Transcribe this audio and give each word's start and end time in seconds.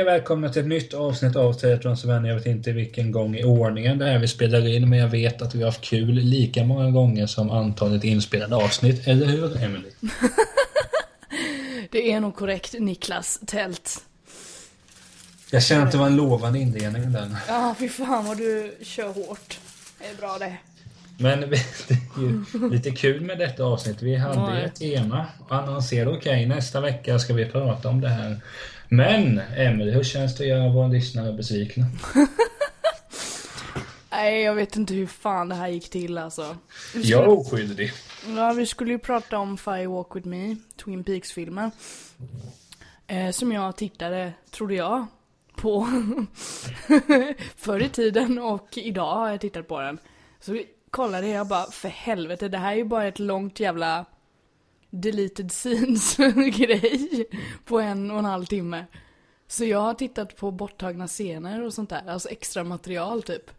Hej 0.00 0.06
och 0.06 0.12
välkomna 0.12 0.48
till 0.48 0.62
ett 0.62 0.68
nytt 0.68 0.94
avsnitt 0.94 1.36
av 1.36 1.52
Teatrons 1.52 2.04
vänner. 2.04 2.28
Jag 2.28 2.36
vet 2.36 2.46
inte 2.46 2.72
vilken 2.72 3.12
gång 3.12 3.36
i 3.36 3.44
ordningen 3.44 3.98
det 3.98 4.08
är 4.08 4.18
vi 4.18 4.28
spelar 4.28 4.68
in, 4.68 4.88
men 4.88 4.98
jag 4.98 5.08
vet 5.08 5.42
att 5.42 5.54
vi 5.54 5.58
har 5.58 5.66
haft 5.66 5.80
kul 5.80 6.14
lika 6.14 6.64
många 6.64 6.90
gånger 6.90 7.26
som 7.26 7.50
antalet 7.50 8.04
inspelade 8.04 8.56
avsnitt. 8.56 9.06
Eller 9.08 9.26
hur, 9.26 9.62
Emily? 9.62 9.88
Det 11.90 12.12
är 12.12 12.20
nog 12.20 12.36
korrekt, 12.36 12.74
Niklas 12.78 13.40
Tält. 13.46 14.04
Jag 15.50 15.62
känner 15.62 15.86
att 15.86 15.92
det 15.92 15.98
var 15.98 16.06
en 16.06 16.16
lovande 16.16 16.58
inledning 16.58 17.12
den. 17.12 17.36
Ja, 17.48 17.74
fy 17.78 17.88
fan 17.88 18.24
vad 18.24 18.38
du 18.38 18.74
kör 18.82 19.08
hårt. 19.12 19.58
Det 19.98 20.06
är 20.06 20.14
bra 20.14 20.36
det. 20.38 20.56
Men 21.18 21.40
det 21.50 21.56
är 21.56 22.20
ju 22.20 22.44
lite 22.70 22.90
kul 22.90 23.20
med 23.20 23.38
detta 23.38 23.64
avsnitt. 23.64 24.02
Vi 24.02 24.16
hade 24.16 24.60
Ja. 24.60 24.60
ett 24.60 24.74
tema 24.74 25.26
och 25.48 25.54
annonserade 25.54 26.16
okej, 26.16 26.46
nästa 26.46 26.80
vecka 26.80 27.18
ska 27.18 27.34
vi 27.34 27.44
prata 27.44 27.88
om 27.88 28.00
det 28.00 28.08
här. 28.08 28.40
Men, 28.92 29.38
Emily, 29.56 29.90
hur 29.90 30.02
känns 30.04 30.36
det 30.36 30.44
att 30.44 30.48
göra 30.48 30.68
våra 30.72 30.88
lyssnare 30.88 31.32
besvikna? 31.32 31.86
Nej, 34.10 34.42
jag 34.42 34.54
vet 34.54 34.76
inte 34.76 34.94
hur 34.94 35.06
fan 35.06 35.48
det 35.48 35.54
här 35.54 35.68
gick 35.68 35.90
till 35.90 36.18
alltså. 36.18 36.56
Vi 36.94 37.02
Jag 37.02 37.20
är 37.20 37.24
skulle, 37.24 37.36
oskyldig. 37.40 37.92
ja, 38.36 38.52
vi 38.52 38.66
skulle 38.66 38.92
ju 38.92 38.98
prata 38.98 39.38
om 39.38 39.58
Fire 39.58 39.86
Walk 39.86 40.16
With 40.16 40.28
Me, 40.28 40.56
Twin 40.84 41.04
Peaks-filmen. 41.04 41.70
Eh, 43.06 43.30
som 43.30 43.52
jag 43.52 43.76
tittade, 43.76 44.32
trodde 44.50 44.74
jag, 44.74 45.06
på 45.56 45.86
förr 47.56 47.82
i 47.82 47.88
tiden 47.88 48.38
och 48.38 48.68
idag 48.78 49.14
har 49.14 49.30
jag 49.30 49.40
tittat 49.40 49.68
på 49.68 49.80
den. 49.80 49.98
Så 50.40 50.62
kollade 50.90 51.28
jag 51.28 51.46
bara, 51.46 51.70
för 51.70 51.88
helvete, 51.88 52.48
det 52.48 52.58
här 52.58 52.72
är 52.72 52.76
ju 52.76 52.84
bara 52.84 53.04
ett 53.06 53.18
långt 53.18 53.60
jävla 53.60 54.04
deleted 54.90 55.52
scenes 55.52 56.16
grej 56.56 57.28
på 57.64 57.80
en 57.80 58.10
och 58.10 58.18
en 58.18 58.24
halv 58.24 58.46
timme. 58.46 58.84
Så 59.48 59.64
jag 59.64 59.80
har 59.80 59.94
tittat 59.94 60.36
på 60.36 60.50
borttagna 60.50 61.06
scener 61.06 61.64
och 61.64 61.74
sånt 61.74 61.90
där, 61.90 62.02
alltså 62.08 62.28
extra 62.28 62.64
material 62.64 63.22
typ. 63.22 63.50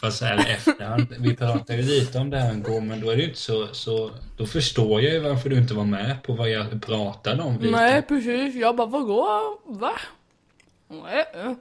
Fast 0.00 0.18
så 0.18 0.24
här 0.24 0.50
efterhand, 0.50 1.14
vi 1.18 1.36
pratade 1.36 1.76
ju 1.76 1.82
lite 1.82 2.18
om 2.18 2.30
det 2.30 2.38
här 2.38 2.50
en 2.52 2.62
gång, 2.62 2.88
men 2.88 3.00
då 3.00 3.10
är 3.10 3.16
det 3.16 3.22
ju 3.22 3.28
inte 3.28 3.40
så, 3.40 3.66
så... 3.74 4.10
Då 4.36 4.46
förstår 4.46 5.02
jag 5.02 5.12
ju 5.12 5.18
varför 5.18 5.50
du 5.50 5.56
inte 5.56 5.74
var 5.74 5.84
med 5.84 6.22
på 6.22 6.32
vad 6.32 6.50
jag 6.50 6.82
pratade 6.82 7.42
om. 7.42 7.58
lite. 7.58 7.70
Nej, 7.70 8.02
precis. 8.02 8.54
Jag 8.54 8.76
bara, 8.76 8.86
vadå? 8.86 9.58
Va? 9.66 9.92
Nej. 10.88 11.24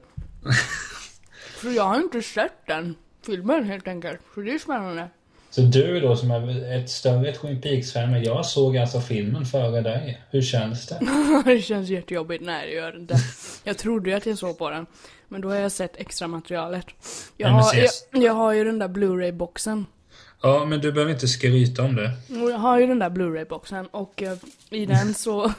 För 1.55 1.69
jag 1.69 1.83
har 1.83 1.97
inte 1.97 2.21
sett 2.21 2.67
den 2.67 2.95
filmen 3.25 3.63
helt 3.63 3.87
enkelt. 3.87 4.21
Så 4.33 4.41
det 4.41 4.53
är 4.53 4.59
spännande. 4.59 5.09
Så 5.57 5.63
du 5.63 5.99
då 5.99 6.15
som 6.15 6.31
är 6.31 6.71
ett 6.77 6.89
större 6.89 7.33
Twin 7.33 7.61
Peaks-fan, 7.61 8.11
men 8.11 8.23
jag 8.23 8.45
såg 8.45 8.77
alltså 8.77 9.01
filmen 9.01 9.45
före 9.45 9.81
dig. 9.81 10.21
Hur 10.31 10.41
känns 10.41 10.87
det? 10.87 10.99
det 11.45 11.61
känns 11.61 11.89
jättejobbigt. 11.89 12.43
Nej, 12.43 12.67
det 12.67 12.73
gör 12.73 12.91
det 12.91 12.99
inte. 12.99 13.15
Jag 13.63 13.77
trodde 13.77 14.09
ju 14.09 14.15
att 14.15 14.25
jag 14.25 14.37
såg 14.37 14.57
på 14.57 14.69
den. 14.69 14.85
Men 15.27 15.41
då 15.41 15.49
har 15.49 15.55
jag 15.55 15.71
sett 15.71 15.97
extra 15.97 16.27
materialet. 16.27 16.85
Jag 17.37 17.49
har, 17.49 17.75
jag, 17.75 18.23
jag 18.23 18.33
har 18.33 18.53
ju 18.53 18.63
den 18.63 18.79
där 18.79 18.87
Blu-ray-boxen. 18.87 19.85
Ja, 20.41 20.65
men 20.65 20.81
du 20.81 20.91
behöver 20.91 21.13
inte 21.13 21.27
skryta 21.27 21.83
om 21.83 21.95
det. 21.95 22.11
Jag 22.27 22.57
har 22.57 22.79
ju 22.79 22.87
den 22.87 22.99
där 22.99 23.09
Blu-ray-boxen 23.09 23.87
och 23.87 24.23
eh, 24.23 24.37
i 24.69 24.85
den 24.85 25.13
så 25.13 25.53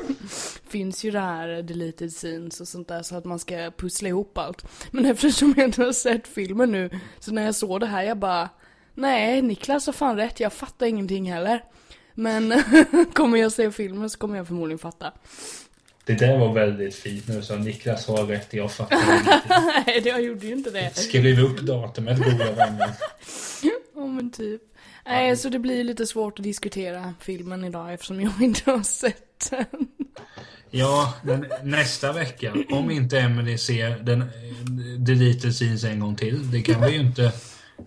finns 0.68 1.04
ju 1.04 1.10
det 1.10 1.20
här 1.20 1.62
deleted 1.62 2.12
scenes 2.12 2.60
och 2.60 2.68
sånt 2.68 2.88
där 2.88 3.02
så 3.02 3.16
att 3.16 3.24
man 3.24 3.38
ska 3.38 3.70
pussla 3.76 4.08
ihop 4.08 4.38
allt. 4.38 4.64
Men 4.90 5.06
eftersom 5.06 5.54
jag 5.56 5.64
inte 5.64 5.82
har 5.82 5.92
sett 5.92 6.26
filmen 6.26 6.72
nu, 6.72 6.90
så 7.20 7.32
när 7.32 7.44
jag 7.44 7.54
såg 7.54 7.80
det 7.80 7.86
här 7.86 8.02
jag 8.02 8.18
bara 8.18 8.48
Nej, 8.94 9.42
Niklas 9.42 9.86
har 9.86 9.92
fan 9.92 10.16
rätt, 10.16 10.40
jag 10.40 10.52
fattar 10.52 10.86
ingenting 10.86 11.32
heller. 11.32 11.64
Men 12.14 12.62
kommer 13.12 13.38
jag 13.38 13.52
se 13.52 13.70
filmen 13.70 14.10
så 14.10 14.18
kommer 14.18 14.36
jag 14.36 14.46
förmodligen 14.46 14.78
fatta. 14.78 15.12
Det 16.04 16.14
där 16.14 16.38
var 16.38 16.52
väldigt 16.52 16.94
fint 16.94 17.28
nu, 17.28 17.42
så 17.42 17.56
Niklas 17.56 18.06
har 18.06 18.26
rätt, 18.26 18.52
jag 18.52 18.72
fattar 18.72 18.96
ingenting. 18.96 19.40
Nej, 19.86 20.02
jag 20.04 20.22
gjorde 20.22 20.46
ju 20.46 20.52
inte 20.52 20.70
det. 20.70 20.96
Skriv 20.96 21.40
upp 21.40 21.60
datumet, 21.60 22.18
goda 22.18 22.52
vänner. 22.52 22.90
Ja 23.94 24.06
men 24.06 24.30
typ. 24.30 24.62
Nej, 25.06 25.36
så 25.36 25.48
det 25.48 25.58
blir 25.58 25.84
lite 25.84 26.06
svårt 26.06 26.38
att 26.38 26.42
diskutera 26.44 27.14
filmen 27.20 27.64
idag 27.64 27.94
eftersom 27.94 28.20
jag 28.20 28.32
inte 28.40 28.70
har 28.70 28.82
sett 28.82 29.50
den. 29.50 29.88
Ja, 30.70 31.14
men 31.22 31.46
nästa 31.62 32.12
vecka, 32.12 32.54
om 32.70 32.90
inte 32.90 33.20
Emily 33.20 33.58
ser 33.58 33.98
den 33.98 34.22
eh, 34.22 34.28
deleted 34.98 35.54
scenes 35.54 35.84
en 35.84 36.00
gång 36.00 36.16
till, 36.16 36.50
det 36.50 36.62
kan 36.62 36.80
vi 36.80 36.90
ju 36.90 37.00
inte 37.00 37.32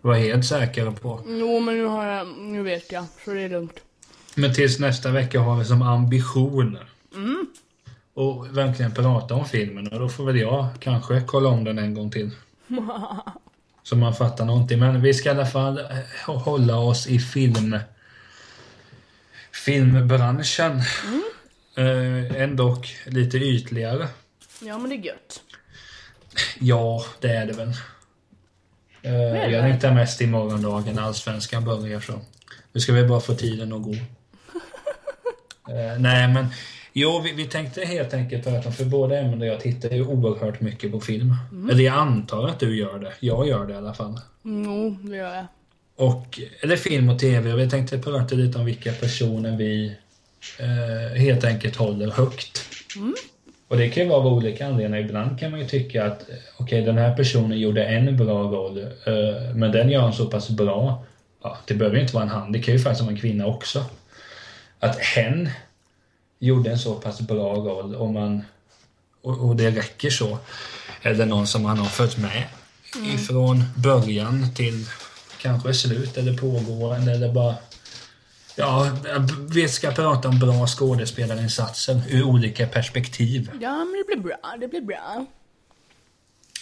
vara 0.01 0.17
helt 0.17 0.45
säkra 0.45 0.91
på. 0.91 1.21
Jo, 1.27 1.59
men 1.59 1.77
nu 1.77 1.85
har 1.85 2.05
jag, 2.05 2.27
nu 2.37 2.63
vet 2.63 2.91
jag, 2.91 3.05
så 3.25 3.33
det 3.33 3.41
är 3.41 3.49
lugnt. 3.49 3.79
Men 4.35 4.53
tills 4.53 4.79
nästa 4.79 5.11
vecka 5.11 5.39
har 5.39 5.57
vi 5.57 5.65
som 5.65 5.81
ambition 5.81 6.77
och 8.13 8.57
verkligen 8.57 8.93
prata 8.93 9.35
om 9.35 9.45
filmen 9.45 9.87
och 9.87 9.99
då 9.99 10.09
får 10.09 10.25
väl 10.25 10.39
jag 10.39 10.67
kanske 10.79 11.21
kolla 11.27 11.49
om 11.49 11.63
den 11.63 11.77
en 11.77 11.93
gång 11.93 12.11
till. 12.11 12.31
Så 13.83 13.95
man 13.95 14.15
fattar 14.15 14.45
någonting. 14.45 14.79
Men 14.79 15.01
vi 15.01 15.13
ska 15.13 15.29
i 15.29 15.31
alla 15.31 15.45
fall 15.45 15.77
eh, 15.77 16.35
hålla 16.37 16.77
oss 16.77 17.07
i 17.07 17.19
film 17.19 17.77
filmbranschen. 19.65 20.81
Eh, 21.75 22.41
ändå 22.41 22.83
lite 23.05 23.37
ytligare. 23.37 24.07
Ja, 24.59 24.77
men 24.77 24.89
det 24.89 24.95
är 24.95 25.05
gött. 25.05 25.41
Ja, 26.59 27.05
det 27.19 27.27
är 27.27 27.45
det 27.45 27.53
väl. 27.53 27.73
Eh, 29.05 29.51
jag 29.51 29.61
längtar 29.61 29.93
mest 29.93 30.21
i 30.21 30.27
morgondagen 30.27 30.95
när 30.95 31.01
allsvenskan 31.01 31.65
börjar 31.65 31.99
så. 31.99 32.13
Nu 32.71 32.79
ska 32.79 32.93
vi 32.93 33.03
bara 33.03 33.19
få 33.19 33.33
tiden 33.33 33.73
att 33.73 33.83
gå. 33.83 33.95
Eh, 35.69 35.99
nej 35.99 36.27
men, 36.27 36.47
jo 36.93 37.19
vi, 37.19 37.31
vi 37.31 37.45
tänkte 37.45 37.85
helt 37.85 38.13
enkelt 38.13 38.43
prata 38.43 38.71
för 38.71 38.85
både 38.85 39.19
Emil 39.19 39.41
och 39.41 39.47
jag 39.47 39.59
tittar 39.59 39.89
ju 39.89 40.05
oerhört 40.05 40.61
mycket 40.61 40.91
på 40.91 40.99
film. 40.99 41.35
Eller 41.71 41.83
jag 41.83 41.95
antar 41.95 42.47
att 42.47 42.59
du 42.59 42.77
gör 42.77 42.99
det. 42.99 43.13
Jag 43.19 43.47
gör 43.47 43.65
det 43.65 43.73
i 43.73 43.77
alla 43.77 43.93
fall. 43.93 44.19
Jo, 44.43 44.97
det 45.01 45.15
gör 45.15 45.35
jag. 45.35 45.45
Och, 45.95 46.39
eller 46.61 46.75
film 46.75 47.09
och 47.09 47.19
tv. 47.19 47.53
Och 47.53 47.59
vi 47.59 47.69
tänkte 47.69 47.97
prata 47.97 48.35
lite 48.35 48.59
om 48.59 48.65
vilka 48.65 48.91
personer 48.91 49.57
vi 49.57 49.95
eh, 50.59 51.21
helt 51.21 51.43
enkelt 51.43 51.75
håller 51.75 52.11
högt. 52.11 52.65
Och 53.67 53.77
det 53.77 53.89
kan 53.89 54.03
ju 54.03 54.09
vara 54.09 54.19
av 54.19 54.27
olika 54.27 54.67
anledningar. 54.67 55.05
Ibland 55.05 55.39
kan 55.39 55.51
man 55.51 55.59
ju 55.59 55.67
tycka 55.67 56.05
att 56.05 56.29
eh, 56.29 56.35
okej, 56.57 56.81
den 56.81 56.97
här 56.97 57.15
personen 57.15 57.59
gjorde 57.59 57.85
en 57.85 58.17
bra 58.17 58.43
roll, 58.43 58.77
eh, 58.77 59.55
men 59.55 59.71
den 59.71 59.89
gör 59.89 60.01
han 60.01 60.13
så 60.13 60.25
pass 60.25 60.49
bra. 60.49 61.03
Ja, 61.43 61.57
det 61.65 61.73
behöver 61.73 61.95
ju 61.95 62.01
inte 62.01 62.13
vara 62.13 62.23
en 62.23 62.29
han, 62.29 62.51
det 62.51 62.59
kan 62.59 62.73
ju 62.73 62.79
faktiskt 62.79 63.01
vara 63.01 63.11
en 63.11 63.19
kvinna 63.19 63.45
också. 63.45 63.85
Att 64.79 64.99
hen 64.99 65.49
gjorde 66.39 66.71
en 66.71 66.79
så 66.79 66.95
pass 66.95 67.21
bra 67.21 67.53
roll 67.53 67.95
och, 67.95 68.13
man, 68.13 68.43
och, 69.21 69.49
och 69.49 69.55
det 69.55 69.71
räcker 69.71 70.09
så. 70.09 70.37
Eller 71.01 71.25
någon 71.25 71.47
som 71.47 71.63
man 71.63 71.77
har 71.77 71.85
följt 71.85 72.17
med 72.17 72.43
ifrån 73.13 73.63
början 73.75 74.53
till 74.55 74.85
kanske 75.41 75.73
slut 75.73 76.17
eller 76.17 76.37
pågående 76.37 77.11
eller 77.11 77.33
bara 77.33 77.55
Ja, 78.55 78.91
vi 79.53 79.67
ska 79.67 79.91
prata 79.91 80.29
om 80.29 80.39
bra 80.39 80.67
skådespelarinsatser 80.67 82.01
ur 82.09 82.23
olika 82.23 82.67
perspektiv. 82.67 83.51
Ja, 83.61 83.75
men 83.75 84.03
det 84.07 84.15
blir 84.15 84.23
bra, 84.23 84.55
det 84.59 84.67
blir 84.67 84.81
bra. 84.81 85.25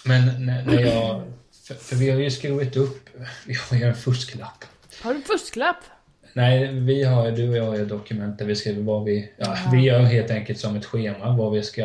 Men 0.06 0.46
när, 0.46 0.66
när 0.66 0.80
jag... 0.80 1.22
För, 1.68 1.76
för 1.76 1.96
vi 1.96 2.10
har 2.10 2.20
ju 2.20 2.32
skrivit 2.32 2.76
upp... 2.76 3.10
Vi 3.46 3.54
har 3.54 3.78
ju 3.78 3.84
en 3.84 3.96
fusklapp. 3.96 4.66
Har 5.02 5.14
du 5.14 5.22
fusklapp? 5.22 5.78
Nej, 6.34 6.74
vi 6.74 7.04
har, 7.04 7.32
du 7.32 7.50
och 7.50 7.58
jag 7.58 7.66
har 7.66 7.76
ju 7.76 7.86
dokument 7.86 8.40
där 8.40 8.46
vi 8.46 8.56
skriver 8.56 8.84
vad 8.84 9.04
vi... 9.04 9.32
Ja, 9.38 9.58
vi 9.72 9.80
gör 9.82 10.00
helt 10.00 10.32
enkelt 10.32 10.60
som 10.60 10.76
ett 10.76 10.86
schema 10.86 11.38
vad 11.38 11.52
vi 11.54 11.64
ska 11.64 11.84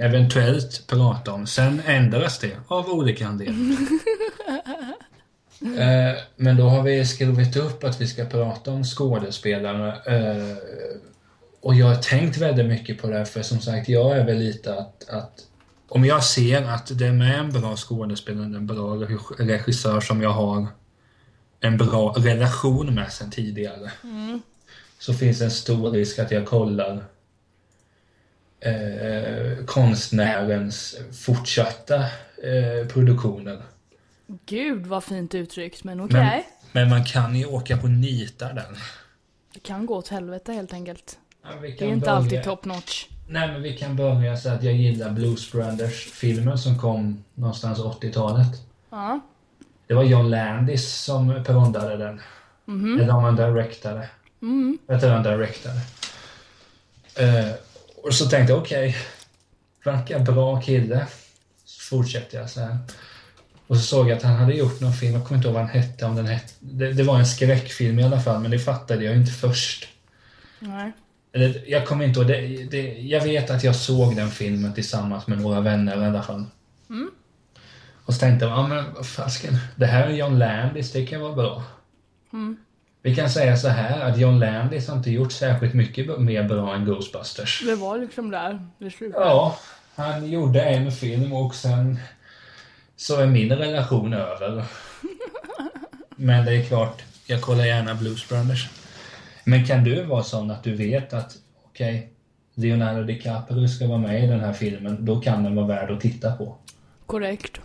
eventuellt 0.00 0.86
prata 0.86 1.32
om. 1.32 1.46
Sen 1.46 1.82
ändras 1.86 2.38
det 2.38 2.56
av 2.68 2.90
olika 2.90 3.26
anledningar. 3.26 3.78
Eh, 5.62 6.16
Men 6.36 6.56
då 6.56 6.68
har 6.68 6.82
vi 6.82 7.06
skrivit 7.06 7.56
upp 7.56 7.84
att 7.84 8.00
vi 8.00 8.06
ska 8.06 8.24
prata 8.24 8.70
om 8.70 8.84
skådespelare. 8.84 9.88
eh, 10.16 10.56
Och 11.60 11.74
jag 11.74 11.86
har 11.86 11.96
tänkt 12.02 12.36
väldigt 12.36 12.66
mycket 12.66 13.00
på 13.02 13.06
det 13.10 13.18
här, 13.18 13.24
för 13.24 13.42
som 13.42 13.60
sagt, 13.60 13.88
jag 13.88 14.18
är 14.18 14.24
väl 14.24 14.38
lite 14.38 14.74
att, 14.78 15.08
att 15.08 15.32
om 15.88 16.04
jag 16.04 16.24
ser 16.24 16.62
att 16.62 16.98
det 16.98 17.06
är 17.06 17.12
med 17.12 17.38
en 17.38 17.52
bra 17.52 17.76
skådespelare, 17.76 18.44
en 18.44 18.66
bra 18.66 18.94
reg- 18.96 19.36
regissör 19.48 20.00
som 20.00 20.22
jag 20.22 20.30
har 20.30 20.66
en 21.60 21.76
bra 21.76 22.14
relation 22.18 22.94
med 22.94 23.12
sen 23.12 23.30
tidigare. 23.30 23.90
Så 24.98 25.14
finns 25.14 25.38
det 25.38 25.44
en 25.44 25.50
stor 25.50 25.90
risk 25.90 26.18
att 26.18 26.30
jag 26.30 26.46
kollar 26.46 27.04
eh, 28.60 29.64
konstnärens 29.66 30.96
fortsatta 31.12 31.96
eh, 32.42 32.88
produktioner. 32.88 33.62
Gud 34.46 34.86
vad 34.86 35.04
fint 35.04 35.34
uttryckt, 35.34 35.84
men 35.84 36.00
okej. 36.00 36.18
Men, 36.18 36.42
men 36.72 36.88
man 36.88 37.04
kan 37.04 37.36
ju 37.36 37.46
åka 37.46 37.76
på 37.76 37.86
nitar 37.86 38.52
den. 38.52 38.76
Det 39.54 39.60
kan 39.60 39.86
gå 39.86 39.96
åt 39.96 40.08
helvete 40.08 40.52
helt 40.52 40.72
enkelt. 40.72 41.18
Ja, 41.42 41.48
Det 41.60 41.66
är 41.66 41.82
inte 41.88 42.00
börja- 42.00 42.12
alltid 42.16 42.42
top 42.42 42.64
notch. 42.64 43.06
Nej, 43.28 43.48
men 43.52 43.62
vi 43.62 43.76
kan 43.76 43.96
börja 43.96 44.36
så 44.36 44.48
att 44.48 44.62
jag 44.62 44.74
gillar 44.74 45.10
Blues 45.10 45.52
Brothers-filmen 45.52 46.58
som 46.58 46.78
kom 46.78 47.24
någonstans 47.34 47.78
80-talet. 47.78 48.46
Ja. 48.90 49.20
Det 49.86 49.94
var 49.94 50.02
John 50.04 50.30
Landis 50.30 50.94
som 50.94 51.44
prondade 51.44 51.96
den. 51.96 52.20
Eller 53.00 53.10
om 53.14 53.24
han 53.24 53.36
directade. 53.36 54.08
Mm. 54.42 54.78
Jag 54.86 55.00
tror 55.00 55.10
han 55.10 55.22
directade. 55.22 55.80
Eh, 57.16 57.52
och 58.04 58.14
så 58.14 58.26
tänkte 58.26 58.52
jag, 58.52 58.62
okej. 58.62 58.96
verkar 59.84 60.18
bra 60.20 60.60
kille. 60.60 61.06
Så 61.64 61.96
fortsätter 61.96 62.38
jag 62.38 62.50
så 62.50 62.60
här. 62.60 62.78
Och 63.68 63.76
så 63.76 63.82
såg 63.82 64.08
jag 64.08 64.16
att 64.16 64.22
han 64.22 64.36
hade 64.36 64.54
gjort 64.54 64.80
någon 64.80 64.92
film, 64.92 65.14
jag 65.14 65.24
kommer 65.24 65.36
inte 65.36 65.48
ihåg 65.48 65.54
vad 65.54 65.62
den 65.62 65.82
hette, 65.82 66.06
om 66.06 66.16
den 66.16 66.26
hette. 66.26 66.52
Det, 66.60 66.92
det 66.92 67.02
var 67.02 67.18
en 67.18 67.26
skräckfilm 67.26 67.98
i 67.98 68.04
alla 68.04 68.20
fall, 68.20 68.40
men 68.40 68.50
det 68.50 68.58
fattade 68.58 69.04
jag 69.04 69.16
inte 69.16 69.32
först. 69.32 69.88
Nej. 70.58 70.92
Eller, 71.32 71.64
jag 71.66 71.86
kommer 71.86 72.04
inte 72.04 72.20
ihåg, 72.20 72.28
det, 72.28 72.64
det, 72.70 72.98
jag 72.98 73.24
vet 73.24 73.50
att 73.50 73.64
jag 73.64 73.76
såg 73.76 74.16
den 74.16 74.30
filmen 74.30 74.74
tillsammans 74.74 75.26
med 75.26 75.40
några 75.40 75.60
vänner 75.60 76.02
i 76.02 76.06
alla 76.06 76.22
fall. 76.22 76.44
Mm. 76.90 77.10
Och 78.04 78.14
så 78.14 78.20
tänkte 78.20 78.46
jag, 78.46 78.58
ja 78.58 78.66
men 78.66 78.84
vad 78.94 79.06
fasken, 79.06 79.56
det 79.76 79.86
här 79.86 80.06
är 80.06 80.12
John 80.12 80.38
Landis, 80.38 80.92
det 80.92 81.06
kan 81.06 81.20
vara 81.20 81.32
bra. 81.32 81.62
Mm. 82.32 82.56
Vi 83.02 83.14
kan 83.14 83.30
säga 83.30 83.56
så 83.56 83.68
här 83.68 84.00
att 84.00 84.18
John 84.18 84.38
Landis 84.38 84.88
har 84.88 84.96
inte 84.96 85.10
gjort 85.10 85.32
särskilt 85.32 85.74
mycket 85.74 86.20
mer 86.20 86.42
bra 86.42 86.74
än 86.74 86.84
Ghostbusters. 86.84 87.62
Det 87.66 87.74
var 87.74 87.98
liksom 87.98 88.30
där 88.30 88.66
det 88.78 88.90
slutade. 88.90 89.24
Ja, 89.24 89.58
han 89.94 90.30
gjorde 90.30 90.62
en 90.62 90.92
film 90.92 91.32
och 91.32 91.54
sen 91.54 91.98
så 92.98 93.16
är 93.16 93.26
min 93.26 93.52
relation 93.52 94.12
över. 94.12 94.64
Men 96.16 96.44
det 96.44 96.56
är 96.56 96.64
klart, 96.64 97.02
jag 97.26 97.42
kollar 97.42 97.64
gärna 97.64 97.94
Blues 97.94 98.28
Brothers. 98.28 98.68
Men 99.44 99.66
kan 99.66 99.84
du 99.84 100.02
vara 100.02 100.22
sån 100.22 100.50
att 100.50 100.64
du 100.64 100.74
vet 100.74 101.12
att 101.12 101.36
okej, 101.64 102.12
Leonardo 102.54 103.02
DiCaprio 103.02 103.68
ska 103.68 103.86
vara 103.86 103.98
med 103.98 104.24
i 104.24 104.26
den 104.26 104.40
här 104.40 104.52
filmen, 104.52 105.04
då 105.04 105.20
kan 105.20 105.44
den 105.44 105.54
vara 105.54 105.66
värd 105.66 105.90
att 105.90 106.00
titta 106.00 106.36
på. 106.36 106.56
Korrekt. 107.06 107.60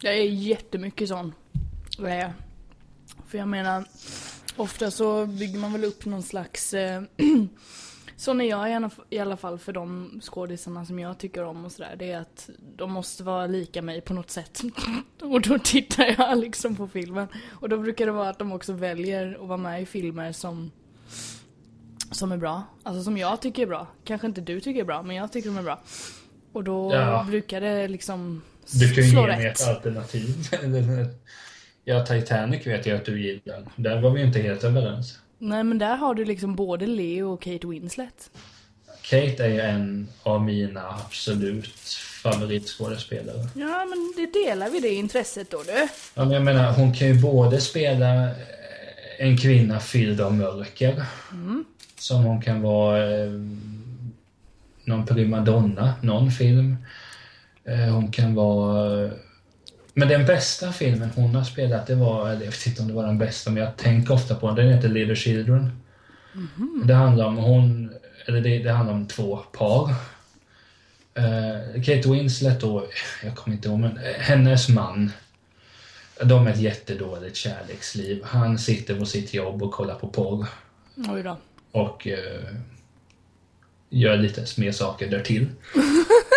Jag 0.00 0.14
är 0.14 0.24
jättemycket 0.24 1.08
sån. 1.08 1.34
Jag. 1.98 2.32
För 3.26 3.38
jag 3.38 3.48
menar, 3.48 3.84
ofta 4.56 4.90
så 4.90 5.26
bygger 5.26 5.58
man 5.58 5.72
väl 5.72 5.84
upp 5.84 6.04
någon 6.04 6.22
slags... 6.22 6.74
Sån 8.18 8.40
är 8.40 8.44
jag 8.44 8.90
i 9.10 9.18
alla, 9.18 9.36
fall 9.36 9.58
för 9.58 9.72
de 9.72 10.20
skådisarna 10.22 10.84
som 10.84 10.98
jag 10.98 11.18
tycker 11.18 11.44
om 11.44 11.64
och 11.64 11.72
sådär. 11.72 11.96
Det 11.98 12.12
är 12.12 12.20
att 12.20 12.50
de 12.76 12.92
måste 12.92 13.22
vara 13.22 13.46
lika 13.46 13.82
mig 13.82 14.00
på 14.00 14.14
något 14.14 14.30
sätt. 14.30 14.60
och 15.22 15.40
då 15.40 15.58
tittar 15.58 16.14
jag 16.18 16.38
liksom 16.38 16.76
på 16.76 16.88
filmen. 16.88 17.28
Och 17.50 17.68
då 17.68 17.78
brukar 17.78 18.06
det 18.06 18.12
vara 18.12 18.28
att 18.28 18.38
de 18.38 18.52
också 18.52 18.72
väljer 18.72 19.38
att 19.42 19.48
vara 19.48 19.56
med 19.56 19.82
i 19.82 19.86
filmer 19.86 20.32
som 20.32 20.70
som 22.10 22.32
är 22.32 22.36
bra. 22.36 22.62
Alltså 22.82 23.02
som 23.02 23.16
jag 23.16 23.40
tycker 23.42 23.62
är 23.62 23.66
bra. 23.66 23.86
Kanske 24.04 24.26
inte 24.26 24.40
du 24.40 24.60
tycker 24.60 24.80
är 24.80 24.84
bra, 24.84 25.02
men 25.02 25.16
jag 25.16 25.32
tycker 25.32 25.48
de 25.48 25.58
är 25.58 25.62
bra. 25.62 25.80
Och 26.52 26.64
då 26.64 26.94
Ja. 26.94 27.24
brukar 27.28 27.60
det 27.60 27.88
liksom 27.88 28.42
Du 28.72 28.94
kan 28.94 29.04
ju 29.04 29.10
slå 29.10 29.20
ge 29.20 29.26
mig 29.26 29.46
rätt. 29.46 29.60
ett 29.60 29.68
alternativ. 29.68 30.34
ja, 31.84 32.06
Titanic 32.06 32.66
vet 32.66 32.86
jag 32.86 32.96
att 32.96 33.04
du 33.04 33.22
gillar. 33.22 33.64
Där 33.76 34.00
var 34.00 34.10
vi 34.10 34.22
inte 34.22 34.38
helt 34.40 34.64
överens. 34.64 35.18
Nej 35.38 35.64
men 35.64 35.78
där 35.78 35.96
har 35.96 36.14
du 36.14 36.24
liksom 36.24 36.54
både 36.54 36.86
Leo 36.86 37.32
och 37.32 37.42
Kate 37.42 37.66
Winslet. 37.66 38.30
Kate 39.02 39.44
är 39.44 39.48
ju 39.48 39.60
en 39.60 40.08
av 40.22 40.42
mina 40.42 40.80
absolut 41.06 41.98
favoritskådespelare. 42.22 43.48
Ja 43.54 43.84
men 43.84 44.12
det 44.16 44.38
delar 44.38 44.70
vi 44.70 44.80
det 44.80 44.94
intresset 44.94 45.50
då 45.50 45.62
du. 45.62 45.88
Ja, 46.14 46.24
men 46.24 46.30
jag 46.30 46.42
menar, 46.42 46.72
hon 46.72 46.94
kan 46.94 47.08
ju 47.08 47.20
både 47.20 47.60
spela 47.60 48.24
eh, 48.24 48.32
en 49.18 49.36
kvinna 49.36 49.80
fylld 49.80 50.20
av 50.20 50.34
mörker, 50.34 51.04
som 51.98 52.24
hon 52.24 52.42
kan 52.42 52.62
vara 52.62 53.14
eh, 53.14 53.30
någon 54.84 55.06
primadonna, 55.06 55.94
någon 56.02 56.30
film. 56.30 56.76
Eh, 57.64 57.94
hon 57.94 58.12
kan 58.12 58.34
vara... 58.34 59.10
Men 59.94 60.08
den 60.08 60.26
bästa 60.26 60.72
filmen 60.72 61.10
hon 61.14 61.34
har 61.34 61.44
spelat, 61.44 61.86
det 61.86 61.94
var, 61.94 62.28
jag 62.28 62.36
vet 62.36 62.66
inte 62.66 62.82
om 62.82 62.88
det 62.88 62.94
var 62.94 63.06
den 63.06 63.18
bästa, 63.18 63.50
men 63.50 63.62
jag 63.62 63.76
tänker 63.76 64.14
ofta 64.14 64.34
på 64.34 64.46
den. 64.46 64.56
Den 64.56 64.74
heter 64.74 64.88
Little 64.88 65.16
Children. 65.16 65.70
Det 66.84 66.94
handlar 66.94 67.26
om 67.26 67.36
hon, 67.36 67.92
eller 68.26 68.40
det, 68.40 68.58
det 68.58 68.72
handlar 68.72 68.94
om 68.94 69.06
två 69.06 69.36
par. 69.36 69.94
Eh, 71.14 71.82
Kate 71.82 72.10
Winslet 72.10 72.60
då, 72.60 72.86
jag 73.24 73.36
kommer 73.36 73.56
inte 73.56 73.68
ihåg, 73.68 73.78
men 73.78 73.98
eh, 73.98 74.12
hennes 74.18 74.68
man. 74.68 75.12
De 76.22 76.46
har 76.46 76.52
ett 76.52 76.60
jättedåligt 76.60 77.36
kärleksliv. 77.36 78.22
Han 78.24 78.58
sitter 78.58 78.98
på 78.98 79.06
sitt 79.06 79.34
jobb 79.34 79.62
och 79.62 79.72
kollar 79.72 79.94
på 79.94 80.08
porr. 80.08 80.46
Oj 80.96 81.22
då. 81.22 81.36
Och 81.72 82.06
eh, 82.06 82.54
gör 83.90 84.16
lite 84.16 84.60
mer 84.60 84.72
saker 84.72 85.10
därtill. 85.10 85.46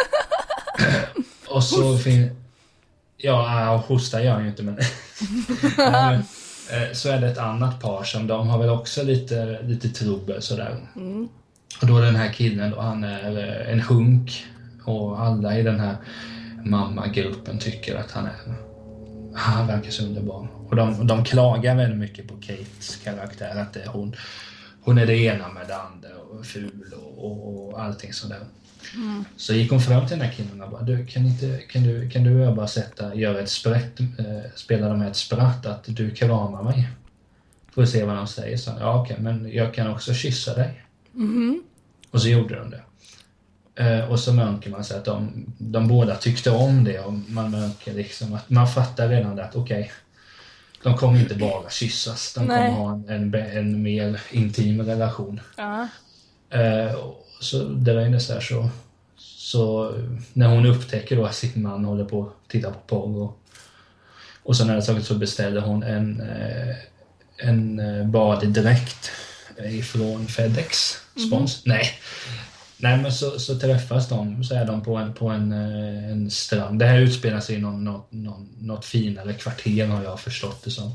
och 1.48 1.64
så 1.64 1.98
fin... 1.98 2.41
Ja, 3.24 3.74
äh, 3.74 3.82
hosta 3.88 4.24
gör 4.24 4.34
han 4.34 4.44
ju 4.44 4.50
inte 4.50 4.64
men... 4.64 4.78
Eh, 6.72 6.94
så 6.94 7.10
är 7.10 7.22
det 7.22 7.28
ett 7.28 7.38
annat 7.38 7.82
par 7.82 8.04
som 8.04 8.28
de 8.28 8.48
har 8.48 8.60
väl 8.60 8.70
också 8.70 9.04
lite, 9.04 9.62
lite 9.62 9.90
trubbel 9.90 10.42
sådär. 10.42 10.78
Och 11.82 11.88
då 11.88 11.98
är 11.98 12.02
den 12.02 12.16
här 12.16 12.34
killen 12.34 12.72
då, 12.72 12.80
han 12.80 13.04
är 13.04 13.38
eh, 13.38 13.74
en 13.74 13.82
hunk. 13.82 14.46
Och 14.86 15.22
alla 15.22 15.58
i 15.60 15.64
den 15.64 15.80
här 15.80 15.96
mammagruppen 16.64 17.60
tycker 17.60 17.96
att 17.96 18.12
han 18.12 18.26
är... 18.26 18.34
Han 19.36 19.68
verkar 19.68 19.92
så 19.92 20.04
underbar. 20.04 20.48
Och 20.70 20.76
de, 20.76 21.08
de 21.08 21.24
klagar 21.24 21.76
väldigt 21.76 22.00
mycket 22.00 22.28
på 22.28 22.34
Kates 22.36 22.96
karaktär, 23.04 23.56
att 23.56 23.74
det 23.74 23.82
är 23.82 23.88
hon. 23.88 24.16
Hon 24.82 24.98
är 24.98 25.06
det 25.06 25.18
ena 25.18 25.50
med 25.50 25.68
det 25.68 25.78
andra 25.78 26.10
och 26.32 26.46
ful 26.46 26.94
och, 26.94 27.26
och, 27.26 27.68
och 27.68 27.82
allting 27.82 28.14
sådär. 28.14 28.40
Så 29.38 29.54
gick 29.54 29.72
hon 29.72 29.82
fram 29.82 30.08
till 30.08 30.18
den 30.18 30.28
här 30.28 30.34
killen 30.34 30.62
och 30.62 30.72
bara, 30.72 30.82
du 30.82 31.06
kan, 31.06 31.26
inte, 31.26 31.62
kan, 31.70 31.84
du, 31.84 32.10
kan 32.10 32.24
du 32.24 32.36
och 32.36 32.48
jag 32.48 32.56
bara 32.56 32.68
sätta, 32.68 33.16
göra 33.16 33.40
ett 33.40 33.50
sprätt, 33.50 34.00
eh, 34.00 34.52
spela 34.56 34.90
dem 34.90 35.02
ett 35.02 35.16
spratt, 35.16 35.66
att 35.66 35.84
du 35.86 36.12
kramar 36.12 36.64
mig? 36.64 36.90
Får 37.72 37.86
se 37.86 38.06
vad 38.06 38.16
de 38.16 38.28
säger. 38.28 38.58
Så, 38.58 38.72
ja 38.80 39.02
okej, 39.02 39.18
men 39.20 39.52
jag 39.52 39.74
kan 39.74 39.92
också 39.92 40.14
kyssa 40.14 40.54
dig. 40.54 40.84
Och 42.12 42.22
så 42.22 42.28
gjorde 42.28 42.56
de 42.56 42.70
det. 42.70 42.82
Eh, 43.76 44.12
och 44.12 44.20
så 44.20 44.34
märker 44.34 44.70
man 44.70 44.84
sig 44.84 44.98
att 44.98 45.06
de, 45.06 45.46
de 45.58 45.88
båda 45.88 46.16
tyckte 46.16 46.52
om 46.52 46.84
det 46.84 47.00
och 47.00 47.14
man 47.14 47.52
märker 47.52 47.94
liksom 47.94 48.34
att 48.34 48.50
man 48.50 48.68
fattar 48.68 49.10
redan 49.10 49.36
det 49.36 49.46
att 49.46 49.56
okej, 49.56 49.92
de 50.84 50.98
kommer 50.98 51.20
inte 51.20 51.36
bara 51.36 51.70
kyssas, 51.70 52.34
de 52.34 52.46
Nej. 52.46 52.70
kommer 52.70 52.80
ha 52.80 52.94
en, 52.94 53.10
en, 53.10 53.36
en 53.36 53.82
mer 53.82 54.22
intim 54.32 54.82
relation. 54.82 55.40
Ja. 55.58 55.88
Eh, 56.50 56.96
så 57.42 57.64
det 57.64 57.94
var 57.94 58.20
så 58.20 58.34
här 58.34 58.42
så, 58.42 58.70
så 59.18 59.96
när 60.34 60.48
hon 60.48 60.66
upptäcker 60.66 61.16
då 61.16 61.26
att 61.26 61.36
sin 61.36 61.62
man 61.62 61.86
håller 61.86 62.06
på 62.06 62.22
att 62.24 62.50
titta 62.50 62.72
på 62.72 62.80
porr 62.88 63.22
och, 63.22 63.40
och 64.44 64.56
så 64.56 64.66
när 64.66 64.76
det 64.76 64.82
tagit 64.82 65.06
så 65.06 65.16
beställer 65.16 65.62
hon 65.62 65.84
en, 65.84 66.22
eh, 66.22 66.76
en 67.38 67.80
eh, 67.80 68.06
baddräkt 68.06 69.12
ifrån 69.58 70.28
Fedex 70.28 70.98
spons. 71.28 71.66
Nej. 71.66 71.90
Nej 72.78 72.98
men 72.98 73.12
så, 73.12 73.40
så 73.40 73.60
träffas 73.60 74.10
de, 74.10 74.44
så 74.44 74.56
är 74.56 74.66
de 74.66 74.84
på 74.84 74.96
en, 74.96 75.14
på 75.14 75.30
en, 75.30 75.52
eh, 75.52 76.12
en 76.12 76.32
strand. 76.32 76.80
Det 76.80 76.86
här 76.86 77.00
utspelar 77.00 77.40
sig 77.40 77.56
i 77.56 77.60
någon, 77.60 77.84
något, 77.84 78.12
någon, 78.12 78.50
något 78.60 78.86
finare 78.86 79.34
kvarter 79.34 79.86
har 79.86 80.04
jag 80.04 80.20
förstått 80.20 80.64
det 80.64 80.72
som. 80.72 80.92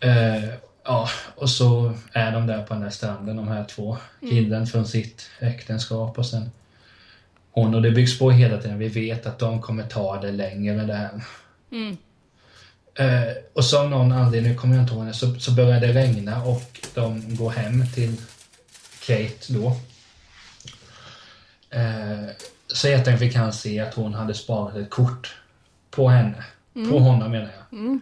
Eh, 0.00 0.44
ja, 0.88 1.08
och 1.34 1.50
så 1.50 1.92
är 2.12 2.32
de 2.32 2.46
där 2.46 2.62
på 2.62 2.74
den 2.74 2.82
där 2.82 2.90
stranden, 2.90 3.36
de 3.36 3.48
här 3.48 3.64
två. 3.64 3.96
Killen 4.20 4.66
från 4.66 4.86
sitt 4.86 5.30
äktenskap 5.40 6.18
och 6.18 6.26
sen 6.26 6.50
hon. 7.50 7.74
Och 7.74 7.82
det 7.82 7.90
byggs 7.90 8.18
på 8.18 8.30
hela 8.30 8.58
tiden. 8.58 8.78
Vi 8.78 8.88
vet 8.88 9.26
att 9.26 9.38
de 9.38 9.62
kommer 9.62 9.82
ta 9.82 10.20
det 10.20 10.32
längre 10.32 10.86
det 10.86 10.94
här. 10.94 11.20
Mm. 11.72 11.96
Eh, 12.94 13.32
och 13.52 13.64
så 13.64 13.80
av 13.80 13.90
någon 13.90 14.12
anledning, 14.12 14.56
kommer 14.56 14.74
jag 14.74 14.82
inte 14.82 14.94
ihåg 14.94 15.06
det, 15.06 15.12
så, 15.12 15.34
så 15.34 15.52
börjar 15.52 15.80
det 15.80 15.92
regna 15.92 16.42
och 16.42 16.80
de 16.94 17.36
går 17.36 17.50
hem 17.50 17.84
till 17.94 18.16
Kate 19.06 19.52
då. 19.52 19.66
Eh, 21.70 22.28
så 22.66 22.88
helt 22.88 23.08
enkelt 23.08 23.20
fick 23.20 23.34
han 23.34 23.52
se 23.52 23.80
att 23.80 23.94
hon 23.94 24.14
hade 24.14 24.34
sparat 24.34 24.76
ett 24.76 24.90
kort 24.90 25.36
på 25.90 26.08
henne. 26.08 26.44
På 26.90 26.98
honom 26.98 27.30
menar 27.30 27.50
jag. 27.70 28.00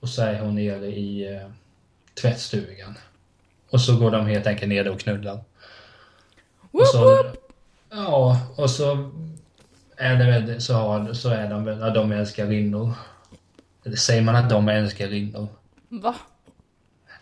Och 0.00 0.08
så 0.08 0.22
är 0.22 0.40
hon 0.40 0.54
nere 0.54 0.86
i 0.86 1.34
eh, 1.34 1.48
tvättstugan. 2.20 2.98
Och 3.70 3.80
så 3.80 3.96
går 3.96 4.10
de 4.10 4.26
helt 4.26 4.46
enkelt 4.46 4.68
ner 4.68 4.88
och 4.88 5.00
knullar. 5.00 5.40
Och 6.70 6.86
så, 6.86 7.26
ja, 7.90 8.40
och 8.56 8.70
så 8.70 9.10
är 9.96 10.16
det 10.16 10.24
väl, 10.24 10.60
så, 10.60 10.74
har, 10.74 11.12
så 11.12 11.28
är 11.30 11.50
de 11.50 11.64
väl, 11.64 11.78
ja, 11.78 11.90
de 11.90 12.12
är 12.12 12.16
älskarinnor. 12.16 12.92
Eller 13.84 13.96
säger 13.96 14.22
man 14.22 14.36
att 14.36 14.50
de 14.50 14.68
är 14.68 14.74
älskarinnor? 14.74 15.48
Va? 15.88 16.14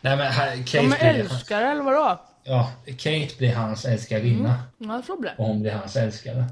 Nej 0.00 0.16
men 0.16 0.32
Kate, 0.64 0.78
De 0.78 0.92
är 0.92 1.14
älskare 1.14 1.70
eller 1.70 1.82
vadå? 1.82 2.20
ja, 2.44 2.72
Kate 2.86 3.28
blir 3.38 3.54
hans 3.54 3.84
älskarinna 3.84 4.62
Ja, 4.78 5.02
så 5.06 5.20
blir 5.20 5.34
och 5.36 5.46
hon 5.46 5.60
blir 5.62 5.72
hans 5.72 5.96
älskare. 5.96 6.44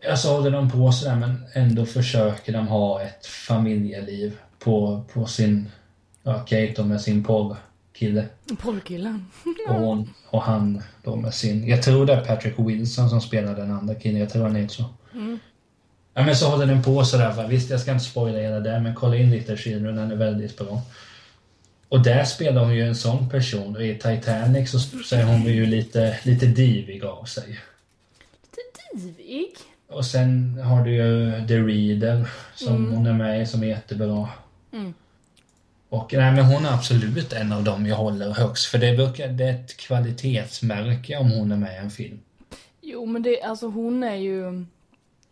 Ja, 0.00 0.16
så 0.16 0.36
håller 0.36 0.50
de 0.50 0.70
på 0.70 0.92
sådär 0.92 1.16
men 1.16 1.44
ändå 1.52 1.86
försöker 1.86 2.52
de 2.52 2.68
ha 2.68 3.02
ett 3.02 3.26
familjeliv 3.26 4.38
på, 4.58 5.04
på 5.12 5.26
sin, 5.26 5.70
ja 6.24 6.38
Kate 6.38 6.72
då 6.76 6.84
med 6.84 7.00
sin 7.00 7.24
porrkille. 7.24 8.24
Porrkillen. 8.58 9.26
Och, 9.68 9.74
hon, 9.74 10.10
och 10.30 10.42
han 10.42 10.82
då 11.02 11.16
med 11.16 11.34
sin, 11.34 11.68
jag 11.68 11.82
tror 11.82 12.06
det 12.06 12.12
är 12.12 12.24
Patrick 12.24 12.54
Wilson 12.58 13.10
som 13.10 13.20
spelar 13.20 13.56
den 13.56 13.70
andra 13.70 13.94
killen, 13.94 14.20
jag 14.20 14.30
tror 14.30 14.42
han 14.42 14.56
heter 14.56 14.74
så. 14.74 14.84
Ja 16.14 16.24
men 16.24 16.36
så 16.36 16.50
håller 16.50 16.66
den 16.66 16.82
på 16.82 17.04
sådär, 17.04 17.32
va? 17.32 17.46
visst 17.46 17.70
jag 17.70 17.80
ska 17.80 17.92
inte 17.92 18.04
spoila 18.04 18.38
hela 18.38 18.60
det 18.60 18.80
men 18.80 18.94
kolla 18.94 19.16
in 19.16 19.30
Little 19.30 19.56
Children, 19.56 19.96
den 19.96 20.10
är 20.10 20.16
väldigt 20.16 20.58
bra. 20.58 20.82
Och 21.88 22.02
där 22.02 22.24
spelar 22.24 22.64
hon 22.64 22.74
ju 22.74 22.82
en 22.82 22.94
sån 22.94 23.30
person 23.30 23.76
och 23.76 23.84
i 23.84 23.94
Titanic 23.94 24.70
så, 24.70 24.78
så 24.78 25.16
är 25.16 25.24
hon 25.24 25.42
ju 25.42 25.66
lite, 25.66 26.18
lite 26.22 26.46
divig 26.46 27.04
av 27.04 27.24
sig. 27.24 27.60
Rivig. 28.94 29.54
Och 29.88 30.04
sen 30.06 30.58
har 30.64 30.84
du 30.84 30.94
ju 30.94 31.46
The 31.48 31.58
Reader 31.58 32.28
som 32.54 32.92
hon 32.92 33.06
är 33.06 33.12
med 33.12 33.42
i 33.42 33.46
som 33.46 33.62
är 33.62 33.66
jättebra. 33.66 34.28
Mm. 34.72 34.94
Och 35.94 36.12
nej 36.12 36.32
men 36.32 36.44
hon 36.44 36.64
är 36.66 36.74
absolut 36.74 37.32
en 37.32 37.52
av 37.52 37.64
dem 37.64 37.86
jag 37.86 37.96
håller 37.96 38.30
högst 38.30 38.66
för 38.66 38.78
det, 38.78 38.96
brukar, 38.96 39.28
det 39.28 39.44
är 39.44 39.54
ett 39.54 39.76
kvalitetsmärke 39.76 41.16
om 41.16 41.30
hon 41.30 41.52
är 41.52 41.56
med 41.56 41.74
i 41.74 41.78
en 41.78 41.90
film. 41.90 42.20
Jo 42.80 43.06
men 43.06 43.22
det, 43.22 43.42
alltså 43.42 43.66
hon 43.66 44.02
är 44.02 44.14
ju... 44.14 44.64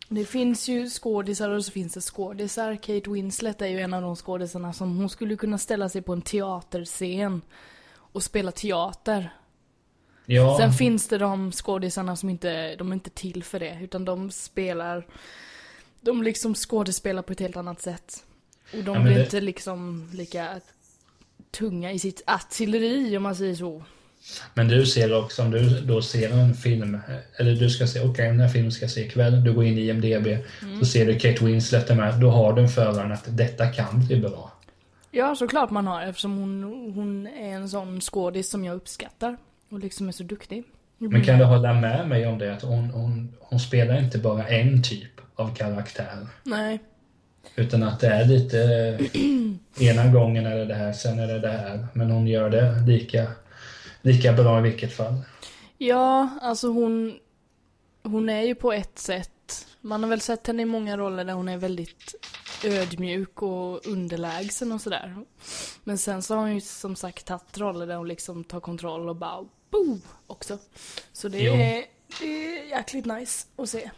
Det 0.09 0.25
finns 0.25 0.67
ju 0.67 0.89
skådisar 0.89 1.49
och 1.49 1.65
så 1.65 1.71
finns 1.71 1.93
det 1.93 2.01
skådisar. 2.01 2.75
Kate 2.75 3.09
Winslet 3.09 3.61
är 3.61 3.67
ju 3.67 3.79
en 3.79 3.93
av 3.93 4.01
de 4.01 4.15
skådisarna 4.15 4.73
som 4.73 4.97
hon 4.97 5.09
skulle 5.09 5.35
kunna 5.35 5.57
ställa 5.57 5.89
sig 5.89 6.01
på 6.01 6.13
en 6.13 6.21
teaterscen 6.21 7.41
och 7.95 8.23
spela 8.23 8.51
teater. 8.51 9.33
Ja, 10.25 10.57
Sen 10.59 10.73
finns 10.73 11.07
det 11.07 11.17
de 11.17 11.51
skådisarna 11.51 12.15
som 12.15 12.29
inte, 12.29 12.75
de 12.75 12.89
är 12.89 12.93
inte 12.93 13.09
till 13.09 13.43
för 13.43 13.59
det, 13.59 13.77
utan 13.81 14.05
de 14.05 14.31
spelar, 14.31 15.07
de 16.01 16.23
liksom 16.23 16.55
skådespelar 16.55 17.21
på 17.21 17.33
ett 17.33 17.39
helt 17.39 17.57
annat 17.57 17.81
sätt. 17.81 18.23
Och 18.77 18.83
de 18.83 18.95
Ja, 18.95 19.01
blir 19.03 19.15
det- 19.15 19.23
inte 19.23 19.41
liksom 19.41 20.09
lika 20.13 20.47
tunga 21.51 21.91
i 21.91 21.99
sitt 21.99 22.23
artilleri 22.27 23.17
om 23.17 23.23
man 23.23 23.35
säger 23.35 23.55
så. 23.55 23.83
men 24.53 24.67
du 24.67 24.85
ser 24.85 25.13
också 25.23 25.41
om 25.41 25.51
du 25.51 25.79
då 25.81 26.01
ser 26.01 26.29
en 26.31 26.53
film, 26.53 26.97
eller 27.39 27.55
du 27.55 27.69
ska 27.69 27.87
se, 27.87 27.99
okej 28.01 28.27
den 28.27 28.39
här 28.39 28.47
filmen 28.47 28.71
ska 28.71 28.83
jag 28.83 28.91
se 28.91 29.05
ikväll, 29.05 29.43
du 29.43 29.53
går 29.53 29.63
in 29.63 29.77
i 29.77 29.81
IMDB, 29.87 30.27
Mm. 30.27 30.79
så 30.79 30.85
ser 30.85 31.05
du 31.05 31.19
Kate 31.19 31.45
Winslet 31.45 31.89
är 31.89 31.95
med, 31.95 32.19
då 32.19 32.29
har 32.29 32.53
du 32.53 32.61
en 32.61 32.69
föraren 32.69 33.11
att 33.11 33.23
detta 33.37 33.67
kan 33.67 34.05
bli 34.07 34.19
bra. 34.19 34.51
Ja, 35.11 35.35
såklart 35.35 35.69
man 35.71 35.87
har 35.87 36.01
eftersom 36.01 36.37
hon, 36.37 36.63
hon 36.95 37.27
är 37.27 37.53
en 37.55 37.69
sån 37.69 38.01
skådis 38.01 38.49
som 38.49 38.65
jag 38.65 38.75
uppskattar. 38.75 39.37
Och 39.69 39.79
liksom 39.79 40.07
är 40.07 40.11
så 40.11 40.23
duktig. 40.23 40.63
Men 40.97 41.23
kan 41.23 41.39
du 41.39 41.45
hålla 41.45 41.73
med 41.73 42.07
mig 42.09 42.27
om 42.27 42.37
det 42.37 42.53
att 42.53 42.61
hon, 42.61 42.89
hon, 42.89 43.33
hon 43.39 43.59
spelar 43.59 43.99
inte 43.99 44.17
bara 44.17 44.47
en 44.47 44.83
typ 44.83 45.11
av 45.35 45.55
karaktär? 45.55 46.27
Nej. 46.43 46.79
Utan 47.55 47.83
att 47.83 47.99
det 47.99 48.07
är 48.07 48.25
lite, 48.25 48.57
ena 49.79 50.07
gången 50.07 50.45
är 50.45 50.55
det 50.55 50.65
det 50.65 50.73
här, 50.73 50.93
sen 50.93 51.19
är 51.19 51.27
det 51.27 51.39
det 51.39 51.51
här. 51.51 51.87
Men 51.93 52.11
hon 52.11 52.27
gör 52.27 52.49
det 52.49 52.83
lika, 52.87 53.31
lika 54.01 54.33
bra 54.33 54.59
i 54.59 54.61
vilket 54.61 54.93
fall. 54.93 55.21
Ja, 55.77 56.29
alltså 56.41 56.67
hon, 56.67 57.19
hon 58.03 58.29
är 58.29 58.41
ju 58.41 58.55
på 58.55 58.73
ett 58.73 58.99
sätt, 58.99 59.67
man 59.81 60.03
har 60.03 60.09
väl 60.09 60.21
sett 60.21 60.47
henne 60.47 60.61
i 60.61 60.65
många 60.65 60.97
roller 60.97 61.25
där 61.25 61.33
hon 61.33 61.49
är 61.49 61.57
väldigt 61.57 62.15
ödmjuk 62.65 63.41
och 63.41 63.87
underlägsen 63.87 64.71
och 64.71 64.81
sådär. 64.81 65.15
Men 65.83 65.97
sen 65.97 66.21
så 66.21 66.35
har 66.35 66.41
hon 66.41 66.53
ju 66.53 66.61
som 66.61 66.95
sagt 66.95 67.25
tagit 67.25 67.57
roller 67.57 67.87
där 67.87 67.95
hon 67.95 68.07
liksom 68.07 68.43
tar 68.43 68.59
kontroll 68.59 69.09
och 69.09 69.15
bara 69.15 69.45
boo 69.71 69.99
också. 70.27 70.57
Så 71.13 71.27
det 71.27 71.47
är, 71.47 71.85
det 72.19 72.25
är 72.25 72.69
jäkligt 72.69 73.05
nice 73.05 73.47
att 73.55 73.69
se. 73.69 73.91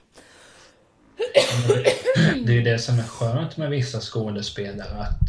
Det 2.46 2.52
är 2.52 2.56
ju 2.56 2.62
det 2.62 2.80
som 2.80 3.00
är 3.00 3.04
skönt 3.04 3.58
med 3.58 3.70
vissa 3.70 4.00
skådespelare, 4.00 5.00
att, 5.02 5.20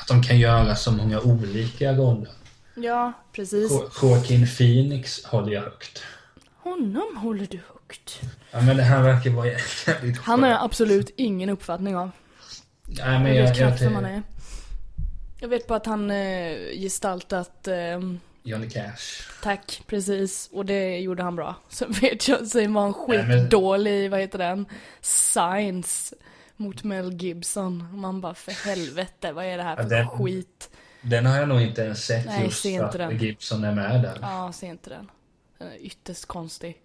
att 0.00 0.08
de 0.08 0.22
kan 0.22 0.38
göra 0.38 0.76
så 0.76 0.92
många 0.92 1.20
olika 1.20 1.92
roller. 1.92 2.32
Ja, 2.74 3.12
precis. 3.32 3.68
Jo- 3.72 3.90
Joaquin 4.02 4.46
Phoenix 4.56 5.24
håller 5.24 5.52
jag 5.52 5.62
högt. 5.62 6.02
Honom 6.56 7.16
håller 7.16 7.46
du 7.50 7.56
högt. 7.72 8.20
Ja 8.50 8.60
men 8.60 8.76
det 8.76 8.82
här 8.82 9.02
verkar 9.02 9.30
vara 9.30 9.46
jävligt 9.46 10.18
Han 10.18 10.42
har 10.42 10.48
jag 10.50 10.58
skönt. 10.58 10.64
absolut 10.72 11.10
ingen 11.16 11.48
uppfattning 11.48 11.96
av. 11.96 12.10
Nej, 12.84 13.18
men 13.20 13.34
Jag 13.34 13.56
jag, 13.56 13.56
jag, 13.80 13.80
jag. 13.80 14.22
Jag 15.40 15.48
vet 15.48 15.66
bara 15.66 15.76
att 15.76 15.86
han 15.86 16.10
eh, 16.10 16.56
gestaltat 16.74 17.68
eh, 17.68 17.74
Johnny 18.48 18.70
Cash. 18.70 19.22
Tack, 19.42 19.82
precis. 19.86 20.48
Och 20.52 20.66
det 20.66 20.98
gjorde 20.98 21.22
han 21.22 21.36
bra. 21.36 21.54
Sen 21.68 21.92
vet 21.92 22.28
jag, 22.28 22.46
sen 22.46 22.74
var 22.74 22.82
han 22.82 22.94
skitdålig, 22.94 24.10
vad 24.10 24.20
heter 24.20 24.38
den? 24.38 24.66
Science 25.00 26.14
mot 26.56 26.84
Mel 26.84 27.12
Gibson. 27.12 28.00
Man 28.00 28.20
bara, 28.20 28.34
för 28.34 28.52
helvete, 28.52 29.32
vad 29.32 29.44
är 29.44 29.56
det 29.56 29.62
här 29.62 29.76
för 29.76 29.84
den- 29.84 30.08
skit? 30.08 30.70
Den 31.00 31.26
har 31.26 31.36
jag 31.36 31.48
nog 31.48 31.60
inte 31.60 31.82
ens 31.82 32.04
sett 32.04 32.26
Nej, 32.26 32.44
just 32.44 32.62
se 32.62 32.78
att 32.78 32.92
den. 32.92 33.18
Gibson 33.18 33.64
är 33.64 33.74
med 33.74 34.02
där. 34.02 34.18
Ja, 34.22 34.52
se 34.52 34.66
inte 34.66 34.90
den. 34.90 35.10
Den 35.58 35.68
är 35.68 35.76
ytterst 35.86 36.26
konstig. 36.26 36.76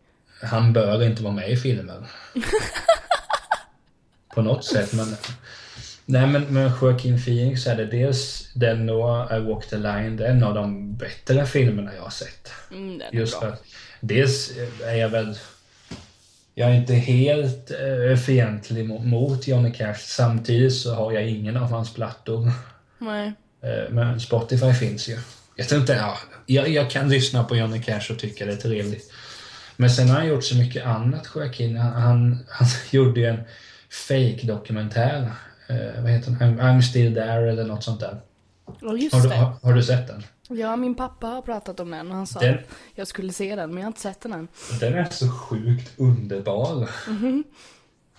Han 0.42 0.74
bör 0.74 1.04
inte 1.04 1.24
vara 1.24 1.34
med 1.34 1.50
i 1.52 1.58
filmen. 1.58 2.06
På 4.34 4.42
något 4.42 4.66
sätt, 4.66 4.94
men... 4.94 5.16
Nej, 6.06 6.28
men 6.28 6.42
med 6.44 6.72
Joaquin 6.82 7.22
Phoenix 7.24 7.68
är 7.68 7.76
det 7.76 7.86
dels 7.86 8.50
den 8.54 8.90
och 8.90 9.32
I 9.32 9.40
Walk 9.40 9.66
the 9.70 9.78
Line, 9.78 10.18
det 10.18 10.26
är 10.28 10.32
en 10.32 10.44
av 10.44 10.54
de 10.54 10.96
bättre 10.98 11.46
filmerna 11.46 11.96
jag 11.96 12.02
har 12.04 12.10
sett. 12.10 12.52
Mm, 12.72 12.98
den 12.98 13.08
är 13.08 13.14
Just 13.20 13.34
för 13.34 13.42
bra. 13.42 13.50
att 13.50 13.64
dels 14.00 14.52
är 14.86 14.96
jag 14.96 15.10
väl... 15.10 15.38
Jag 16.56 16.70
är 16.70 16.74
inte 16.74 16.94
helt 16.94 17.72
äh, 17.72 18.18
fientlig 18.18 18.86
mo- 18.90 19.06
mot 19.06 19.48
Johnny 19.48 19.74
Cash. 19.74 19.96
Samtidigt 20.00 20.76
så 20.76 20.94
har 20.94 21.12
jag 21.12 21.28
ingen 21.28 21.58
av 21.58 21.70
hans 21.72 21.94
plattor. 21.94 22.52
Nej. 23.00 23.34
Eh, 23.62 23.90
Men 23.90 24.20
Spotify 24.20 24.74
finns 24.74 25.10
ju. 25.10 25.18
Jag 25.56 25.70
tror 25.70 25.82
inte, 25.82 25.94
ja, 25.94 26.18
jag, 26.46 26.70
jag 26.70 26.90
kan 26.92 27.10
lyssna 27.10 27.44
på 27.44 27.56
Johnny 27.56 27.82
Cash 27.84 28.12
och 28.12 28.20
tycka 28.20 28.46
det 28.46 28.52
är 28.52 28.58
trevligt. 28.58 29.12
Men 29.78 29.90
sen 29.90 30.10
har 30.10 30.18
han 30.18 30.28
gjort 30.28 30.44
så 30.44 30.56
mycket 30.56 30.86
annat, 30.86 31.28
Joaquin. 31.36 31.78
Han, 31.78 31.94
han, 32.02 32.46
han 32.50 32.68
gjorde 32.92 33.20
ju 33.20 33.26
en 33.26 33.44
fake-dokumentär. 34.08 35.32
Eh, 35.68 36.02
vad 36.02 36.12
heter 36.12 36.32
den? 36.32 36.60
I'm, 36.60 36.62
I'm 36.62 36.82
still 36.82 37.14
there 37.14 37.52
eller 37.52 37.64
något 37.64 37.84
sånt 37.84 38.00
där. 38.00 38.22
Ja, 38.82 38.98
just 38.98 39.16
Har 39.16 39.22
du, 39.22 39.30
det. 39.30 39.36
har, 39.36 39.54
har 39.64 39.74
du 39.74 39.84
sett 39.84 40.08
den? 40.08 40.24
Ja, 40.50 40.76
min 40.76 40.96
pappa 40.96 41.28
har 41.28 41.42
pratat 41.42 41.80
om 41.80 41.92
den 41.92 42.12
och 42.12 42.16
han 42.16 42.28
sa 42.28 42.40
Den, 42.40 42.54
att 42.54 42.66
jag 42.96 43.08
skulle 43.08 43.34
se 43.34 43.56
den, 43.56 43.70
men 43.70 43.78
jag 43.78 43.84
har 43.84 43.88
inte 43.88 44.02
sett 44.02 44.22
den 44.22 44.34
än. 44.34 44.48
den 44.80 44.94
är 44.94 45.06
så 45.06 45.30
sjukt 45.30 45.92
underbar. 46.00 46.90
Mhm. 47.08 47.44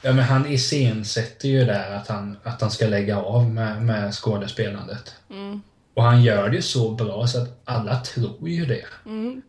Ja, 0.03 0.13
men 0.13 0.25
han 0.25 0.47
iscensätter 0.47 1.49
ju 1.49 1.65
där 1.65 1.95
att 1.95 2.09
han, 2.09 2.37
att 2.43 2.61
han 2.61 2.71
ska 2.71 2.87
lägga 2.87 3.19
av 3.19 3.51
med, 3.51 3.83
med 3.83 4.15
skådespelandet. 4.15 5.15
Mm. 5.31 5.63
Och 5.95 6.03
han 6.03 6.23
gör 6.23 6.49
det 6.49 6.57
ju 6.57 6.63
så 6.63 6.91
bra 6.91 7.27
så 7.27 7.43
att 7.43 7.61
alla 7.65 8.01
tror 8.01 8.49
ju 8.49 8.67
det. 8.67 8.85
Mm. 9.07 9.43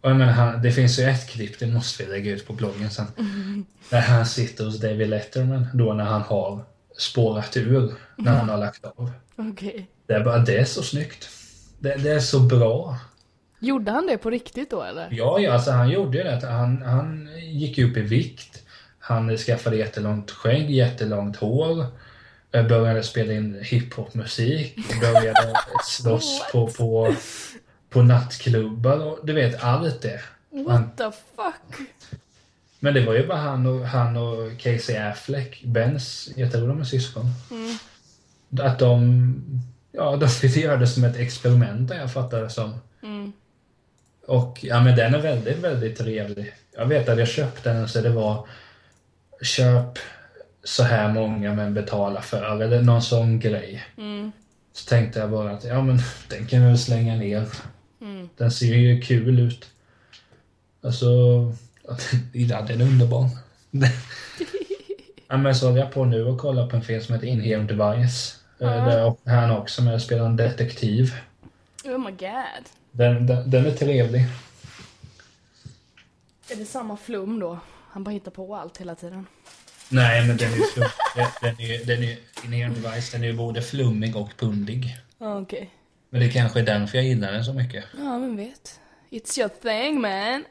Och 0.00 0.10
jag 0.10 0.16
menar, 0.16 0.32
han, 0.32 0.62
det 0.62 0.72
finns 0.72 0.98
ju 0.98 1.04
ett 1.04 1.28
klipp, 1.28 1.58
det 1.58 1.66
måste 1.66 2.04
vi 2.04 2.10
lägga 2.10 2.32
ut 2.32 2.46
på 2.46 2.52
bloggen 2.52 2.90
sen. 2.90 3.06
Där 3.90 4.00
han 4.00 4.26
sitter 4.26 4.64
hos 4.64 4.80
David 4.80 5.08
Letterman, 5.08 5.66
då 5.74 5.92
när 5.92 6.04
han 6.04 6.22
har 6.22 6.64
spårat 6.98 7.56
ur, 7.56 7.94
när 8.16 8.32
han 8.32 8.48
har 8.48 8.58
lagt 8.58 8.84
av. 8.84 9.10
Okej. 9.36 9.88
Det 10.06 10.14
är 10.14 10.24
bara, 10.24 10.38
det 10.38 10.58
är 10.58 10.64
så 10.64 10.82
snyggt. 10.82 11.28
Det, 11.78 11.94
det 11.94 12.10
är 12.10 12.20
så 12.20 12.40
bra. 12.40 12.96
Gjorde 13.60 13.90
han 13.90 14.06
det 14.06 14.18
på 14.18 14.30
riktigt 14.30 14.70
då 14.70 14.82
eller? 14.82 15.08
Ja, 15.10 15.38
ja, 15.40 15.52
alltså 15.52 15.70
han 15.70 15.90
gjorde 15.90 16.18
ju 16.18 16.24
det. 16.24 16.46
Han, 16.46 16.82
han 16.82 17.28
gick 17.42 17.78
upp 17.78 17.96
i 17.96 18.00
vikt. 18.00 18.62
Han 18.98 19.36
skaffade 19.36 19.76
jättelångt 19.76 20.30
skägg, 20.30 20.70
jättelångt 20.70 21.36
hår. 21.36 21.86
Började 22.52 23.02
spela 23.02 23.32
in 23.32 23.58
hiphopmusik. 23.62 24.76
Började 25.00 25.54
slåss 25.84 26.42
på, 26.52 26.66
på, 26.66 27.14
på 27.90 28.02
nattklubbar 28.02 28.98
och 28.98 29.18
du 29.26 29.32
vet, 29.32 29.64
allt 29.64 30.02
det. 30.02 30.20
What 30.50 30.96
the 30.96 31.10
fuck? 31.36 31.88
Men 32.78 32.94
det 32.94 33.06
var 33.06 33.14
ju 33.14 33.26
bara 33.26 33.38
han 33.38 33.66
och, 33.66 33.86
han 33.86 34.16
och 34.16 34.58
Casey 34.58 34.96
Affleck, 34.96 35.62
Bens, 35.64 36.30
jag 36.36 36.52
tror 36.52 36.68
de 36.68 36.80
är 36.80 36.84
syskon. 36.84 37.26
Att 38.60 38.78
de, 38.78 39.34
ja, 39.92 40.16
de 40.16 40.26
ville 40.42 40.60
göra 40.60 40.76
det 40.76 40.86
som 40.86 41.04
ett 41.04 41.16
experiment, 41.16 41.90
jag 41.90 42.12
fattar 42.12 42.42
det 42.42 42.50
som. 42.50 42.74
Mm. 43.02 43.32
Och 44.26 44.58
ja, 44.62 44.80
men 44.80 44.96
den 44.96 45.14
är 45.14 45.18
väldigt, 45.18 45.58
väldigt 45.58 45.98
trevlig. 45.98 46.52
Jag 46.76 46.86
vet 46.86 47.08
att 47.08 47.18
jag 47.18 47.28
köpte 47.28 47.72
den 47.72 47.88
så 47.88 48.00
det 48.00 48.10
var 48.10 48.46
köp 49.42 49.98
så 50.64 50.82
här 50.82 51.12
många 51.12 51.54
men 51.54 51.74
betala 51.74 52.22
för, 52.22 52.62
eller 52.62 52.82
någon 52.82 53.02
sån 53.02 53.40
grej. 53.40 53.84
Mm. 53.96 54.32
Så 54.72 54.88
tänkte 54.88 55.18
jag 55.20 55.30
bara 55.30 55.50
att 55.50 55.64
ja 55.64 55.82
men 55.82 55.98
den 56.28 56.46
kan 56.46 56.60
vi 56.60 56.66
väl 56.66 56.78
slänga 56.78 57.16
ner. 57.16 57.48
Mm. 58.00 58.28
Den 58.36 58.50
ser 58.50 58.74
ju 58.74 59.00
kul 59.00 59.40
ut. 59.40 59.70
Alltså, 60.82 61.06
ja, 62.32 62.62
den 62.62 62.80
är 62.80 62.84
underbar. 62.84 63.28
ja, 65.28 65.36
men 65.36 65.54
så 65.54 65.66
håller 65.66 65.80
jag 65.80 65.92
på 65.92 66.04
nu 66.04 66.24
och 66.24 66.38
kollar 66.38 66.66
på 66.66 66.76
en 66.76 66.82
film 66.82 67.02
som 67.02 67.14
heter 67.14 67.26
Inherent 67.26 67.68
Device. 67.68 68.38
Ja. 68.58 68.90
Ja. 68.92 69.16
Där 69.22 69.34
han 69.34 69.50
också 69.50 69.82
med 69.82 69.94
och 69.94 70.02
spelar 70.02 70.26
en 70.26 70.36
detektiv. 70.36 71.14
Oh 71.84 71.98
my 71.98 72.10
god. 72.10 72.64
Den, 72.92 73.26
den, 73.26 73.50
den 73.50 73.66
är 73.66 73.70
trevlig. 73.70 74.26
Är 76.50 76.56
det 76.56 76.64
samma 76.64 76.96
flum 76.96 77.40
då? 77.40 77.58
Han 77.90 78.04
bara 78.04 78.10
hittar 78.10 78.30
på 78.30 78.56
allt 78.56 78.78
hela 78.78 78.94
tiden. 78.94 79.26
Nej, 79.88 80.26
men 80.26 80.36
den 80.36 80.52
är 80.52 80.56
ju 80.56 80.62
flum, 80.62 80.88
den, 81.42 81.60
är 81.60 81.84
den 81.86 82.02
är 82.02 82.18
Inherent 82.44 82.82
Device, 82.82 83.10
den 83.10 83.22
är 83.22 83.26
ju 83.26 83.32
både 83.32 83.62
flummig 83.62 84.16
och 84.16 84.30
pundig. 84.36 84.96
Okej. 85.18 85.70
Men 86.10 86.20
det 86.20 86.28
kanske 86.28 86.60
är 86.60 86.64
därför 86.64 86.98
jag 86.98 87.06
gillar 87.06 87.32
den 87.32 87.44
så 87.44 87.52
mycket. 87.52 87.84
Ja, 87.98 88.18
vem 88.18 88.36
vet. 88.36 88.80
It's 89.10 89.38
your 89.38 89.48
thing 89.48 90.00
man. 90.00 90.44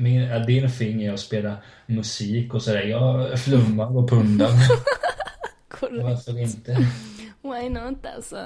Min, 0.00 0.46
din 0.46 0.70
thing 0.70 1.02
är 1.02 1.12
att 1.12 1.20
spela 1.20 1.56
musik 1.86 2.54
och 2.54 2.62
sådär. 2.62 2.82
Jag 2.82 3.40
flummar 3.40 3.96
och 3.96 4.10
pundar. 4.10 4.50
Korrekt. 5.68 6.04
Varför 6.04 6.38
inte? 6.38 6.72
Why 7.42 7.68
not 7.68 8.06
alltså? 8.16 8.36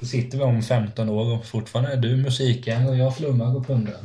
Då 0.00 0.06
sitter 0.06 0.38
vi 0.38 0.44
om 0.44 0.62
15 0.62 1.08
år 1.08 1.34
och 1.38 1.46
fortfarande 1.46 1.92
är 1.92 1.96
du 1.96 2.16
musikern 2.16 2.86
och 2.86 2.96
jag 2.96 3.16
flummar 3.16 3.56
och 3.56 3.66
pundar. 3.66 3.96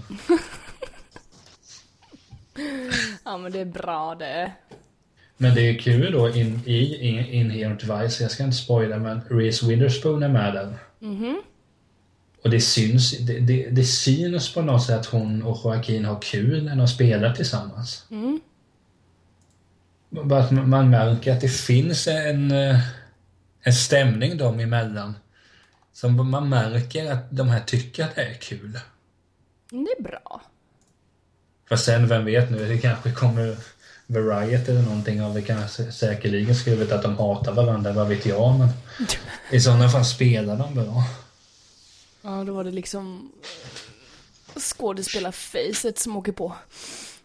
Ja, 3.26 3.38
men 3.38 3.52
det 3.52 3.60
är 3.60 3.66
bra 3.66 4.16
det. 4.16 4.52
Men 5.38 5.56
det 5.56 5.62
är 5.62 5.80
kul 5.80 6.12
då 6.12 6.30
in, 6.30 6.60
i 6.66 7.08
in, 7.08 7.26
Inherent 7.26 7.84
Vice, 7.84 8.24
jag 8.24 8.32
ska 8.32 8.44
inte 8.44 8.56
spoila 8.56 8.98
men 8.98 9.22
Reese 9.30 9.64
Witherspoon 9.64 10.24
är 10.24 10.30
med 10.30 10.54
där. 10.54 10.78
Mhm. 11.00 11.42
Och 12.44 12.50
det 12.50 12.62
syns, 12.62 13.18
det, 13.18 13.40
det, 13.40 13.70
det 13.70 13.84
syns 13.84 14.54
på 14.54 14.62
något 14.62 14.86
sätt 14.86 15.00
att 15.00 15.06
hon 15.06 15.44
och 15.44 15.60
Joaquin 15.64 16.06
har 16.06 16.22
kul 16.22 16.64
när 16.66 16.76
de 16.76 16.88
spelar 16.88 17.34
tillsammans. 17.34 18.06
Mm. 18.12 18.40
Bara 20.10 20.44
att 20.44 20.52
man- 20.52 20.90
märker 20.90 21.34
att 21.34 21.42
det 21.42 21.50
finns 21.50 22.08
en, 22.08 22.52
eh, 22.52 22.80
en 23.62 23.74
stämning 23.74 24.38
dem 24.38 24.60
emellan. 24.60 25.16
Som 25.94 26.30
man 26.30 26.50
märker 26.50 27.12
att 27.12 27.32
de 27.32 27.50
här 27.50 27.60
tycker 27.60 28.04
att 28.04 28.16
det 28.16 28.22
är 28.22 28.34
kul. 28.34 28.80
Det 29.70 29.78
är 30.00 30.04
bra. 30.04 30.42
Fast 31.70 31.86
sen, 31.86 32.08
vem 32.08 32.26
vet 32.26 32.52
nu, 32.52 32.68
det 32.68 32.78
kanske 32.78 33.12
kommer 33.12 33.56
Variety 34.08 34.72
eller 34.72 34.82
någonting 34.82 35.22
av 35.22 35.34
det 35.34 35.42
kanske 35.42 35.92
säkerligen 35.92 36.56
skrivit 36.56 36.92
att 36.92 37.04
de 37.04 37.18
hatar 37.18 37.52
varandra, 37.52 37.94
vad 37.94 38.08
vet 38.08 38.26
jag. 38.26 38.60
Men 38.60 38.70
i 39.52 39.60
sådana 39.60 39.90
fall 39.90 40.06
spelar 40.06 40.58
de 40.58 40.76
bra. 40.76 41.04
Ja, 42.24 42.44
då 42.44 42.54
var 42.54 42.64
det 42.64 42.72
liksom 42.72 43.32
skådespelarfacet 44.56 46.00
som 46.00 46.18
åker 46.18 46.32
på. 46.32 46.54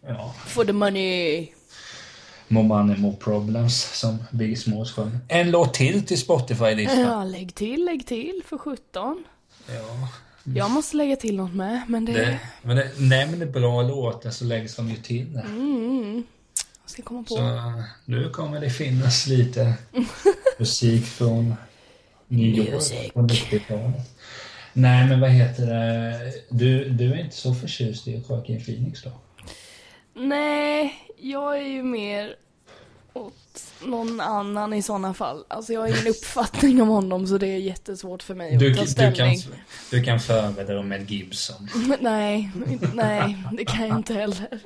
Ja. 0.01 0.35
For 0.47 0.65
the 0.65 0.73
money. 0.73 1.49
More 2.49 2.67
money, 2.67 2.97
more 2.97 3.17
problems, 3.17 3.99
som 3.99 4.19
Biggie 4.31 4.57
Smalls 4.57 4.93
sjöng. 4.93 5.19
En 5.29 5.51
låt 5.51 5.75
till 5.75 6.07
till 6.07 6.19
Spotify-listan. 6.19 7.01
Ja, 7.01 7.25
lägg 7.25 7.55
till, 7.55 7.85
lägg 7.85 8.07
till 8.07 8.43
för 8.47 8.59
17. 8.59 9.25
Ja. 9.67 10.09
Jag 10.55 10.71
måste 10.71 10.97
lägga 10.97 11.17
till 11.17 11.37
något 11.37 11.55
med, 11.55 11.83
men 11.89 12.05
det... 12.05 12.13
Det, 12.13 12.41
men 12.63 12.77
det, 12.77 12.91
nämn 12.99 13.53
bra 13.53 13.83
låtar 13.83 14.31
så 14.31 14.45
läggs 14.45 14.77
de 14.77 14.91
ju 14.91 14.97
till. 14.97 15.37
Mm. 15.37 16.25
Jag 16.83 16.91
ska 16.91 17.03
komma 17.03 17.23
på. 17.23 17.37
Så 17.37 17.83
nu 18.05 18.31
kommer 18.31 18.61
det 18.61 18.71
finnas 18.71 19.27
lite 19.27 19.75
musik 20.59 21.07
från 21.07 21.55
New 22.29 22.59
York 22.59 23.13
på 23.15 23.21
90-talet. 23.21 24.18
Nej, 24.73 25.07
men 25.09 25.21
vad 25.21 25.31
heter 25.31 25.67
det? 25.67 26.33
Du, 26.49 26.89
du 26.89 27.13
är 27.13 27.19
inte 27.19 27.37
så 27.37 27.55
förtjust 27.55 28.09
i 28.09 28.23
Joaquin 28.29 28.65
Phoenix 28.65 29.03
då? 29.03 29.11
Nej, 30.15 30.95
jag 31.17 31.59
är 31.59 31.67
ju 31.67 31.83
mer 31.83 32.35
åt 33.13 33.35
någon 33.85 34.21
annan 34.21 34.73
i 34.73 34.83
sådana 34.83 35.15
fall. 35.15 35.45
Alltså 35.49 35.73
jag 35.73 35.81
har 35.81 35.89
ingen 35.89 36.07
uppfattning 36.09 36.83
om 36.83 36.89
honom 36.89 37.27
så 37.27 37.39
det 37.39 37.47
är 37.47 37.59
jättesvårt 37.59 38.23
för 38.23 38.35
mig 38.35 38.55
att 38.55 38.61
Du, 38.61 38.75
ta 38.75 38.81
du, 38.83 38.87
ställning. 38.89 39.39
kan, 39.41 39.53
du 39.91 40.03
kan 40.05 40.21
förbereda 40.21 40.75
dig 40.75 40.83
med 40.83 41.11
Gibson. 41.11 41.69
nej, 42.01 42.51
nej, 42.95 43.37
det 43.53 43.65
kan 43.65 43.89
jag 43.89 43.97
inte 43.99 44.15
heller. 44.15 44.61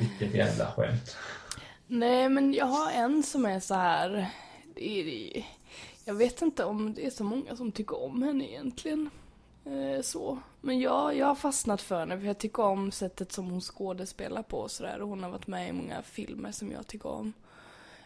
Vilket 0.00 0.34
jävla 0.34 0.66
skämt. 0.72 1.16
Nej, 1.86 2.28
men 2.28 2.54
jag 2.54 2.66
har 2.66 2.92
en 2.92 3.22
som 3.22 3.46
är 3.46 3.60
så 3.60 3.74
här. 3.74 4.26
Det 4.74 5.00
är, 5.00 5.44
jag 6.04 6.14
vet 6.14 6.42
inte 6.42 6.64
om 6.64 6.94
det 6.94 7.06
är 7.06 7.10
så 7.10 7.24
många 7.24 7.56
som 7.56 7.72
tycker 7.72 8.02
om 8.02 8.22
henne 8.22 8.50
egentligen. 8.50 9.10
Eh, 9.64 10.02
så. 10.02 10.38
Men 10.60 10.80
jag, 10.80 11.16
jag 11.16 11.26
har 11.26 11.34
fastnat 11.34 11.82
för 11.82 12.00
henne 12.00 12.18
för 12.18 12.26
jag 12.26 12.38
tycker 12.38 12.62
om 12.62 12.92
sättet 12.92 13.32
som 13.32 13.50
hon 13.50 13.60
skådespelar 13.60 14.42
på 14.42 14.56
och 14.56 14.70
sådär. 14.70 15.00
Och 15.00 15.08
hon 15.08 15.22
har 15.22 15.30
varit 15.30 15.46
med 15.46 15.68
i 15.68 15.72
många 15.72 16.02
filmer 16.02 16.52
som 16.52 16.72
jag 16.72 16.86
tycker 16.86 17.08
om. 17.08 17.32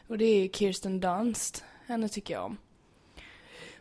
Och 0.07 0.19
det 0.19 0.25
är 0.25 0.49
Kirsten 0.49 1.01
Dunst. 1.01 1.65
Henne 1.87 2.09
tycker 2.09 2.35
jag 2.35 2.45
om. 2.45 2.57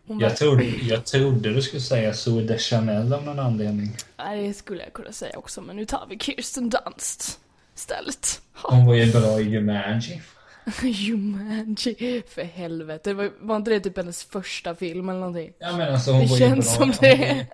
Hon 0.07 0.19
Jag 0.19 0.37
trodde, 0.37 0.63
jag 0.63 1.05
trodde 1.05 1.53
du 1.53 1.61
skulle 1.61 1.81
säga 1.81 2.13
Zoe 2.13 2.43
de 2.43 2.57
Chanel 2.57 3.13
av 3.13 3.23
någon 3.23 3.39
anledning. 3.39 3.89
Nej, 4.17 4.47
det 4.47 4.53
skulle 4.53 4.83
jag 4.83 4.93
kunna 4.93 5.11
säga 5.11 5.37
också, 5.37 5.61
men 5.61 5.75
nu 5.75 5.85
tar 5.85 6.07
vi 6.09 6.19
Kirsten 6.19 6.69
Dunst 6.69 7.39
istället. 7.75 8.41
Hon 8.53 8.85
var 8.85 8.95
ju 8.95 9.11
bra 9.11 9.39
i 9.39 9.43
Jumanji. 9.43 10.21
Jumanji, 10.83 12.23
för 12.27 12.43
helvete. 12.43 13.13
Var, 13.13 13.31
var 13.39 13.55
inte 13.55 13.71
det 13.71 13.79
typ 13.79 13.97
hennes 13.97 14.23
första 14.23 14.75
film 14.75 15.09
eller 15.09 15.19
någonting? 15.19 15.53
Ja 15.59 15.77
men 15.77 15.93
alltså 15.93 16.11
hon 16.11 16.21
Det 16.21 16.27
var 16.27 16.37
känns 16.37 16.51
ju 16.51 16.55
bra. 16.55 16.63
som 16.63 16.83
hon 16.89 16.93
det. 16.99 17.15
ju- 17.15 17.45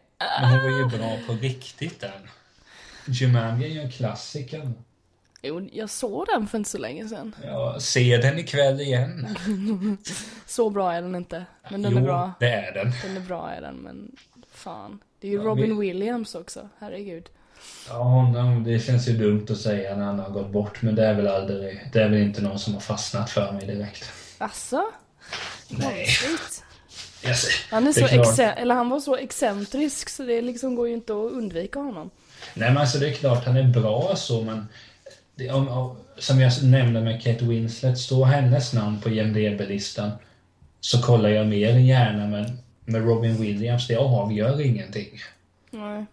Men 0.42 0.50
hon 0.50 0.72
var 0.72 0.78
ju 0.78 0.98
bra 0.98 1.18
på 1.28 1.34
riktigt 1.34 2.00
där. 2.00 2.20
Jumanji 3.06 3.66
är 3.66 3.70
ju 3.70 3.80
en 3.82 3.92
klassiker. 3.92 4.72
Jo, 5.44 5.70
jag 5.74 5.90
såg 5.90 6.26
den 6.28 6.48
för 6.48 6.58
inte 6.58 6.70
så 6.70 6.78
länge 6.78 7.08
sedan. 7.08 7.36
Ja, 7.44 7.80
se 7.80 8.18
den 8.18 8.40
ikväll 8.40 8.82
igen. 8.82 9.28
Så 10.46 10.70
bra 10.70 10.94
är 10.94 11.02
den 11.02 11.16
inte, 11.16 11.46
men 11.72 11.82
den 11.82 11.92
jo, 11.92 11.98
är 11.98 12.02
bra. 12.02 12.34
det 12.40 12.50
är 12.52 12.72
den. 12.74 12.92
Den 13.04 13.18
är 13.18 13.28
bra 13.28 13.50
är 13.52 13.62
den, 13.62 13.76
men 13.76 14.16
fan. 14.52 15.00
Det 15.20 15.28
är 15.28 15.32
ju 15.32 15.38
Ja, 15.38 15.44
Robin 15.44 15.80
vi- 15.80 15.88
Williams 15.88 16.36
också, 16.36 16.70
herregud. 16.80 17.30
Ja, 17.90 17.96
honom, 18.04 18.64
det 18.64 18.80
känns 18.80 19.08
ju 19.08 19.18
dumt 19.18 19.46
att 19.50 19.58
säga 19.58 19.96
när 19.96 20.06
han 20.06 20.20
har 20.20 20.30
gått 20.30 20.50
bort, 20.52 20.82
men 20.82 20.96
det 20.96 21.06
är 21.06 21.14
väl 21.14 21.28
aldrig, 21.28 21.90
det 21.94 22.00
är 22.02 22.10
väl 22.10 22.20
inte 22.22 22.42
någon 22.42 22.60
som 22.60 22.74
har 22.74 22.82
fastnat 22.82 23.30
för 23.30 23.52
mig 23.52 23.66
direkt. 23.68 24.12
Asså? 24.38 24.92
Nej. 25.68 26.08
Han 27.72 27.88
är 27.88 27.92
så 27.92 28.00
exce- 28.00 28.54
eller 28.56 28.76
han 28.76 28.90
var 28.90 29.00
så 29.00 29.16
excentrisk 29.16 30.10
så 30.10 30.24
det 30.24 30.42
liksom 30.42 30.76
går 30.76 30.88
ju 30.88 30.94
inte 30.94 31.14
att 31.14 31.32
undvika 31.32 31.80
honom. 31.80 32.10
Nej 32.54 32.70
men 32.70 32.78
alltså 32.78 32.98
det 33.00 33.10
är 33.10 33.14
klart 33.14 33.46
han 33.46 33.58
är 33.58 33.64
bra 33.64 34.16
så 34.16 34.42
men 34.42 34.68
det, 35.36 35.50
om, 35.52 35.68
om, 35.68 35.98
som 36.18 36.40
jag 36.40 36.64
nämnde 36.64 37.02
med 37.02 37.24
Kate 37.24 37.46
Winslet, 37.46 37.98
står 37.98 38.26
hennes 38.26 38.74
namn 38.74 39.02
på 39.02 39.10
IMDB-listan 39.10 40.12
så 40.80 41.02
kollar 41.02 41.30
jag 41.30 41.48
mer 41.48 41.70
än 41.70 41.86
gärna 41.86 42.28
men 42.28 42.58
med 42.86 43.06
Robin 43.06 43.42
Williams, 43.42 43.88
det 43.88 43.96
avgör 43.96 44.62
ingenting. 44.62 45.10
Nej. 45.72 46.06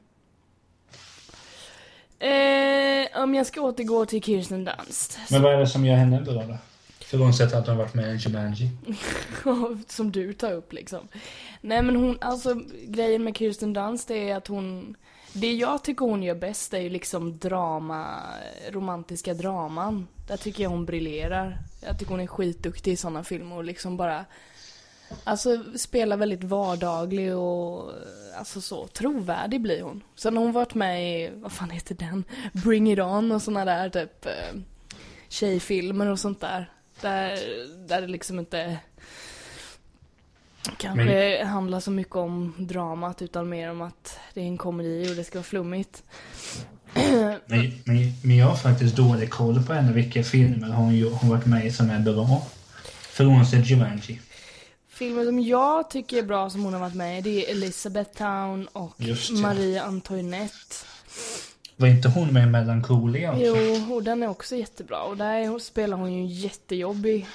Eh, 2.19 3.23
om 3.23 3.35
jag 3.35 3.47
ska 3.47 3.61
återgå 3.61 4.07
till 4.07 4.23
Kirsten 4.23 4.65
Dunst. 4.65 5.19
Men 5.31 5.43
vad 5.43 5.53
är 5.55 5.59
det 5.59 5.67
som 5.67 5.87
gör 5.87 5.97
henne 5.97 6.21
bra 6.21 6.43
då? 6.43 6.59
Frånsett 7.01 7.55
att 7.55 7.67
hon 7.67 7.77
varit 7.77 7.95
med 7.95 8.15
i 8.15 8.17
Jumanji. 8.17 8.71
som 9.87 10.13
du 10.13 10.33
tar 10.33 10.53
upp 10.53 10.73
liksom. 10.73 11.09
Nej 11.61 11.83
men 11.83 11.97
hon, 11.97 12.19
alltså 12.21 12.61
grejen 12.87 13.25
med 13.25 13.37
Kirsten 13.37 13.73
Dunst 13.73 14.11
är 14.11 14.37
att 14.37 14.47
hon, 14.47 14.97
det 15.33 15.53
jag 15.53 15.85
tycker 15.85 16.05
hon 16.05 16.23
gör 16.23 16.35
bäst 16.35 16.75
är 16.75 16.79
ju 16.79 16.89
liksom 16.91 17.39
drama, 17.39 18.07
romantiska 18.71 19.35
draman. 19.35 20.07
Där 20.27 20.37
tycker 20.37 20.63
jag 20.63 20.71
hon 20.71 20.85
briljerar. 20.87 21.59
Jag 21.81 21.99
tycker 21.99 22.11
hon 22.11 22.21
är 22.21 22.27
skitduktig 22.27 22.93
i 22.93 22.97
sådana 22.97 23.25
filmer 23.25 23.57
och 23.57 23.65
liksom 23.65 23.97
bara, 23.97 24.25
alltså 25.25 25.65
spelar 25.77 26.17
väldigt 26.17 26.45
vardaglig 26.45 27.37
och 27.37 27.93
alltså 28.39 28.61
så 28.61 28.87
trovärdig 28.87 29.61
blir 29.61 29.83
hon. 29.83 30.03
Sen 30.15 30.37
har 30.37 30.45
hon 30.45 30.53
varit 30.53 30.75
med 30.75 31.23
i, 31.23 31.31
vad 31.35 31.53
fan 31.53 31.71
heter 31.71 31.95
den? 31.95 32.25
Bring 32.53 32.93
It 32.93 32.99
On 32.99 33.33
och 33.33 33.43
såna 33.43 33.65
där 33.65 33.91
typ 33.91 34.27
eh, 34.27 34.61
tjejfilmer 35.29 36.07
och 36.07 36.19
sånt 36.19 36.41
där. 36.41 36.71
Där, 37.01 37.39
där 37.89 38.01
det 38.01 38.07
liksom 38.07 38.39
inte 38.39 38.79
kanske 40.77 41.45
handlar 41.45 41.81
så 41.81 41.91
mycket 41.91 42.17
om 42.17 42.55
dramat 42.59 43.23
utan 43.23 43.49
mer 43.49 43.71
om 43.71 43.83
att 43.83 44.19
det 44.35 44.41
är 44.41 44.45
en 44.45 44.59
komedi 44.59 45.13
och 45.13 45.17
det 45.17 45.25
ska 45.25 45.39
vara 45.39 45.45
flummigt. 45.45 46.03
Men, 47.47 47.73
men, 47.85 48.13
men 48.23 48.37
jag 48.37 48.47
har 48.47 48.57
faktiskt 48.57 48.97
dålig 48.97 49.31
koll 49.31 49.63
på 49.63 49.73
henne, 49.73 49.93
vilka 49.93 50.23
filmer 50.23 50.69
hon 50.69 51.03
hon 51.03 51.31
varit 51.31 51.47
med 51.47 51.67
i 51.67 51.71
som 51.73 51.91
är 51.91 51.99
bra. 51.99 52.47
Frånsett 52.89 53.71
Jumanji. 53.71 54.21
Filmer 54.99 55.25
som 55.25 55.41
jag 55.41 55.91
tycker 55.91 56.17
är 56.19 56.23
bra 56.23 56.51
som 56.51 56.65
hon 56.65 56.73
har 56.73 56.81
varit 56.81 56.95
med 56.95 57.19
i 57.19 57.21
det 57.23 57.47
är 57.47 57.51
Elizabeth 57.51 58.19
Town 58.19 58.69
och. 58.73 58.95
Marie 59.43 59.83
Antoinette. 59.83 60.75
Var 61.77 61.89
inte 61.89 62.09
hon 62.09 62.33
med 62.33 62.43
i 62.43 62.47
Melancholia 62.47 63.31
också? 63.33 63.43
Jo, 63.45 63.95
och 63.95 64.03
den 64.03 64.23
är 64.23 64.29
också 64.29 64.57
jättebra. 64.57 65.03
Och 65.03 65.17
där 65.17 65.33
är- 65.35 65.59
spelar 65.59 65.97
hon 65.97 66.13
ju 66.13 66.19
en 66.21 66.27
jättejobbig, 66.29 67.27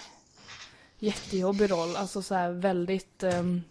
jättejobbig 1.00 1.72
roll. 1.72 1.96
Alltså 1.96 2.22
så 2.22 2.36
här 2.36 2.52
väldigt, 2.52 3.24
ehm, 3.24 3.64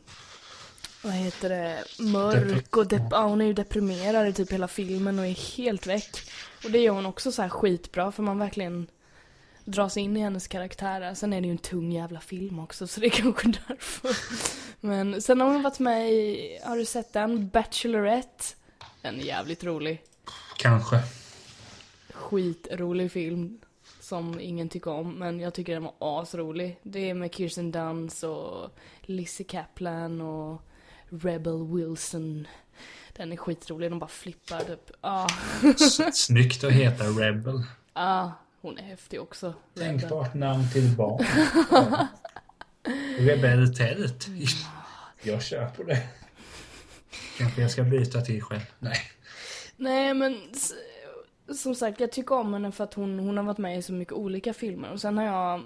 vad 1.05 1.13
heter 1.13 1.49
det, 1.49 1.85
mörk 1.99 2.77
och 2.77 2.85
dep- 2.85 3.09
ja, 3.11 3.27
hon 3.27 3.41
är 3.41 3.45
ju 3.47 3.53
deprimerad 3.53 4.29
i 4.29 4.33
typ 4.33 4.53
hela 4.53 4.69
filmen 4.69 5.19
och 5.19 5.27
är 5.27 5.57
helt 5.57 5.87
väck. 5.87 6.17
Och 6.65 6.71
det 6.71 6.79
gör 6.79 6.93
hon 6.93 7.07
också 7.07 7.33
så 7.33 7.43
här 7.43 7.49
skitbra 7.49 8.13
för 8.13 8.23
man 8.23 8.39
verkligen 8.39 8.87
dras 9.65 9.97
in 9.97 10.17
i 10.17 10.21
hennes 10.21 10.49
karaktär 10.49 11.01
där. 11.01 11.15
Sen 11.15 11.33
är 11.33 11.41
det 11.41 11.47
ju 11.47 11.53
en 11.53 11.59
tung 11.59 11.93
jävla 11.93 12.21
film 12.21 12.59
också 12.59 12.87
så 12.87 13.01
det 13.01 13.07
är 13.07 13.11
kanske 13.11 13.49
därför. 13.69 14.17
Men 14.87 15.23
sen 15.23 15.41
har 15.41 15.49
hon 15.53 15.63
varit 15.63 15.79
med 15.79 16.13
i, 16.13 16.59
har 16.65 16.77
du 16.77 16.85
sett 16.85 17.13
den? 17.13 17.49
Bachelorette. 17.49 18.45
Den 19.03 19.21
är 19.21 19.25
jävligt 19.25 19.65
rolig 19.65 20.03
Kanske. 20.59 21.01
skitrolig 22.13 23.13
film 23.13 23.59
som 24.01 24.41
ingen 24.41 24.69
tycker 24.69 24.91
om, 24.91 25.15
men 25.15 25.41
jag 25.41 25.55
tycker 25.55 25.73
den 25.73 25.83
var 25.83 25.95
asrolig. 25.99 26.79
Det 26.83 27.11
är 27.11 27.15
med 27.15 27.35
Kirsten 27.35 27.71
Dunst 27.73 28.25
och 28.25 28.71
Lizzie 29.01 29.47
Kaplan 29.47 30.21
och 30.21 30.63
Rebel 31.09 31.67
Wilson. 31.77 32.47
Den 33.17 33.33
är 33.33 33.37
skitrolig, 33.37 33.91
de 33.91 33.99
bara 33.99 34.09
flippar 34.09 34.61
typ. 34.61 34.91
Ja, 35.01 35.27
S- 35.63 36.25
Snyggt 36.27 36.65
att 36.65 36.73
heta 36.73 37.05
Rebel. 37.05 37.63
ah, 37.93 38.31
hon 38.63 38.79
är 38.79 38.83
häftig 38.83 39.21
också. 39.21 39.55
Tänkbart 39.75 40.35
namn 40.35 40.71
till 40.73 40.97
barn. 40.97 41.25
Rebell 43.19 43.75
Tält. 43.75 44.27
Jag 45.23 45.43
kör 45.43 45.67
på 45.67 45.83
det. 45.83 46.03
Kanske 47.39 47.63
jag 47.63 47.71
ska 47.71 47.83
byta 47.83 48.21
till 48.21 48.43
själv. 48.43 48.61
Nej. 48.79 48.99
Nej 49.77 50.15
men 50.15 50.37
som 51.55 51.75
sagt, 51.75 52.01
jag 52.01 52.13
tycker 52.13 52.35
om 52.35 52.53
henne 52.53 52.73
för 52.73 52.85
att 52.85 52.95
hon, 52.95 53.19
hon 53.19 53.37
har 53.37 53.45
varit 53.45 53.59
med 53.59 53.79
i 53.79 53.83
så 53.83 53.93
mycket 53.93 54.15
olika 54.15 54.55
filmer. 54.55 54.91
Och 54.91 55.01
sen 55.01 55.19
har 55.19 55.25
jag, 55.25 55.63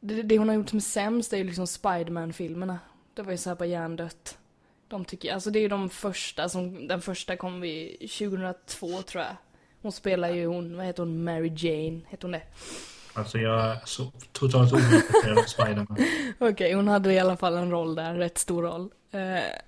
det, 0.00 0.22
det 0.22 0.38
hon 0.38 0.48
har 0.48 0.56
gjort 0.56 0.68
som 0.68 0.76
är 0.76 0.80
sämst 0.80 1.32
är 1.32 1.36
ju 1.36 1.44
liksom 1.44 1.66
Spiderman-filmerna. 1.66 2.78
Det 3.14 3.22
var 3.22 3.32
ju 3.32 3.38
såhär 3.38 3.56
på 3.56 3.64
hjärndött. 3.64 4.38
De 4.88 5.04
tycker 5.04 5.28
jag, 5.28 5.34
alltså 5.34 5.50
det 5.50 5.58
är 5.58 5.62
ju 5.62 5.68
de 5.68 5.90
första 5.90 6.48
som, 6.48 6.88
den 6.88 7.02
första 7.02 7.36
kom 7.36 7.60
vi 7.60 7.96
2002 8.18 9.02
tror 9.02 9.24
jag. 9.24 9.36
Hon 9.84 9.92
spelar 9.92 10.30
ju 10.30 10.46
hon, 10.46 10.76
vad 10.76 10.86
heter 10.86 11.02
hon, 11.02 11.24
Mary 11.24 11.52
Jane, 11.56 12.00
heter 12.08 12.22
hon 12.22 12.32
det? 12.32 12.42
Alltså 13.12 13.38
jag 13.38 13.60
är 13.60 13.80
så 13.84 14.12
totalt 14.32 14.72
ointresserad 14.72 15.38
av 15.38 15.42
Spiderman. 15.42 15.86
Okej, 16.38 16.52
okay, 16.52 16.74
hon 16.74 16.88
hade 16.88 17.12
i 17.12 17.18
alla 17.18 17.36
fall 17.36 17.56
en 17.56 17.70
roll 17.70 17.94
där, 17.94 18.14
rätt 18.14 18.38
stor 18.38 18.62
roll. 18.62 18.90
Eh, 19.10 19.58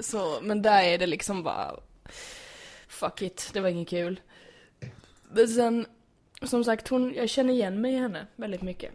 så, 0.00 0.38
men 0.42 0.62
där 0.62 0.82
är 0.82 0.98
det 0.98 1.06
liksom 1.06 1.42
bara, 1.42 1.76
fuck 2.88 3.22
it, 3.22 3.50
det 3.52 3.60
var 3.60 3.68
inget 3.68 3.88
kul. 3.88 4.20
Men 5.30 5.48
sen, 5.48 5.86
som 6.42 6.64
sagt, 6.64 6.88
hon, 6.88 7.14
jag 7.14 7.28
känner 7.28 7.54
igen 7.54 7.80
mig 7.80 7.92
i 7.92 7.98
henne 7.98 8.26
väldigt 8.36 8.62
mycket. 8.62 8.92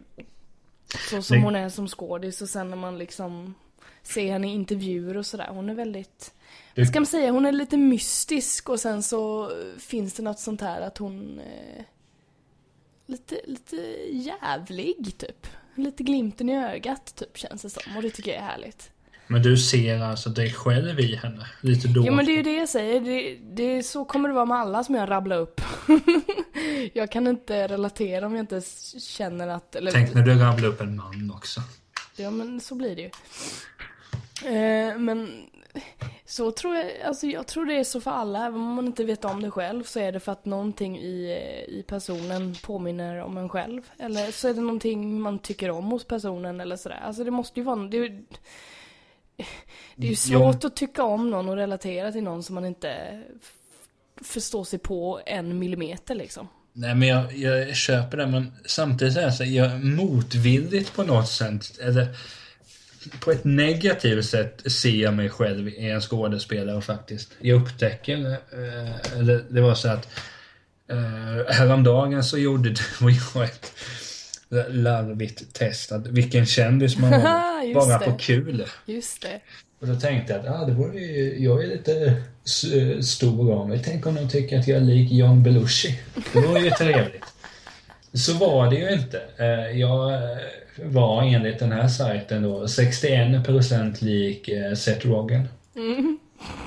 Så 1.10 1.22
som 1.22 1.42
hon 1.42 1.56
är 1.56 1.68
som 1.68 1.88
skådis 1.88 2.42
och 2.42 2.48
sen 2.48 2.70
när 2.70 2.76
man 2.76 2.98
liksom 2.98 3.54
ser 4.02 4.32
henne 4.32 4.48
i 4.48 4.54
intervjuer 4.54 5.16
och 5.16 5.26
sådär. 5.26 5.48
Hon 5.50 5.70
är 5.70 5.74
väldigt, 5.74 6.33
du... 6.74 6.86
ska 6.86 7.00
man 7.00 7.06
säga, 7.06 7.30
hon 7.30 7.46
är 7.46 7.52
lite 7.52 7.76
mystisk 7.76 8.68
och 8.68 8.80
sen 8.80 9.02
så 9.02 9.52
finns 9.78 10.14
det 10.14 10.22
något 10.22 10.38
sånt 10.38 10.60
här 10.60 10.80
att 10.80 10.98
hon 10.98 11.38
eh, 11.38 11.84
lite, 13.06 13.40
lite 13.44 13.76
jävlig 14.10 15.18
typ. 15.18 15.46
Lite 15.74 16.02
glimten 16.02 16.48
i 16.48 16.64
ögat 16.64 17.14
typ 17.16 17.38
känns 17.38 17.62
det 17.62 17.70
som 17.70 17.96
och 17.96 18.02
det 18.02 18.10
tycker 18.10 18.30
jag 18.30 18.40
är 18.40 18.46
härligt. 18.46 18.90
Men 19.26 19.42
du 19.42 19.56
ser 19.56 20.00
alltså 20.00 20.30
dig 20.30 20.52
själv 20.52 21.00
i 21.00 21.16
henne? 21.16 21.46
Lite 21.60 21.88
då? 21.88 22.06
Ja 22.06 22.12
men 22.12 22.26
det 22.26 22.32
är 22.32 22.36
ju 22.36 22.42
det 22.42 22.56
jag 22.56 22.68
säger. 22.68 23.00
Det, 23.00 23.38
det, 23.54 23.82
så 23.82 24.04
kommer 24.04 24.28
det 24.28 24.34
vara 24.34 24.44
med 24.44 24.56
alla 24.56 24.84
som 24.84 24.94
jag 24.94 25.10
rabblar 25.10 25.38
upp. 25.38 25.60
jag 26.92 27.12
kan 27.12 27.26
inte 27.26 27.68
relatera 27.68 28.26
om 28.26 28.34
jag 28.34 28.42
inte 28.42 28.62
känner 29.00 29.48
att... 29.48 29.76
Eller... 29.76 29.92
Tänk 29.92 30.14
när 30.14 30.22
du 30.22 30.34
rabblar 30.34 30.68
upp 30.68 30.80
en 30.80 30.96
man 30.96 31.32
också. 31.34 31.60
Ja 32.16 32.30
men 32.30 32.60
så 32.60 32.74
blir 32.74 32.96
det 32.96 33.02
ju. 33.02 33.10
Eh, 34.56 34.98
men 34.98 35.46
så 36.26 36.50
tror 36.50 36.76
jag, 36.76 37.00
alltså 37.04 37.26
jag 37.26 37.46
tror 37.46 37.66
det 37.66 37.74
är 37.74 37.84
så 37.84 38.00
för 38.00 38.10
alla, 38.10 38.46
även 38.46 38.60
om 38.60 38.74
man 38.74 38.86
inte 38.86 39.04
vet 39.04 39.24
om 39.24 39.42
det 39.42 39.50
själv 39.50 39.84
så 39.84 40.00
är 40.00 40.12
det 40.12 40.20
för 40.20 40.32
att 40.32 40.44
någonting 40.44 40.98
i, 40.98 41.32
i 41.68 41.84
personen 41.86 42.54
påminner 42.62 43.20
om 43.20 43.38
en 43.38 43.48
själv. 43.48 43.82
Eller 43.98 44.30
så 44.32 44.48
är 44.48 44.54
det 44.54 44.60
någonting 44.60 45.20
man 45.20 45.38
tycker 45.38 45.70
om 45.70 45.84
hos 45.84 46.04
personen 46.04 46.60
eller 46.60 46.76
sådär. 46.76 47.00
Alltså 47.02 47.24
det 47.24 47.30
måste 47.30 47.60
ju 47.60 47.64
vara, 47.64 47.76
det, 47.76 48.08
det 49.96 50.06
är 50.06 50.10
ju 50.10 50.16
svårt 50.16 50.62
ja. 50.62 50.66
att 50.66 50.76
tycka 50.76 51.02
om 51.02 51.30
någon 51.30 51.48
och 51.48 51.56
relatera 51.56 52.12
till 52.12 52.22
någon 52.22 52.42
som 52.42 52.54
man 52.54 52.64
inte 52.64 53.22
förstår 54.22 54.64
sig 54.64 54.78
på 54.78 55.20
en 55.26 55.58
millimeter 55.58 56.14
liksom. 56.14 56.48
Nej 56.72 56.94
men 56.94 57.08
jag, 57.08 57.36
jag 57.36 57.76
köper 57.76 58.16
det 58.16 58.26
men 58.26 58.52
samtidigt 58.66 59.16
är 59.16 59.26
det 59.26 59.32
så 59.32 59.44
jag 59.44 59.84
motvilligt 59.84 60.96
på 60.96 61.02
något 61.02 61.28
sätt. 61.28 61.78
Eller 61.78 62.08
på 63.20 63.30
ett 63.30 63.44
negativt 63.44 64.24
sätt 64.24 64.72
ser 64.72 65.10
mig 65.10 65.28
själv 65.28 65.68
i 65.68 65.90
en 65.90 66.00
skådespelare 66.00 66.80
faktiskt. 66.80 67.32
Jag 67.40 67.62
upptäcker, 67.62 68.30
eh, 68.30 69.18
det, 69.18 69.44
det 69.48 69.60
var 69.60 69.74
så 69.74 69.88
att 69.88 70.08
eh, 70.90 71.54
häromdagen 71.54 72.24
så 72.24 72.38
gjorde 72.38 72.70
du 72.70 73.04
och 73.04 73.10
jag 73.10 73.44
ett 73.44 73.72
larvigt 74.68 75.54
test. 75.54 75.92
Att 75.92 76.06
vilken 76.06 76.46
kändis 76.46 76.98
man 76.98 77.10
var. 77.22 77.74
bara 77.74 77.98
det. 77.98 78.04
på 78.04 78.12
kul. 78.18 78.64
Just 78.86 79.22
det. 79.22 79.40
Och 79.80 79.86
då 79.86 80.00
tänkte 80.00 80.32
jag 80.32 80.46
att 80.46 80.60
ah, 80.60 80.64
det 80.64 80.72
vore 80.72 80.98
ju, 80.98 81.44
jag 81.44 81.64
är 81.64 81.66
lite 81.66 82.22
stor 83.02 83.52
av 83.52 83.68
mig. 83.68 83.82
Tänk 83.84 84.06
om 84.06 84.14
de 84.14 84.28
tycker 84.28 84.58
att 84.58 84.68
jag 84.68 84.76
är 84.76 84.80
lik 84.80 85.12
John 85.12 85.42
Belushi. 85.42 86.00
Det 86.32 86.40
vore 86.40 86.60
ju 86.60 86.70
trevligt. 86.70 87.24
Så 88.12 88.32
var 88.32 88.70
det 88.70 88.76
ju 88.76 88.92
inte. 88.92 89.22
Eh, 89.36 89.80
jag 89.80 90.12
var 90.76 91.22
enligt 91.22 91.58
den 91.58 91.72
här 91.72 91.88
sajten 91.88 92.42
då 92.42 92.64
61% 92.64 94.04
lik 94.04 94.48
eh, 94.48 94.74
Seth 94.74 95.06
Rogen. 95.06 95.48
Mm. 95.76 96.18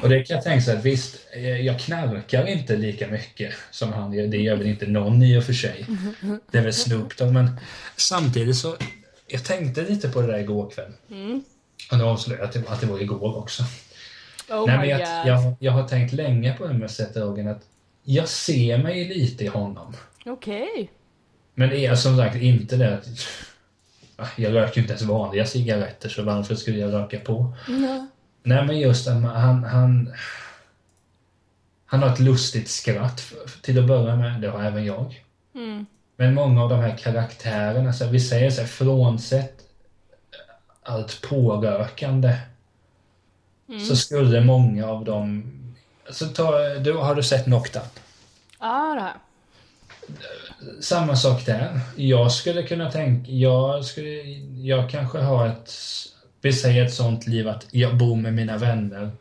Och 0.01 0.09
det 0.09 0.23
kan 0.23 0.35
jag 0.35 0.43
tänka 0.43 0.61
sig 0.61 0.77
att 0.77 0.85
visst, 0.85 1.27
eh, 1.33 1.61
jag 1.61 1.79
knarkar 1.79 2.47
inte 2.47 2.77
lika 2.77 3.07
mycket 3.07 3.53
som 3.71 3.93
han 3.93 4.13
gör. 4.13 4.27
Det 4.27 4.37
gör 4.37 4.55
väl 4.55 4.67
inte 4.67 4.87
någon 4.87 5.23
i 5.23 5.37
och 5.37 5.43
för 5.43 5.53
sig. 5.53 5.85
Det 6.51 6.57
är 6.57 6.63
väl 6.63 6.73
Snoop 6.73 7.17
Dogg, 7.17 7.33
men 7.33 7.59
samtidigt 7.95 8.55
så... 8.55 8.75
Jag 9.27 9.43
tänkte 9.43 9.81
lite 9.81 10.09
på 10.09 10.21
det 10.21 10.27
där 10.27 10.39
igår 10.39 10.69
kväll. 10.69 10.91
Mm. 11.11 11.43
Och 11.91 11.97
nu 11.97 12.03
avslöjade 12.03 12.49
jag 12.53 12.73
att 12.73 12.81
det 12.81 12.87
var 12.87 13.01
igår 13.01 13.37
också. 13.37 13.63
Oh 14.49 14.65
Nej, 14.67 14.77
men 14.77 14.89
jag, 14.89 15.27
jag, 15.27 15.55
jag, 15.59 15.71
har 15.71 15.87
tänkt 15.87 16.13
länge 16.13 16.53
på 16.53 16.67
det 16.67 16.73
med 16.73 16.91
Seth 16.91 17.19
Rogen 17.19 17.47
att 17.47 17.61
jag 18.03 18.27
ser 18.27 18.77
mig 18.77 19.05
lite 19.05 19.43
i 19.43 19.47
honom. 19.47 19.95
Okej. 20.25 20.69
Okay. 20.73 20.87
Men 21.53 21.69
det 21.69 21.85
är 21.85 21.95
som 21.95 22.17
sagt 22.17 22.35
inte 22.35 22.75
det 22.75 22.97
att 22.97 23.07
jag 24.35 24.53
röker 24.53 24.81
inte 24.81 24.93
ens 24.93 25.03
vanliga 25.03 25.45
cigaretter 25.45 26.09
så 26.09 26.23
varför 26.23 26.55
skulle 26.55 26.77
jag 26.77 26.93
röka 26.93 27.19
på? 27.19 27.53
Mm. 27.67 28.07
Nej 28.43 28.65
men 28.65 28.79
just 28.79 29.07
att 29.07 29.13
han, 29.13 29.63
han, 29.63 30.13
han 31.85 32.01
har 32.01 32.13
ett 32.13 32.19
lustigt 32.19 32.69
skratt 32.69 33.33
till 33.61 33.79
att 33.79 33.87
börja 33.87 34.15
med. 34.15 34.41
Det 34.41 34.49
har 34.49 34.63
även 34.63 34.85
jag. 34.85 35.23
Mm. 35.55 35.85
Men 36.15 36.33
många 36.33 36.63
av 36.63 36.69
de 36.69 36.79
här 36.79 36.97
karaktärerna, 36.97 37.93
så 37.93 38.07
vi 38.07 38.19
säger 38.19 38.51
så 38.51 38.61
här, 38.61 38.67
frånsett 38.67 39.53
allt 40.83 41.21
pårökande 41.21 42.37
mm. 43.69 43.79
så 43.79 43.95
skulle 43.95 44.41
många 44.41 44.87
av 44.87 45.05
dem... 45.05 45.53
Alltså, 46.07 46.25
ta, 46.25 46.59
du, 46.59 46.93
har 46.93 47.15
du 47.15 47.23
sett 47.23 47.43
Knocked 47.43 47.81
Up? 47.81 47.99
Ja, 48.59 49.13
det 50.07 50.13
har 50.13 50.46
samma 50.79 51.15
sak 51.15 51.45
där. 51.45 51.79
Jag 51.95 52.31
skulle 52.31 52.63
kunna 52.63 52.91
tänka, 52.91 53.31
jag, 53.31 53.85
skulle, 53.85 54.09
jag 54.61 54.89
kanske 54.89 55.17
har 55.17 55.47
ett, 55.47 55.73
vi 56.41 56.53
säger 56.53 56.85
ett 56.85 56.93
sånt 56.93 57.27
liv 57.27 57.47
att 57.47 57.67
jag 57.71 57.97
bor 57.97 58.15
med 58.15 58.33
mina 58.33 58.57
vänner 58.57 59.11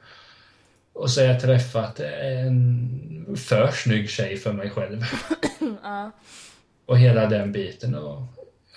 och 0.92 1.10
så 1.10 1.20
har 1.20 1.28
jag 1.28 1.40
träffat 1.40 2.00
en 2.00 3.36
för 3.36 3.70
snygg 3.72 4.10
tjej 4.10 4.36
för 4.36 4.52
mig 4.52 4.70
själv. 4.70 5.04
Ja. 5.82 6.10
Och 6.86 6.98
hela 6.98 7.26
den 7.26 7.52
biten. 7.52 7.94
Och, 7.94 8.22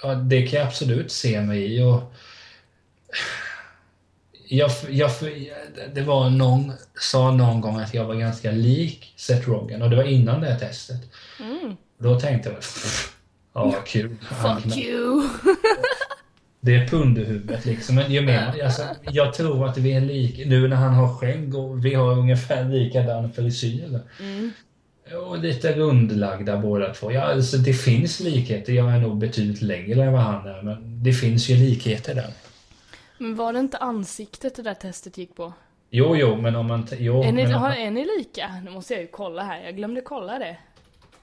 ja, 0.03 0.13
det 0.13 0.47
kan 0.47 0.59
jag 0.59 0.67
absolut 0.67 1.11
se 1.11 1.41
mig 1.41 1.75
i. 1.75 1.81
Och, 1.81 2.13
jag, 4.47 4.71
jag, 4.89 5.11
det 5.93 6.01
var 6.01 6.29
någon 6.29 6.73
sa 6.99 7.31
någon 7.31 7.61
gång 7.61 7.79
att 7.79 7.93
jag 7.93 8.05
var 8.05 8.15
ganska 8.15 8.51
lik 8.51 9.13
Seth 9.15 9.49
Rogen 9.49 9.81
och 9.81 9.89
det 9.89 9.95
var 9.95 10.03
innan 10.03 10.41
det 10.41 10.59
testet. 10.59 11.01
Mm. 11.39 11.77
Då 11.99 12.19
tänkte 12.19 12.49
jag, 12.49 12.57
ja 13.53 13.75
kul. 13.85 14.15
Fuck 14.21 14.77
you. 14.77 15.23
Det 16.61 16.75
är 16.75 16.87
punderhuvudet 16.87 17.65
liksom. 17.65 17.95
Men 17.95 18.13
jag 18.13 18.25
menar, 18.25 18.59
alltså, 18.63 18.83
jag 19.11 19.33
tror 19.33 19.65
att 19.65 19.77
vi 19.77 19.91
är 19.91 20.01
lika. 20.01 20.49
Nu 20.49 20.67
när 20.67 20.75
han 20.75 20.93
har 20.93 21.15
skägg 21.15 21.55
och 21.55 21.85
vi 21.85 21.93
har 21.93 22.11
ungefär 22.11 22.69
likadan 22.69 23.31
frisyr. 23.31 23.99
Mm. 24.19 24.51
Och 25.27 25.39
lite 25.39 25.73
rundlagda 25.73 26.57
båda 26.57 26.93
två. 26.93 27.11
Ja, 27.11 27.21
alltså, 27.21 27.57
det 27.57 27.73
finns 27.73 28.19
likheter. 28.19 28.73
Jag 28.73 28.91
är 28.91 28.99
nog 28.99 29.17
betydligt 29.17 29.61
längre 29.61 30.03
än 30.03 30.13
vad 30.13 30.21
han 30.21 30.47
är. 30.47 30.61
Men 30.61 31.03
det 31.03 31.13
finns 31.13 31.49
ju 31.49 31.55
likheter 31.55 32.15
där. 32.15 32.33
Men 33.17 33.35
var 33.35 33.53
det 33.53 33.59
inte 33.59 33.77
ansiktet 33.77 34.55
det 34.55 34.61
där 34.61 34.73
testet 34.73 35.17
gick 35.17 35.35
på? 35.35 35.53
Jo, 35.89 36.15
jo, 36.15 36.35
men 36.35 36.55
om 36.55 36.67
man... 36.67 36.87
Jo, 36.97 37.23
är, 37.23 37.31
ni, 37.31 37.43
men 37.43 37.53
har, 37.53 37.71
är 37.71 37.91
ni 37.91 38.07
lika? 38.17 38.49
Nu 38.63 38.71
måste 38.71 38.93
jag 38.93 39.01
ju 39.01 39.07
kolla 39.07 39.43
här. 39.43 39.63
Jag 39.63 39.75
glömde 39.75 40.01
kolla 40.01 40.39
det. 40.39 40.57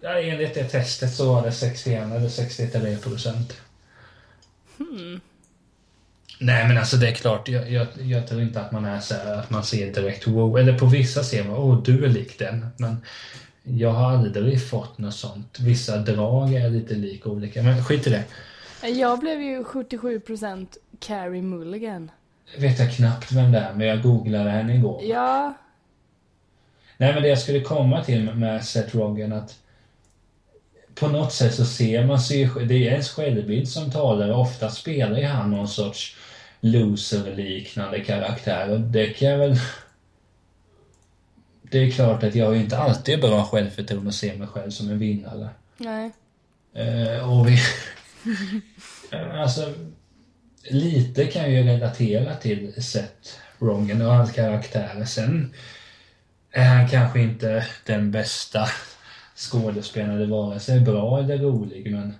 Ja, 0.00 0.20
enligt 0.20 0.54
det 0.54 0.64
testet 0.64 1.14
så 1.14 1.34
var 1.34 1.42
det 1.42 1.52
61 1.52 2.12
eller 2.12 2.28
63 2.28 2.96
procent. 2.96 3.60
Hmm. 4.78 5.20
Nej 6.40 6.68
men 6.68 6.78
alltså 6.78 6.96
det 6.96 7.08
är 7.08 7.14
klart, 7.14 7.48
jag, 7.48 7.70
jag, 7.70 7.86
jag 7.98 8.26
tror 8.26 8.42
inte 8.42 8.60
att 8.60 8.72
man 8.72 8.84
är 8.84 9.00
så 9.00 9.14
här, 9.14 9.34
att 9.34 9.50
man 9.50 9.64
ser 9.64 9.92
direkt 9.92 10.26
wow. 10.26 10.58
Eller 10.58 10.78
på 10.78 10.86
vissa 10.86 11.22
ser 11.22 11.44
man, 11.44 11.56
åh 11.56 11.74
oh, 11.74 11.82
du 11.82 12.04
är 12.04 12.08
lik 12.08 12.38
den. 12.38 12.66
Men 12.76 12.96
jag 13.62 13.90
har 13.90 14.12
aldrig 14.12 14.68
fått 14.68 14.98
något 14.98 15.14
sånt. 15.14 15.58
Vissa 15.60 15.96
drag 15.98 16.54
är 16.54 16.70
lite 16.70 16.94
lika 16.94 17.28
olika, 17.28 17.62
men 17.62 17.84
skit 17.84 18.06
i 18.06 18.10
det. 18.10 18.24
Jag 18.88 19.20
blev 19.20 19.42
ju 19.42 19.62
77% 19.62 20.66
Carrie 21.00 21.42
Mulligan. 21.42 22.10
Vet 22.58 22.78
jag 22.78 22.92
knappt 22.92 23.32
vem 23.32 23.52
det 23.52 23.58
är, 23.58 23.72
men 23.72 23.86
jag 23.86 24.02
googlade 24.02 24.50
henne 24.50 24.74
igår. 24.74 25.02
Ja. 25.04 25.54
Nej 26.96 27.14
men 27.14 27.22
det 27.22 27.28
jag 27.28 27.38
skulle 27.38 27.60
komma 27.60 28.04
till 28.04 28.34
med 28.34 28.64
Seth 28.64 28.96
Rogen 28.96 29.32
att 29.32 29.58
på 31.00 31.08
något 31.08 31.32
sätt 31.32 31.54
så 31.54 31.64
ser 31.64 32.06
man 32.06 32.20
sig, 32.20 32.50
det 32.68 32.74
är 32.74 32.92
ens 32.92 33.10
självbild 33.10 33.68
som 33.68 33.90
talar. 33.90 34.30
Ofta 34.30 34.70
spelar 34.70 35.18
ju 35.18 35.26
han 35.26 35.50
någon 35.50 35.68
sorts 35.68 36.16
loser-liknande 36.60 38.00
karaktär 38.00 38.70
och 38.70 38.80
det 38.80 39.06
kan 39.06 39.28
jag 39.28 39.38
väl... 39.38 39.56
Det 41.62 41.78
är 41.78 41.90
klart 41.90 42.22
att 42.22 42.34
jag 42.34 42.56
inte 42.56 42.78
alltid 42.78 43.20
bra 43.20 43.44
självförtroende 43.44 44.08
och 44.08 44.14
ser 44.14 44.36
mig 44.36 44.48
själv 44.48 44.70
som 44.70 44.90
en 44.90 44.98
vinnare. 44.98 45.48
Nej. 45.76 46.10
Eh, 46.74 47.30
och 47.30 47.48
vi... 47.48 47.58
alltså, 49.32 49.74
lite 50.62 51.24
kan 51.24 51.42
jag 51.42 51.52
ju 51.52 51.62
relatera 51.62 52.36
till 52.36 52.82
Seth 52.82 53.28
Rogen 53.58 54.02
och 54.02 54.12
hans 54.12 54.32
karaktär. 54.32 55.04
Sen 55.04 55.54
är 56.50 56.64
han 56.64 56.88
kanske 56.88 57.20
inte 57.20 57.66
den 57.84 58.10
bästa 58.10 58.68
skådespelare 59.36 60.26
vare 60.26 60.60
sig 60.60 60.80
bra 60.80 61.18
eller 61.18 61.38
rolig, 61.38 61.92
men 61.92 62.14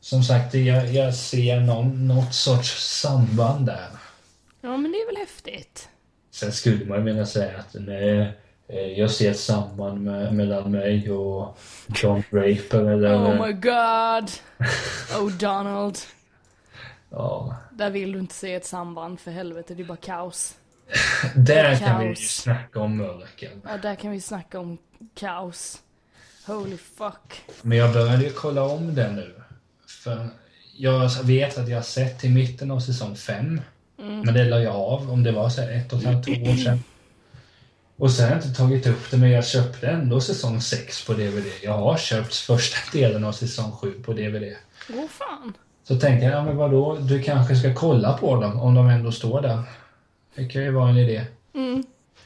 som 0.00 0.22
sagt, 0.22 0.54
jag, 0.54 0.92
jag 0.92 1.14
ser 1.14 1.60
någon, 1.60 2.08
något 2.08 2.34
sorts 2.34 3.00
samband 3.00 3.66
där. 3.66 3.88
Ja, 4.60 4.76
men 4.76 4.92
det 4.92 4.98
är 4.98 5.06
väl 5.06 5.16
häftigt. 5.16 5.88
Sen 6.30 6.52
skulle 6.52 6.84
man 6.84 7.04
vilja 7.04 7.26
säga 7.26 7.58
att 7.58 7.74
nej, 7.74 8.32
eh, 8.68 8.98
jag 8.98 9.10
ser 9.10 9.30
ett 9.30 9.40
samband 9.40 10.00
med, 10.00 10.34
mellan 10.34 10.70
mig 10.70 11.10
och 11.10 11.58
John 11.94 12.22
Draper 12.30 12.84
eller... 12.84 13.14
Oh 13.14 13.46
my 13.46 13.52
god! 13.52 14.30
Oh 15.20 15.30
Donald. 15.38 15.98
ja, 17.10 17.56
Där 17.72 17.90
vill 17.90 18.12
du 18.12 18.18
inte 18.18 18.34
se 18.34 18.54
ett 18.54 18.66
samband 18.66 19.20
för 19.20 19.30
helvete, 19.30 19.74
det 19.74 19.82
är 19.82 19.84
bara 19.84 19.96
kaos. 19.96 20.56
Där 21.34 21.76
kan 21.76 22.00
vi 22.00 22.06
ju 22.06 22.16
snacka 22.16 22.80
om 22.80 22.96
mörker. 22.96 23.50
Ja, 23.64 23.76
där 23.82 23.94
kan 23.94 24.10
vi 24.10 24.20
snacka 24.20 24.60
om 24.60 24.78
kaos. 25.14 25.82
Holy 26.46 26.76
fuck. 26.76 27.44
Men 27.62 27.78
jag 27.78 27.92
började 27.92 28.24
ju 28.24 28.30
kolla 28.30 28.62
om 28.62 28.94
den 28.94 29.16
nu. 29.16 29.34
För 30.04 30.28
jag 30.76 31.10
vet 31.22 31.58
att 31.58 31.68
jag 31.68 31.76
har 31.76 31.82
sett 31.82 32.20
till 32.20 32.30
mitten 32.30 32.70
av 32.70 32.80
säsong 32.80 33.16
5. 33.16 33.60
Men 33.96 34.34
det 34.34 34.44
la 34.44 34.60
jag 34.60 34.74
av 34.74 35.10
om 35.10 35.22
det 35.22 35.32
var 35.32 35.48
så 35.48 35.62
ett 35.62 35.92
och 35.92 35.98
ett 35.98 36.04
halvt, 36.04 36.24
två 36.24 36.32
år 36.32 36.56
sedan. 36.56 36.82
Och 37.96 38.10
sen 38.10 38.24
har 38.24 38.36
jag 38.36 38.44
inte 38.44 38.56
tagit 38.56 38.86
upp 38.86 39.10
det, 39.10 39.16
men 39.16 39.30
jag 39.30 39.46
köpte 39.46 39.88
ändå 39.88 40.20
säsong 40.20 40.60
6 40.60 41.06
på 41.06 41.12
DVD. 41.12 41.46
Jag 41.62 41.72
har 41.72 41.96
köpt 41.96 42.34
första 42.34 42.98
delen 42.98 43.24
av 43.24 43.32
säsong 43.32 43.72
7 43.72 43.92
på 44.02 44.12
DVD. 44.12 44.56
Åh 44.90 45.06
fan. 45.08 45.52
Så 45.84 46.00
tänkte 46.00 46.26
jag, 46.26 46.34
ja 46.34 46.44
men 46.44 46.56
vadå, 46.56 46.96
du 46.96 47.22
kanske 47.22 47.56
ska 47.56 47.74
kolla 47.74 48.18
på 48.18 48.40
dem 48.40 48.60
om 48.60 48.74
de 48.74 48.88
ändå 48.88 49.12
står 49.12 49.42
där. 49.42 49.62
Det 50.34 50.44
kan 50.44 50.62
ju 50.62 50.70
vara 50.70 50.90
en 50.90 50.96
idé. 50.96 51.24
Mm. 51.54 51.84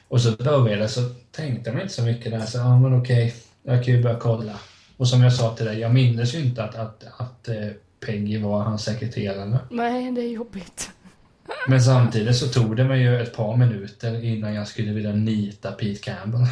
Och 0.09 0.21
så 0.21 0.33
började 0.33 0.89
så 0.89 1.01
tänkte 1.31 1.73
man 1.73 1.83
inte 1.83 1.95
så 1.95 2.03
mycket 2.03 2.33
där, 2.33 2.41
så 2.41 2.59
ja 2.59 2.79
men 2.79 3.01
okej, 3.01 3.35
jag 3.63 3.85
kan 3.85 3.95
ju 3.95 4.03
börja 4.03 4.19
kolla. 4.19 4.55
Och 4.97 5.09
som 5.09 5.23
jag 5.23 5.33
sa 5.33 5.57
till 5.57 5.67
dig, 5.67 5.79
jag 5.79 5.95
minns 5.95 6.35
ju 6.35 6.39
inte 6.39 6.65
att, 6.65 6.75
att, 6.75 7.05
att 7.19 7.49
eh, 7.49 7.69
Peggy 8.07 8.39
var 8.39 8.61
hans 8.61 8.85
sekreterare. 8.85 9.59
Nej, 9.71 10.13
det 10.13 10.21
är 10.21 10.29
jobbigt. 10.29 10.91
Men 11.69 11.83
samtidigt 11.83 12.37
så 12.37 12.49
tog 12.49 12.77
det 12.77 12.85
mig 12.85 13.01
ju 13.01 13.23
ett 13.23 13.37
par 13.37 13.57
minuter 13.57 14.25
innan 14.25 14.55
jag 14.55 14.69
skulle 14.69 14.93
vilja 14.93 15.13
nita 15.13 15.73
Pete 15.73 16.01
Campbell. 16.01 16.47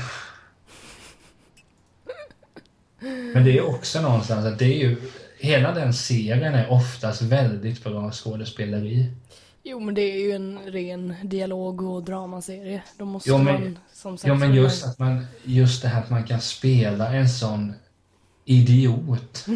Men 3.35 3.45
det 3.45 3.59
är 3.59 3.67
också 3.67 4.01
någonstans 4.01 4.47
att 4.47 4.59
det 4.59 4.65
är 4.65 4.89
ju, 4.89 4.97
hela 5.39 5.73
den 5.73 5.95
serien 5.95 6.55
är 6.55 6.71
oftast 6.71 7.23
väldigt 7.23 7.85
bra 7.85 8.13
skådespeleri. 8.13 9.11
Jo, 9.69 9.81
men 9.81 9.95
det 9.95 10.03
är 10.03 10.19
ju 10.19 10.33
en 10.33 10.59
ren 10.67 11.15
dialog 11.23 11.83
och 11.83 12.05
dramaserie. 12.05 12.83
Då 12.99 13.05
måste 13.05 13.31
Jo, 13.31 13.39
men- 13.39 13.63
man 13.63 13.79
som 13.93 14.19
sagt... 14.19 14.29
Ja 14.29 14.35
men 14.35 14.55
just 14.55 14.87
att 14.87 14.99
man, 14.99 15.27
just 15.45 15.83
det 15.83 15.89
här 15.89 16.03
att 16.03 16.11
man 16.11 16.25
kan 16.25 16.41
spela 16.41 17.13
en 17.13 17.29
sån 17.29 17.75
idiot. 18.45 19.47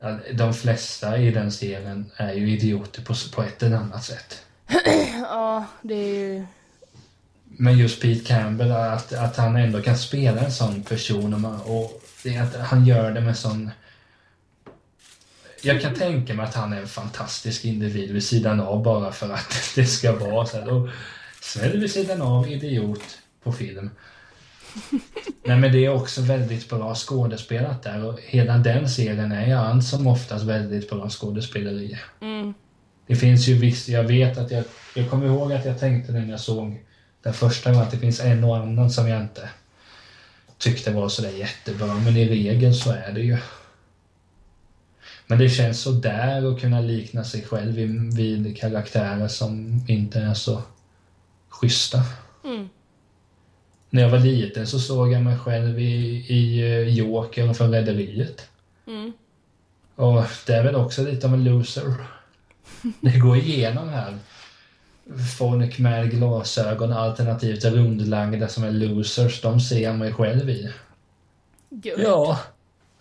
Ja. 0.00 0.18
De 0.34 0.54
flesta 0.54 1.18
i 1.18 1.30
den 1.30 1.52
serien 1.52 2.10
är 2.16 2.32
ju 2.32 2.50
idioter 2.50 3.02
på, 3.02 3.14
på 3.34 3.42
ett 3.42 3.62
eller 3.62 3.76
annat 3.76 4.04
sätt. 4.04 4.42
ja, 5.22 5.64
det 5.82 5.94
är 5.94 6.18
ju... 6.18 6.46
Men 7.44 7.78
just 7.78 8.02
Pete 8.02 8.24
Campbell, 8.24 8.72
att, 8.72 9.12
att 9.12 9.36
han 9.36 9.56
ändå 9.56 9.82
kan 9.82 9.98
spela 9.98 10.40
en 10.40 10.52
sån 10.52 10.82
person 10.82 11.34
och, 11.34 11.40
man, 11.40 11.60
och 11.60 12.02
det 12.22 12.36
att 12.36 12.56
han 12.56 12.86
gör 12.86 13.10
det 13.10 13.20
med 13.20 13.36
sån... 13.38 13.70
Jag 15.62 15.80
kan 15.80 15.94
tänka 15.94 16.34
mig 16.34 16.46
att 16.46 16.54
han 16.54 16.72
är 16.72 16.80
en 16.80 16.88
fantastisk 16.88 17.64
individ 17.64 18.10
vid 18.10 18.24
sidan 18.24 18.60
av 18.60 18.82
bara 18.82 19.12
för 19.12 19.30
att 19.30 19.72
det 19.74 19.84
ska 19.84 20.12
vara 20.12 20.46
så 20.46 20.56
här. 20.56 20.72
Och 20.72 20.88
vid 21.74 21.90
sidan 21.90 22.22
av, 22.22 22.48
idiot 22.48 23.18
på 23.42 23.52
film. 23.52 23.90
Nej 25.44 25.56
men 25.56 25.72
det 25.72 25.84
är 25.84 25.88
också 25.88 26.22
väldigt 26.22 26.68
bra 26.68 26.94
skådespelat 26.94 27.82
där 27.82 28.04
och 28.04 28.20
hela 28.22 28.58
den 28.58 28.88
serien 28.88 29.32
är 29.32 29.74
ju 29.76 29.82
som 29.82 30.06
oftast 30.06 30.44
väldigt 30.44 30.90
bra 30.90 31.10
skådespeleri. 31.10 31.98
Mm. 32.20 32.54
Det 33.06 33.16
finns 33.16 33.48
ju 33.48 33.54
visst, 33.54 33.88
jag 33.88 34.04
vet 34.04 34.38
att 34.38 34.50
jag, 34.50 34.64
jag 34.94 35.10
kommer 35.10 35.26
ihåg 35.26 35.52
att 35.52 35.64
jag 35.64 35.80
tänkte 35.80 36.12
när 36.12 36.30
jag 36.30 36.40
såg 36.40 36.84
den 37.22 37.34
första 37.34 37.70
gången 37.70 37.86
att 37.86 37.90
det 37.90 37.98
finns 37.98 38.20
en 38.20 38.44
och 38.44 38.56
annan 38.56 38.90
som 38.90 39.08
jag 39.08 39.22
inte 39.22 39.48
tyckte 40.58 40.90
var 40.90 41.08
sådär 41.08 41.30
jättebra, 41.30 41.94
men 41.94 42.16
i 42.16 42.28
regel 42.28 42.74
så 42.74 42.90
är 42.90 43.12
det 43.12 43.20
ju. 43.20 43.38
Men 45.30 45.38
det 45.38 45.48
känns 45.48 45.80
så 45.80 45.90
där 45.90 46.52
att 46.52 46.60
kunna 46.60 46.80
likna 46.80 47.24
sig 47.24 47.42
själv 47.42 47.74
vid, 47.74 48.16
vid 48.16 48.56
karaktärer 48.56 49.28
som 49.28 49.84
inte 49.88 50.20
är 50.20 50.34
så 50.34 50.62
schyssta. 51.48 52.02
Mm. 52.44 52.68
När 53.90 54.02
jag 54.02 54.10
var 54.10 54.18
liten 54.18 54.66
så 54.66 54.78
såg 54.78 55.12
jag 55.12 55.22
mig 55.22 55.38
själv 55.38 55.80
i, 55.80 56.26
i 56.28 56.60
eh, 56.60 56.88
Joker 56.88 57.52
från 57.52 57.72
Rederiet. 57.72 58.48
Mm. 58.86 59.12
Och 59.94 60.24
det 60.46 60.52
är 60.52 60.64
väl 60.64 60.76
också 60.76 61.02
lite 61.02 61.26
av 61.26 61.34
en 61.34 61.44
loser. 61.44 61.94
Det 63.00 63.18
går 63.18 63.36
igenom 63.36 63.88
här. 63.88 64.18
Folk 65.38 65.78
med 65.78 66.10
glasögon 66.10 66.92
alternativt 66.92 67.64
rundlagda 67.64 68.48
som 68.48 68.64
är 68.64 68.70
losers, 68.70 69.40
de 69.40 69.60
ser 69.60 69.80
jag 69.80 69.98
mig 69.98 70.12
själv 70.12 70.50
i. 70.50 70.72
Gud. 71.70 71.98
Ja, 71.98 72.38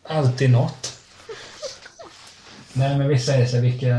alltid 0.03 0.49
något. 0.49 0.96
Nej 2.77 2.97
men 2.97 3.07
vi 3.07 3.19
säger 3.19 3.45
så 3.45 3.61
vilka... 3.61 3.97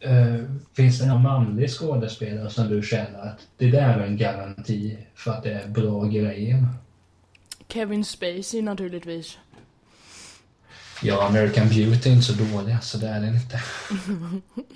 eh, 0.00 0.36
finns 0.76 0.98
det 0.98 1.06
någon 1.06 1.22
manlig 1.22 1.70
skådespelare 1.70 2.50
som 2.50 2.68
du 2.68 2.82
känner 2.82 3.18
att 3.18 3.46
det 3.56 3.70
där 3.70 3.98
är 3.98 4.06
en 4.06 4.16
garanti 4.16 4.98
för 5.14 5.30
att 5.30 5.42
det 5.42 5.52
är 5.52 5.68
bra 5.68 6.04
grejer? 6.04 6.66
Kevin 7.68 8.04
Spacey 8.04 8.62
naturligtvis. 8.62 9.38
Ja, 11.02 11.26
American 11.26 11.68
Beauty 11.68 12.10
är 12.10 12.12
inte 12.12 12.26
så 12.26 12.32
dålig, 12.32 12.76
så 12.82 12.98
det 12.98 13.08
är 13.08 13.20
det 13.20 13.26
inte. 13.26 13.62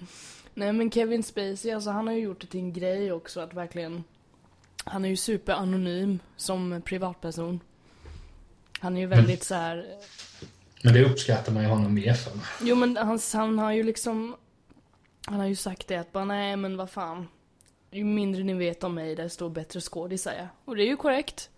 Nej 0.55 0.73
men 0.73 0.90
Kevin 0.90 1.23
Spacey, 1.23 1.70
alltså 1.73 1.90
han 1.90 2.07
har 2.07 2.14
ju 2.14 2.20
gjort 2.20 2.40
det 2.40 2.46
till 2.46 2.61
en 2.61 2.73
grej 2.73 3.12
också 3.12 3.40
att 3.40 3.55
verkligen... 3.55 4.05
Han 4.85 5.05
är 5.05 5.09
ju 5.09 5.16
superanonym 5.16 6.18
som 6.37 6.83
privatperson. 6.85 7.61
Han 8.81 8.96
är 8.96 9.01
ju 9.01 9.07
väldigt 9.07 9.44
så 9.44 9.55
här. 9.55 9.87
Men 10.83 10.95
det 10.95 11.05
uppskattar 11.05 11.53
man 11.53 11.62
ju 11.62 11.69
honom 11.69 11.95
mer 11.95 12.14
för. 12.14 12.33
Jo 12.62 12.77
men 12.77 12.97
han, 12.97 13.19
han 13.33 13.59
har 13.59 13.73
ju 13.73 13.83
liksom... 13.83 14.37
Han 15.27 15.40
har 15.40 15.47
ju 15.47 15.57
sagt 15.57 15.88
det 15.88 15.97
att 15.97 16.12
bara 16.12 16.25
nej 16.25 16.57
men 16.57 16.77
vad 16.77 16.90
fan. 16.90 17.29
Ju 17.90 18.05
mindre 18.05 18.43
ni 18.43 18.55
vet 18.55 18.85
om 18.85 18.95
mig 18.95 19.14
desto 19.14 19.49
bättre 19.49 19.81
skådis 19.81 20.27
är 20.27 20.37
jag. 20.38 20.49
Och 20.64 20.77
det 20.77 20.83
är 20.83 20.87
ju 20.87 20.97
korrekt. 20.97 21.51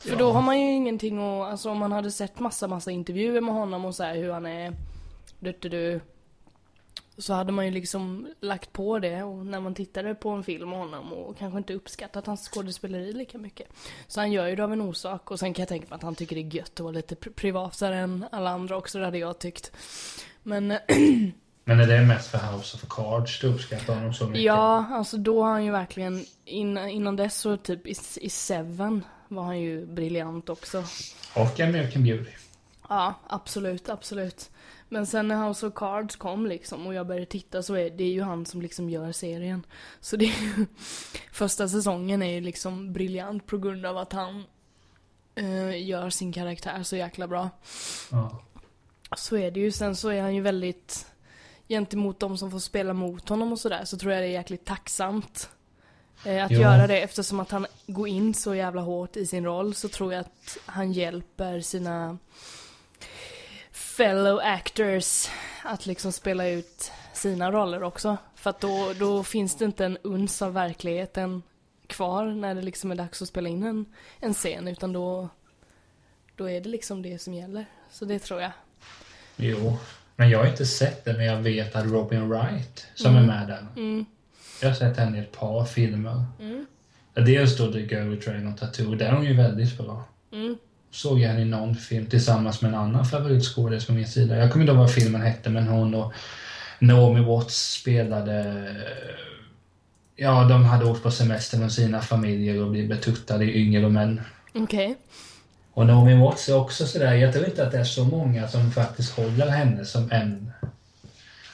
För 0.00 0.10
Ja. 0.10 0.16
då 0.16 0.32
har 0.32 0.42
man 0.42 0.60
ju 0.60 0.72
ingenting 0.72 1.18
att, 1.18 1.50
alltså 1.50 1.70
om 1.70 1.78
man 1.78 1.92
hade 1.92 2.10
sett 2.10 2.38
massa 2.40 2.68
massa 2.68 2.90
intervjuer 2.90 3.40
med 3.40 3.54
honom 3.54 3.84
och 3.84 3.94
så 3.94 4.02
här 4.02 4.14
hur 4.14 4.32
han 4.32 4.46
är, 4.46 4.72
du, 5.38 5.54
du, 5.60 5.68
du, 5.68 6.00
Så 7.18 7.32
hade 7.34 7.52
man 7.52 7.64
ju 7.64 7.70
liksom 7.70 8.28
lagt 8.40 8.72
på 8.72 8.98
det 8.98 9.22
och 9.22 9.46
när 9.46 9.60
man 9.60 9.74
tittade 9.74 10.14
på 10.14 10.30
en 10.30 10.44
film 10.44 10.68
med 10.70 10.78
honom 10.78 11.12
och 11.12 11.38
kanske 11.38 11.58
inte 11.58 11.74
uppskattat 11.74 12.26
hans 12.26 12.48
skådespeleri 12.48 13.12
lika 13.12 13.38
mycket. 13.38 13.66
Så 14.06 14.20
han 14.20 14.32
gör 14.32 14.46
ju 14.46 14.56
det 14.56 14.64
av 14.64 14.72
en 14.72 14.80
orsak 14.80 15.30
och 15.30 15.38
sen 15.38 15.54
kan 15.54 15.62
jag 15.62 15.68
tänka 15.68 15.88
mig 15.88 15.96
att 15.96 16.02
han 16.02 16.14
tycker 16.14 16.36
det 16.36 16.42
är 16.42 16.54
gött 16.56 16.72
att 16.74 16.80
vara 16.80 16.92
lite 16.92 17.14
pri- 17.14 17.32
privatare 17.32 17.96
än 17.96 18.24
alla 18.32 18.50
andra 18.50 18.76
också, 18.76 18.98
det 18.98 19.04
hade 19.04 19.18
jag 19.18 19.38
tyckt. 19.38 19.72
Men 20.42 20.68
Men 21.66 21.80
är 21.80 21.86
det 21.86 22.00
mest 22.00 22.30
för 22.30 22.38
House 22.38 22.76
of 22.76 22.84
Cards 22.88 23.40
du 23.40 23.46
uppskattar 23.46 23.94
honom 23.94 24.14
så 24.14 24.26
mycket? 24.26 24.42
Ja, 24.42 24.86
alltså 24.90 25.16
då 25.16 25.42
har 25.42 25.50
han 25.50 25.64
ju 25.64 25.70
verkligen, 25.70 26.24
innan, 26.44 26.88
innan 26.88 27.16
dess 27.16 27.36
så 27.38 27.56
typ 27.56 27.86
i, 27.86 27.94
i 28.20 28.30
Seven 28.30 29.04
var 29.28 29.42
han 29.42 29.60
ju 29.60 29.86
briljant 29.86 30.48
också. 30.48 30.84
Och 31.36 31.60
American 31.60 32.02
Beauty. 32.04 32.30
Ja, 32.88 33.14
absolut, 33.26 33.88
absolut. 33.88 34.50
Men 34.94 35.06
sen 35.06 35.28
när 35.28 35.48
House 35.48 35.66
of 35.66 35.74
Cards 35.74 36.16
kom 36.16 36.46
liksom 36.46 36.86
och 36.86 36.94
jag 36.94 37.06
började 37.06 37.26
titta 37.26 37.62
så 37.62 37.74
är 37.74 37.90
det 37.90 38.04
är 38.04 38.12
ju 38.12 38.22
han 38.22 38.46
som 38.46 38.62
liksom 38.62 38.90
gör 38.90 39.12
serien. 39.12 39.66
Så 40.00 40.16
det 40.16 40.24
är 40.24 40.42
ju, 40.42 40.66
första 41.32 41.68
säsongen 41.68 42.22
är 42.22 42.32
ju 42.32 42.40
liksom 42.40 42.92
briljant 42.92 43.46
på 43.46 43.58
grund 43.58 43.86
av 43.86 43.98
att 43.98 44.12
han 44.12 44.44
eh, 45.34 45.86
gör 45.86 46.10
sin 46.10 46.32
karaktär 46.32 46.82
så 46.82 46.96
jäkla 46.96 47.26
bra. 47.28 47.50
Ja. 48.10 48.42
Så 49.16 49.36
är 49.36 49.50
det 49.50 49.60
ju. 49.60 49.72
Sen 49.72 49.96
så 49.96 50.08
är 50.08 50.22
han 50.22 50.34
ju 50.34 50.40
väldigt 50.40 51.06
gentemot 51.68 52.20
de 52.20 52.38
som 52.38 52.50
får 52.50 52.58
spela 52.58 52.92
mot 52.92 53.28
honom 53.28 53.52
och 53.52 53.58
sådär 53.60 53.84
så 53.84 53.98
tror 53.98 54.12
jag 54.12 54.22
det 54.22 54.26
är 54.26 54.32
jäkligt 54.32 54.64
tacksamt. 54.64 55.50
Eh, 56.24 56.44
att 56.44 56.50
Ja. 56.50 56.58
göra 56.60 56.86
det 56.86 57.00
eftersom 57.02 57.40
att 57.40 57.50
han 57.50 57.66
går 57.86 58.08
in 58.08 58.34
så 58.34 58.54
jävla 58.54 58.82
hårt 58.82 59.16
i 59.16 59.26
sin 59.26 59.44
roll 59.44 59.74
så 59.74 59.88
tror 59.88 60.12
jag 60.12 60.20
att 60.20 60.58
han 60.66 60.92
hjälper 60.92 61.60
sina 61.60 62.18
fellow 63.96 64.40
actors 64.42 65.28
att 65.62 65.86
liksom 65.86 66.12
spela 66.12 66.48
ut 66.48 66.92
sina 67.12 67.52
roller 67.52 67.82
också. 67.82 68.16
För 68.34 68.50
att 68.50 68.60
då, 68.60 68.92
då 68.98 69.24
finns 69.24 69.56
det 69.56 69.64
inte 69.64 69.84
en 69.84 69.98
uns 70.02 70.42
av 70.42 70.52
verkligheten 70.52 71.42
kvar 71.86 72.26
när 72.26 72.54
det 72.54 72.62
liksom 72.62 72.90
är 72.90 72.94
dags 72.94 73.22
att 73.22 73.28
spela 73.28 73.48
in 73.48 73.62
en, 73.62 73.86
en 74.20 74.34
scen 74.34 74.68
utan 74.68 74.92
då, 74.92 75.28
då 76.36 76.50
är 76.50 76.60
det 76.60 76.68
liksom 76.68 77.02
det 77.02 77.18
som 77.18 77.34
gäller. 77.34 77.66
Så 77.90 78.04
det 78.04 78.18
tror 78.18 78.40
jag. 78.40 78.50
Jo. 79.36 79.76
Men 80.16 80.30
jag 80.30 80.38
har 80.38 80.46
inte 80.46 80.66
sett 80.66 81.04
det, 81.04 81.12
men 81.12 81.24
jag 81.24 81.36
vet 81.36 81.76
att 81.76 81.84
Robin 81.84 82.28
Wright, 82.28 82.86
som 82.94 83.16
Mm. 83.16 83.22
är 83.22 83.26
med 83.36 83.48
där. 83.48 83.66
Mm. 83.76 84.04
Jag 84.62 84.68
har 84.68 84.74
sett 84.74 84.96
henne 84.96 85.18
i 85.18 85.20
ett 85.20 85.32
par 85.32 85.64
filmer. 85.64 86.24
Mm. 86.40 86.66
Dels 87.14 87.56
då 87.56 87.72
The 87.72 87.78
Girl 87.80 88.08
with 88.08 88.28
Dragon 88.30 88.56
Tattoo, 88.56 88.94
där 88.94 89.06
är 89.06 89.12
hon 89.12 89.24
ju 89.24 89.36
väldigt 89.36 89.78
bra. 89.78 90.04
Mm. 90.32 90.58
Såg 90.94 91.20
jag 91.20 91.28
henne 91.28 91.40
i 91.40 91.44
någon 91.44 91.74
film 91.74 92.06
tillsammans 92.06 92.62
med 92.62 92.68
en 92.68 92.78
annan 92.78 93.04
favoritskådis 93.04 93.86
på 93.86 93.92
min 93.92 94.08
sida. 94.08 94.36
Jag 94.36 94.52
kommer 94.52 94.64
inte 94.64 94.72
ihåg 94.72 94.80
vad 94.80 94.94
filmen 94.94 95.22
hette, 95.22 95.50
men 95.50 95.66
hon 95.66 95.94
och 95.94 96.12
Naomi 96.78 97.20
Watts 97.20 97.72
spelade... 97.72 98.64
Ja, 100.16 100.44
de 100.44 100.64
hade 100.64 100.84
åkt 100.84 101.02
på 101.02 101.10
semester 101.10 101.58
med 101.58 101.72
sina 101.72 102.00
familjer 102.00 102.62
och 102.62 102.70
blivit 102.70 102.90
betuttade 102.90 103.44
i 103.44 103.62
yngre 103.62 103.88
män. 103.88 104.20
Okej. 104.54 104.96
Och 105.72 105.86
Naomi 105.86 106.14
Watts 106.14 106.48
är 106.48 106.56
också 106.56 106.86
sådär, 106.86 107.14
jag 107.14 107.32
tror 107.32 107.46
inte 107.46 107.66
att 107.66 107.72
det 107.72 107.78
är 107.78 107.84
så 107.84 108.04
många 108.04 108.48
som 108.48 108.70
faktiskt 108.70 109.12
håller 109.12 109.48
henne 109.48 109.84
som 109.84 110.12
en 110.12 110.52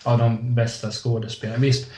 av 0.02 0.18
de 0.18 0.54
bästa 0.54 0.90
skådespelarna. 0.90 1.58
Visst, 1.60 1.90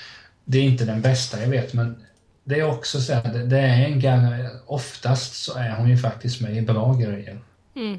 det 0.45 0.59
är 0.59 0.63
inte 0.63 0.85
den 0.85 1.03
bästa 1.03 1.41
jag 1.41 1.49
vet, 1.49 1.73
men 1.73 1.97
det 2.45 2.61
är 2.61 2.65
också 2.65 3.01
så 3.01 3.13
att 3.13 3.33
det, 3.33 3.47
det 3.47 3.59
är 3.59 3.87
en 3.87 4.49
oftast 4.67 5.35
så 5.35 5.59
är 5.59 5.77
hon 5.77 5.89
ju 5.89 5.99
faktiskt 5.99 6.41
med 6.41 6.57
i 6.57 6.63
bra 6.63 6.95
grejer. 6.95 7.41
Mm. 7.77 7.99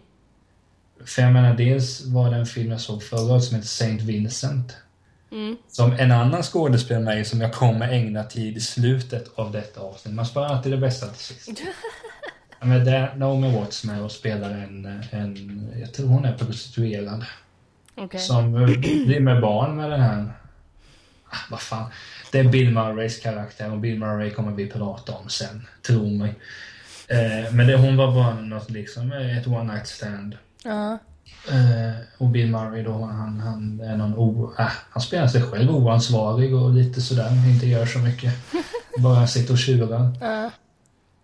För 1.05 1.21
jag 1.21 1.33
menar, 1.33 1.53
dels 1.53 2.05
var 2.05 2.29
det 2.29 2.35
en 2.35 2.45
film 2.45 2.71
jag 2.71 2.81
såg 2.81 3.03
förra 3.03 3.33
året 3.33 3.43
som 3.43 3.55
heter 3.55 3.67
Saint 3.67 4.01
Vincent. 4.01 4.77
Mm. 5.31 5.57
Som 5.67 5.93
en 5.93 6.11
annan 6.11 6.43
skådespelare 6.43 7.03
med 7.03 7.27
som 7.27 7.41
jag 7.41 7.53
kommer 7.53 7.91
ägna 7.91 8.23
tid 8.23 8.57
i 8.57 8.59
slutet 8.59 9.31
av 9.35 9.51
detta 9.51 9.81
avsnitt. 9.81 10.15
Man 10.15 10.25
sparar 10.25 10.47
alltid 10.47 10.71
det 10.71 10.77
bästa 10.77 11.07
till 11.07 11.25
sist. 11.25 11.49
Men 12.59 12.85
det 12.85 12.91
är 12.91 13.15
Naomi 13.15 13.55
Watts 13.55 13.83
med 13.83 14.01
och 14.01 14.11
spelar 14.11 14.49
en, 14.49 15.03
en 15.11 15.71
jag 15.79 15.93
tror 15.93 16.07
hon 16.07 16.25
är 16.25 16.37
prostituerad. 16.37 17.25
Okej. 17.95 18.19
Som 18.19 18.55
eh, 18.55 18.67
blir 18.77 19.19
med 19.19 19.41
barn 19.41 19.75
med 19.75 19.91
den 19.91 20.01
här... 20.01 20.33
Ah, 21.29 21.37
vad 21.49 21.61
fan. 21.61 21.89
Det 22.33 22.39
är 22.39 22.43
Bill 22.43 22.71
Murrays 22.71 23.19
karaktär 23.19 23.71
och 23.71 23.77
Bill 23.77 23.99
Murray 23.99 24.29
kommer 24.29 24.51
vi 24.51 24.67
prata 24.67 25.13
om 25.13 25.29
sen, 25.29 25.67
tro 25.87 26.09
mig. 26.09 26.35
Eh, 27.07 27.53
men 27.53 27.67
det, 27.67 27.75
hon 27.75 27.97
var 27.97 28.11
bara 28.11 28.35
något 28.35 28.69
liksom, 28.69 29.11
eh, 29.11 29.37
ett 29.37 29.47
one 29.47 29.73
night 29.73 29.87
stand. 29.87 30.37
Ja. 30.63 30.97
Eh, 31.49 31.95
och 32.17 32.27
Bill 32.29 32.51
Murray 32.51 32.83
då, 32.83 32.91
han, 32.91 33.39
han 33.39 33.79
är 33.79 33.97
någon 33.97 34.15
o... 34.17 34.53
Äh, 34.59 34.67
han 34.89 35.01
spelar 35.01 35.27
sig 35.27 35.41
själv 35.41 35.75
oansvarig 35.75 36.55
och 36.55 36.73
lite 36.73 37.01
sådär, 37.01 37.49
inte 37.49 37.67
gör 37.67 37.85
så 37.85 37.99
mycket. 37.99 38.33
Bara 38.97 39.27
sitter 39.27 39.53
och 39.53 39.59
tjurar. 39.59 40.11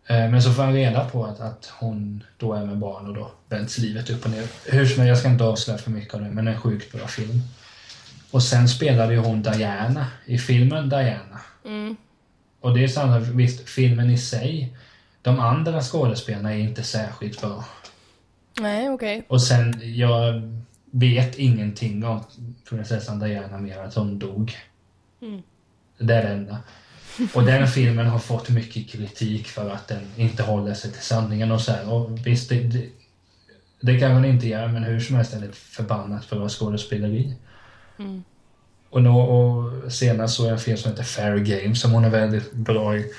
Eh, 0.08 0.30
Men 0.30 0.42
så 0.42 0.52
får 0.52 0.64
han 0.64 0.74
reda 0.74 1.06
på 1.06 1.26
att, 1.26 1.40
att 1.40 1.72
hon 1.80 2.24
då 2.38 2.54
är 2.54 2.66
med 2.66 2.78
barn 2.78 3.08
och 3.08 3.14
då 3.14 3.32
vänds 3.50 3.78
livet 3.78 4.10
upp 4.10 4.26
och 4.26 4.32
ner. 4.32 4.48
Hur 4.66 4.86
som 4.86 5.04
helst, 5.04 5.10
jag 5.10 5.18
ska 5.18 5.28
inte 5.30 5.44
avslöja 5.44 5.78
för 5.78 5.92
mycket 5.92 6.14
av 6.14 6.22
det, 6.22 6.30
men 6.30 6.48
en 6.48 6.62
sjukt 6.62 6.92
bra 6.92 7.08
film. 7.08 7.42
Och 8.32 8.44
sen 8.44 8.70
spelade 8.70 9.14
ju 9.14 9.20
hon 9.20 9.42
Diana 9.42 10.08
i 10.26 10.38
filmen 10.38 10.90
Diana. 10.90 11.42
Mm. 11.66 11.96
Och 12.60 12.74
det 12.74 12.84
är 12.84 12.88
sant, 12.88 13.28
visst, 13.28 13.70
filmen 13.70 14.10
i 14.10 14.18
sig, 14.18 14.76
de 15.22 15.40
andra 15.40 15.82
skådespelarna 15.82 16.54
är 16.54 16.60
inte 16.60 16.84
särskilt 16.84 17.42
bra. 17.42 17.66
Nej, 18.60 18.90
okej. 18.90 19.26
Och 19.28 19.42
sen, 19.42 19.82
jag 19.84 20.42
vet 20.92 21.40
ingenting 21.40 22.06
om 22.06 22.24
prinsessan 22.70 23.20
Diana 23.20 23.58
mer 23.58 23.78
att 23.78 23.96
hon 23.96 24.20
dog. 24.20 24.58
Mm. 25.22 25.42
Det 25.98 26.16
är 26.16 26.24
det 26.24 26.30
enda. 26.30 26.58
Och 27.34 27.44
den 27.44 27.68
filmen 27.68 28.08
har 28.08 28.20
fått 28.20 28.50
mycket 28.50 28.90
kritik 28.90 29.48
för 29.48 29.70
att 29.70 29.88
den 29.88 30.02
inte 30.16 30.44
håller 30.44 30.74
sig 30.74 30.92
till 30.92 31.02
sanningen 31.02 31.52
och 31.52 31.62
så 31.62 31.72
här. 31.72 31.94
Och 31.94 32.28
visst, 32.28 32.50
det, 32.50 32.64
det, 32.64 32.90
det 33.82 34.00
kan 34.00 34.16
den 34.16 34.26
inte 34.26 34.48
göra, 34.48 34.68
men 34.68 34.84
hur 34.84 35.00
som 35.00 35.16
helst 35.16 35.34
är 35.34 35.40
det 35.40 35.46
ett 35.46 35.56
förbannat 35.56 36.30
bra 36.30 36.50
skådespeleri. 36.50 37.34
Mm. 38.00 38.24
Och, 38.90 39.04
nå, 39.04 39.22
och 39.22 39.92
senast 39.94 40.36
såg 40.36 40.46
jag 40.46 40.54
en 40.54 40.60
film 40.60 40.78
som 40.78 40.92
heter 40.92 41.04
Fair 41.04 41.38
Game 41.38 41.76
som 41.76 41.92
hon 41.92 42.06
är 42.06 42.10
väldigt 42.10 42.54
bra 42.54 42.98
i. 42.98 43.12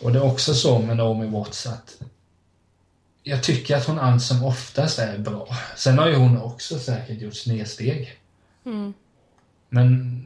Och 0.00 0.12
det 0.12 0.18
är 0.18 0.24
också 0.24 0.54
så 0.54 0.78
med 0.78 0.96
Naomi 0.96 1.26
Watts 1.26 1.66
att 1.66 2.02
jag 3.22 3.42
tycker 3.42 3.76
att 3.76 3.86
hon 3.86 3.98
allt 3.98 4.22
som 4.22 4.44
oftast 4.44 4.98
är 4.98 5.18
bra. 5.18 5.48
Sen 5.76 5.98
har 5.98 6.08
ju 6.08 6.14
hon 6.14 6.40
också 6.40 6.78
säkert 6.78 7.20
gjort 7.20 7.34
snedsteg. 7.34 8.18
Mm. 8.64 8.94
Men 9.68 10.22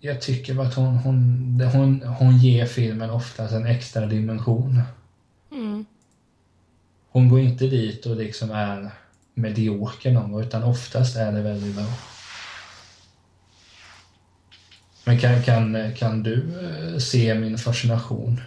jag 0.00 0.20
tycker 0.20 0.62
att 0.62 0.74
hon, 0.74 0.96
hon, 0.96 1.60
hon, 1.72 2.02
hon 2.02 2.38
ger 2.38 2.66
filmen 2.66 3.10
oftast 3.10 3.52
en 3.52 3.66
extra 3.66 4.06
dimension. 4.06 4.82
Mm. 5.52 5.86
Hon 7.10 7.28
går 7.28 7.40
inte 7.40 7.66
dit 7.66 8.06
och 8.06 8.16
liksom 8.16 8.50
är 8.50 8.90
medioker 9.34 10.12
någon 10.12 10.32
gång, 10.32 10.42
utan 10.42 10.62
oftast 10.62 11.16
är 11.16 11.32
det 11.32 11.42
väldigt 11.42 11.76
bra. 11.76 11.86
Men 15.08 15.18
kan, 15.18 15.42
kan, 15.42 15.94
kan 15.96 16.22
du 16.22 16.34
eh, 16.34 16.98
se 16.98 17.34
min 17.34 17.58
fascination 17.58 18.40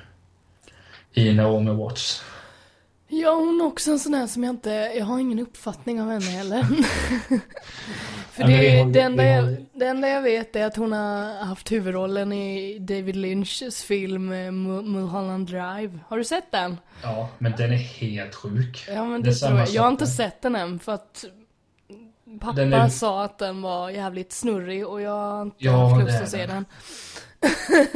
i 1.13 1.33
Naomi 1.33 1.71
Watts? 1.71 2.23
Ja, 3.07 3.35
hon 3.35 3.61
är 3.61 3.65
också 3.65 3.91
en 3.91 3.99
sån 3.99 4.13
här 4.13 4.27
som 4.27 4.43
jag 4.43 4.53
inte, 4.53 4.69
jag 4.69 5.05
har 5.05 5.19
ingen 5.19 5.39
uppfattning 5.39 6.01
av 6.01 6.09
henne 6.09 6.25
heller. 6.25 6.63
För 8.31 8.41
Ja, 8.43 8.47
det, 8.47 8.79
har 8.79 8.85
det, 8.91 9.01
enda 9.01 9.23
har 9.23 9.29
jag, 9.29 9.65
det 9.73 9.85
enda 9.85 10.07
jag 10.09 10.21
vet 10.21 10.55
är 10.55 10.65
att 10.65 10.75
hon 10.75 10.91
har 10.91 11.45
haft 11.45 11.71
huvudrollen 11.71 12.33
i 12.33 12.79
David 12.79 13.15
Lynchs 13.15 13.83
film 13.83 14.31
eh, 14.31 14.35
Mul- 14.51 14.83
Mulholland 14.85 15.47
Drive. 15.47 15.99
Har 16.07 16.17
du 16.17 16.23
sett 16.23 16.51
den? 16.51 16.77
Ja, 17.03 17.29
men 17.37 17.51
den 17.57 17.71
är 17.73 17.77
helt 17.77 18.35
sjuk. 18.35 18.85
Ja 18.87 19.05
men 19.05 19.21
Det 19.21 19.29
det, 19.29 19.35
tror 19.35 19.59
jag. 19.59 19.69
Jag 19.69 19.81
har 19.81 19.89
inte 19.89 20.07
sett 20.07 20.41
den 20.41 20.55
än 20.55 20.79
för 20.79 20.91
att 20.93 21.25
pappa 22.39 22.61
är- 22.61 22.89
sa 22.89 23.23
att 23.23 23.37
den 23.37 23.61
var 23.61 23.89
jävligt 23.89 24.31
snurrig 24.31 24.87
och 24.87 25.01
jag 25.01 25.11
har 25.11 25.41
inte 25.41 25.55
Ja, 25.59 25.87
haft 25.87 26.05
lust 26.05 26.21
att 26.21 26.29
se 26.29 26.45
den. 26.45 26.65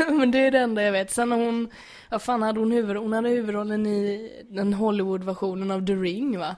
men 0.18 0.32
det 0.32 0.40
är 0.40 0.52
det 0.52 0.60
enda 0.60 0.82
jag 0.84 0.92
vet. 0.92 1.12
Sen 1.12 1.32
har 1.32 1.38
hon, 1.40 1.70
vad 2.12 2.22
fan 2.22 2.42
hade 2.42 2.60
hon 2.60 2.72
huvud, 2.72 2.98
hon 2.98 3.14
hade 3.14 3.30
huvudrollen 3.30 3.86
i 3.86 4.32
den 4.50 4.74
Hollywood-versionen 4.74 5.72
av 5.72 5.86
The 5.86 5.94
Ring 5.94 6.40
va? 6.40 6.56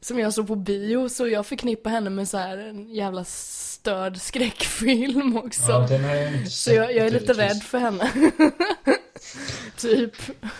Som 0.00 0.18
jag 0.18 0.32
såg 0.34 0.46
på 0.46 0.56
bio, 0.56 1.08
så 1.08 1.28
jag 1.28 1.46
förknippar 1.46 1.90
henne 1.90 2.10
med 2.10 2.28
så 2.28 2.36
här 2.38 2.58
en 2.58 2.94
jävla 2.94 3.24
störd 3.24 4.16
skräckfilm 4.16 5.36
också. 5.36 5.70
Ja, 5.72 5.86
den 5.88 6.04
har 6.04 6.14
jag 6.14 6.32
inte 6.34 6.50
Så 6.50 6.70
jag, 6.72 6.94
jag 6.96 7.06
är 7.06 7.10
lite 7.10 7.32
rädd 7.32 7.62
för 7.62 7.78
henne. 7.78 8.10
typ, 9.76 10.12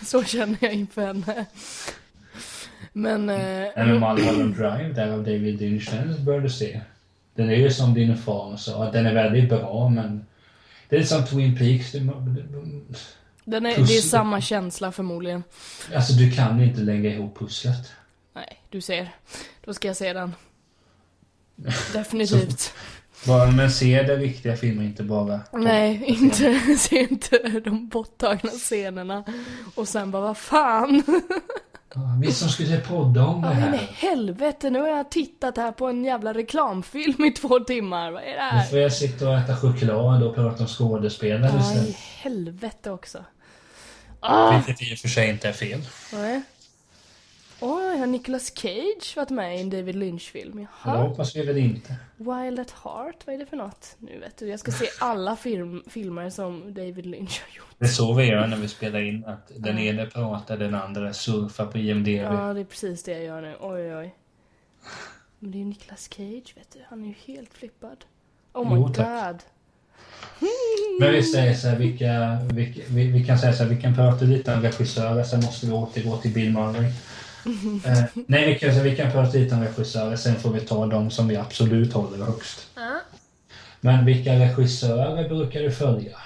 så 0.06 0.24
känner 0.24 0.56
jag 0.60 0.72
inför 0.72 1.06
henne. 1.06 1.46
Men... 2.92 3.30
Eh, 3.30 3.68
men 3.76 4.00
Mulholland 4.00 4.54
Drive 4.54 4.92
där 4.94 5.12
av 5.12 5.18
David 5.18 5.60
Lynch, 5.60 5.90
den 5.90 6.24
bör 6.24 6.40
du 6.40 6.50
se. 6.50 6.80
Den 7.34 7.50
är 7.50 7.54
ju 7.54 7.70
som 7.70 7.94
din 7.94 8.16
far 8.16 8.56
sa, 8.56 8.84
att 8.84 8.92
den 8.92 9.06
är 9.06 9.14
väldigt 9.14 9.48
bra 9.48 9.88
men 9.88 10.26
det 10.88 10.96
är 10.96 11.02
som 11.02 11.26
Twin 11.26 11.58
Peaks. 11.58 11.92
Du, 11.92 11.98
den 13.44 13.66
är, 13.66 13.76
det 13.76 13.96
är 13.96 14.00
samma 14.00 14.40
känsla 14.40 14.92
förmodligen. 14.92 15.44
alltså 15.94 16.12
du 16.12 16.30
kan 16.30 16.60
inte 16.60 16.80
lägga 16.80 17.10
ihop 17.10 17.38
pusslet. 17.38 17.92
Nej, 18.34 18.62
du 18.70 18.80
ser. 18.80 19.08
Då 19.64 19.74
ska 19.74 19.88
jag 19.88 19.96
se 19.96 20.12
den. 20.12 20.34
Definitivt. 21.92 22.74
Bara, 23.26 23.50
men 23.50 23.70
se 23.70 24.02
det 24.02 24.16
riktiga 24.16 24.56
filmer, 24.56 24.84
inte 24.84 25.02
bara... 25.02 25.40
Nej, 25.52 26.04
inte, 26.06 26.60
se 26.78 27.06
inte 27.10 27.38
de 27.64 27.88
borttagna 27.88 28.50
scenerna. 28.50 29.24
Och 29.74 29.88
sen 29.88 30.10
bara, 30.10 30.22
vad 30.22 30.36
fan? 30.36 31.02
Ja, 31.94 32.00
Vi 32.20 32.32
som 32.32 32.48
skulle 32.48 32.78
podda 32.80 33.24
om 33.26 33.42
det 33.42 33.48
Ja, 33.48 33.54
men 33.54 33.62
här. 33.62 33.78
helvete, 33.94 34.70
nu 34.70 34.80
har 34.80 34.88
jag 34.88 35.10
tittat 35.10 35.56
här 35.56 35.72
på 35.72 35.86
en 35.88 36.04
jävla 36.04 36.32
reklamfilm 36.34 37.24
i 37.24 37.30
två 37.30 37.60
timmar. 37.60 38.10
Vad 38.10 38.22
är 38.22 38.26
det 38.26 38.32
Nu 38.32 38.38
här? 38.38 38.64
får 38.66 38.78
jag 38.78 38.92
sitta 38.92 39.28
och 39.28 39.38
äta 39.38 39.56
choklad 39.56 40.22
och 40.22 40.34
prata 40.34 40.62
om 40.62 40.68
skådespelare 40.68 41.50
Ja, 41.54 41.58
i 41.58 41.60
istället. 41.60 41.96
helvete 41.96 42.90
också. 42.90 43.24
Ah! 44.20 44.56
Vilket 44.66 44.82
i 44.82 44.94
och 44.94 44.98
för 44.98 45.08
sig 45.08 45.30
inte 45.30 45.48
är 45.48 45.52
fel. 45.52 45.80
Nej. 46.12 46.42
Oj, 47.64 47.98
har 47.98 48.06
Nicolas 48.06 48.52
Cage 48.56 49.16
varit 49.16 49.30
med 49.30 49.56
i 49.56 49.60
en 49.60 49.70
David 49.70 49.94
Lynch-film? 49.94 50.66
Jaha. 50.84 50.96
hoppas 50.96 51.36
vi 51.36 51.42
väl 51.42 51.56
inte. 51.56 51.96
Wild 52.16 52.60
at 52.60 52.70
Heart, 52.70 53.26
vad 53.26 53.34
är 53.34 53.38
det 53.38 53.46
för 53.46 53.56
något? 53.56 53.96
Nu 53.98 54.18
vet 54.18 54.36
du, 54.36 54.48
jag 54.48 54.60
ska 54.60 54.72
se 54.72 54.86
alla 55.00 55.36
film, 55.36 55.82
filmer 55.86 56.30
som 56.30 56.74
David 56.74 57.06
Lynch 57.06 57.42
har 57.42 57.56
gjort. 57.56 57.74
Det 57.78 57.84
är 57.84 57.88
så 57.88 58.14
vi 58.14 58.24
gör 58.24 58.46
när 58.46 58.56
vi 58.56 58.68
spelar 58.68 59.00
in. 59.00 59.24
Att 59.24 59.50
den 59.56 59.78
ene 59.78 60.06
pratar, 60.06 60.56
den 60.56 60.74
andra 60.74 61.12
surfar 61.12 61.66
på 61.66 61.78
IMDB. 61.78 62.08
Ja, 62.08 62.54
det 62.54 62.60
är 62.60 62.64
precis 62.64 63.02
det 63.02 63.12
jag 63.12 63.24
gör 63.24 63.40
nu. 63.40 63.56
Oj, 63.60 63.96
oj. 63.96 64.14
Men 65.38 65.50
det 65.50 65.58
är 65.58 65.60
ju 65.60 65.64
Nicolas 65.64 66.08
Cage, 66.16 66.54
vet 66.56 66.72
du. 66.72 66.78
Han 66.88 67.02
är 67.02 67.08
ju 67.08 67.14
helt 67.26 67.54
flippad. 67.54 68.04
Oh 68.52 68.72
my 68.72 68.76
Jo, 68.76 68.82
god. 68.82 69.42
Men 71.00 71.12
vi 71.12 71.22
säger 71.22 71.54
så 71.54 71.68
här, 71.68 71.76
vilka, 71.76 72.38
vilka, 72.52 72.80
vi, 72.88 73.06
vi 73.06 73.24
kan 73.24 73.38
säga 73.38 73.52
så 73.52 73.62
här, 73.62 73.70
vi 73.70 73.82
kan 73.82 73.94
prata 73.94 74.24
lite 74.24 74.54
om 74.54 74.62
regissörer, 74.62 75.24
sen 75.24 75.40
måste 75.40 75.66
vi 75.66 75.72
återgå 75.72 76.16
till 76.16 76.32
Bill 76.32 76.52
Murray. 76.52 76.92
Eh, 77.86 78.04
nej, 78.26 78.46
vi 78.54 78.58
kan, 78.58 78.82
vi 78.84 78.96
kan 78.96 79.10
prata 79.12 79.38
lite 79.38 79.54
om 79.54 79.60
regissörer, 79.62 80.16
sen 80.16 80.36
får 80.36 80.50
vi 80.52 80.60
ta 80.60 80.86
de 80.86 81.10
som 81.10 81.28
vi 81.28 81.36
absolut 81.36 81.92
håller 81.92 82.24
högst. 82.24 82.68
Ja. 82.74 83.00
Men 83.80 84.04
vilka 84.04 84.32
regissörer 84.32 85.28
brukar 85.28 85.60
du 85.60 85.70
följa? 85.72 86.18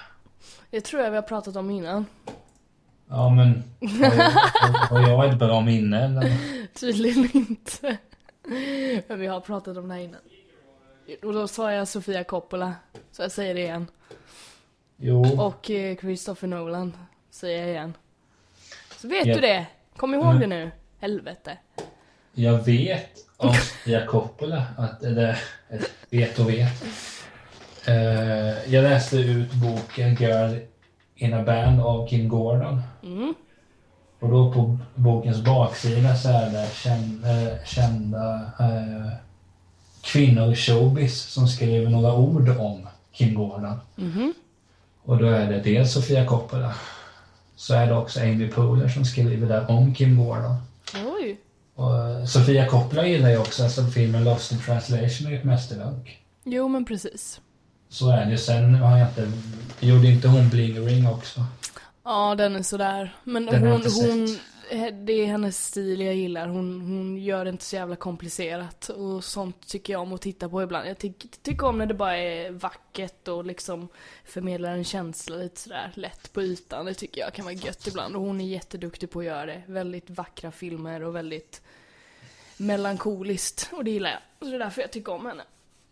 Det 0.71 0.81
tror 0.81 1.03
jag 1.03 1.11
vi 1.11 1.17
har 1.17 1.23
pratat 1.23 1.57
om 1.57 1.71
innan. 1.71 2.07
Ja, 3.09 3.29
men 3.31 3.65
har 3.81 4.15
jag, 4.17 4.31
har 4.91 5.09
jag 5.09 5.33
ett 5.33 5.39
bra 5.39 5.61
minne 5.61 6.05
eller? 6.05 6.37
Tydligen 6.81 7.31
inte. 7.37 7.97
Men 9.09 9.21
vi 9.21 9.27
har 9.27 9.41
pratat 9.41 9.77
om 9.77 9.89
det 9.89 9.95
här 9.95 10.01
innan. 10.01 10.21
Och 11.23 11.33
då 11.33 11.49
sa 11.49 11.73
jag 11.73 11.89
Sofia 11.89 12.25
Coppola. 12.25 12.75
Så 13.13 13.23
jag 13.23 13.33
säger 13.33 13.55
det 13.55 13.61
igen. 13.61 13.87
Jo, 14.97 15.41
Och 15.41 15.71
eh, 15.71 15.97
Christopher 15.97 16.49
Nolan. 16.49 16.97
Säger 17.31 17.61
jag 17.61 17.69
igen. 17.71 17.97
Så 18.97 19.09
vet 19.09 19.27
Ja. 19.27 19.35
du 19.35 19.41
det. 19.41 19.67
Kom 19.97 20.15
ihåg 20.15 20.27
Mm. 20.35 20.41
det 20.41 20.47
nu. 20.47 20.71
Helvete. 21.07 21.59
Jag 22.35 22.65
vet 22.65 23.11
om 23.37 23.55
Sofia 23.55 24.07
Coppola, 24.07 24.67
att, 24.77 25.03
eller 25.03 25.39
vet 26.11 26.39
och 26.39 26.51
vet. 26.51 26.85
Eh, 27.87 28.73
jag 28.75 28.83
läste 28.83 29.17
ut 29.17 29.53
boken 29.53 30.15
Girl 30.15 30.59
in 31.15 31.35
a 31.35 31.43
Band 31.43 31.81
av 31.81 32.09
Kim 32.09 32.29
Gordon. 32.29 32.83
Mm. 33.03 33.35
Och 34.21 34.29
då 34.29 34.53
på 34.53 34.79
bokens 34.95 35.45
baksida 35.45 36.17
så 36.17 36.29
är 36.29 36.51
det 36.51 36.69
kända, 36.75 37.65
kända 37.65 38.35
eh, 38.59 39.13
kvinnor 40.03 40.53
i 40.53 40.57
showbiz 40.57 41.23
som 41.23 41.49
skriver 41.49 41.91
några 41.91 42.15
ord 42.15 42.49
om 42.49 42.89
Kim 43.13 43.35
Gordon. 43.35 43.81
Mhm. 43.97 44.35
Och 45.03 45.19
då 45.19 45.27
är 45.27 45.51
det 45.51 45.61
dels 45.61 45.93
Sofia 45.93 46.27
Coppola, 46.27 46.75
så 47.57 47.75
är 47.75 47.87
det 47.87 47.97
också 47.97 48.21
Amy 48.21 48.49
Poehler 48.49 48.89
som 48.89 49.05
skriver 49.05 49.49
där 49.49 49.71
om 49.71 49.95
Kim 49.95 50.17
Gordon. 50.17 50.57
Oj. 50.95 51.41
Och 51.75 51.99
eh, 51.99 52.25
Sofia 52.25 52.67
Coppola 52.67 53.07
gillar 53.07 53.31
ju 53.31 53.39
också, 53.39 53.65
alltså 53.65 53.85
filmen 53.87 54.25
Lost 54.25 54.53
in 54.53 54.59
translation 54.59 55.27
är 55.27 55.31
ju 55.31 55.39
ett 55.39 55.45
mästerverk. 55.45 56.23
Jo, 56.45 56.69
men 56.69 56.85
precis. 56.85 57.41
Så 57.89 58.11
är 58.11 58.25
det 58.25 58.31
ju. 58.31 58.39
Sen 58.39 58.75
har 58.75 58.99
jag 58.99 59.09
inte... 59.09 59.33
Gjorde 59.81 60.07
inte 60.07 60.29
hon 60.29 60.49
Bling 60.49 60.87
Ring 60.87 61.09
också? 61.09 61.45
Ja, 62.05 62.35
den 62.35 62.57
är 62.57 62.63
sådär. 62.63 63.17
Men 63.25 63.47
Den 63.47 63.63
hon, 63.63 63.83
hon. 63.83 64.39
Eh, 64.69 64.95
det 64.95 65.13
är 65.13 65.27
hennes 65.27 65.67
stil 65.67 66.01
jag 66.01 66.15
gillar. 66.15 66.49
Hon, 66.49 66.81
hon 66.81 67.17
gör 67.17 67.45
det 67.45 67.51
inte 67.51 67.65
så 67.65 67.77
jävla 67.77 67.97
komplicerat. 67.97 68.89
Och 68.89 69.25
sånt 69.25 69.69
tycker 69.69 69.93
jag 69.93 70.03
om 70.03 70.13
att 70.13 70.23
titta 70.23 70.49
på 70.49 70.63
ibland. 70.63 70.89
Jag 70.89 70.99
ty 70.99 71.13
tycker 71.43 71.67
om 71.67 71.79
när 71.79 71.87
det 71.87 71.95
bara 71.95 72.17
är 72.17 72.51
vackert 72.51 73.29
och 73.29 73.45
liksom 73.45 73.89
förmedlar 74.25 74.73
en 74.73 74.85
känsla 74.85 75.37
lite 75.37 75.61
sådär 75.61 75.93
lätt 75.95 76.33
på 76.33 76.43
ytan. 76.43 76.87
Det 76.87 76.95
tycker 76.95 77.21
jag 77.21 77.33
kan 77.35 77.45
vara 77.45 77.55
gött 77.55 77.87
ibland. 77.87 78.17
Och 78.17 78.23
hon 78.23 78.41
är 78.41 78.45
jätteduktig 78.47 79.11
på 79.11 79.19
att 79.19 79.25
göra 79.25 79.47
det. 79.47 79.63
Väldigt 79.67 80.11
vackra 80.11 80.53
filmer 80.53 81.03
och 81.03 81.17
väldigt 81.17 81.63
melankoliskt. 82.57 83.69
Och 83.73 83.85
det 83.85 83.91
gillar 83.91 84.11
jag. 84.11 84.21
Så 84.39 84.45
det 84.45 84.55
är 84.57 84.59
därför 84.59 84.81
jag 84.81 84.91
tycker 84.91 85.13
om 85.13 85.27
henne. 85.27 85.43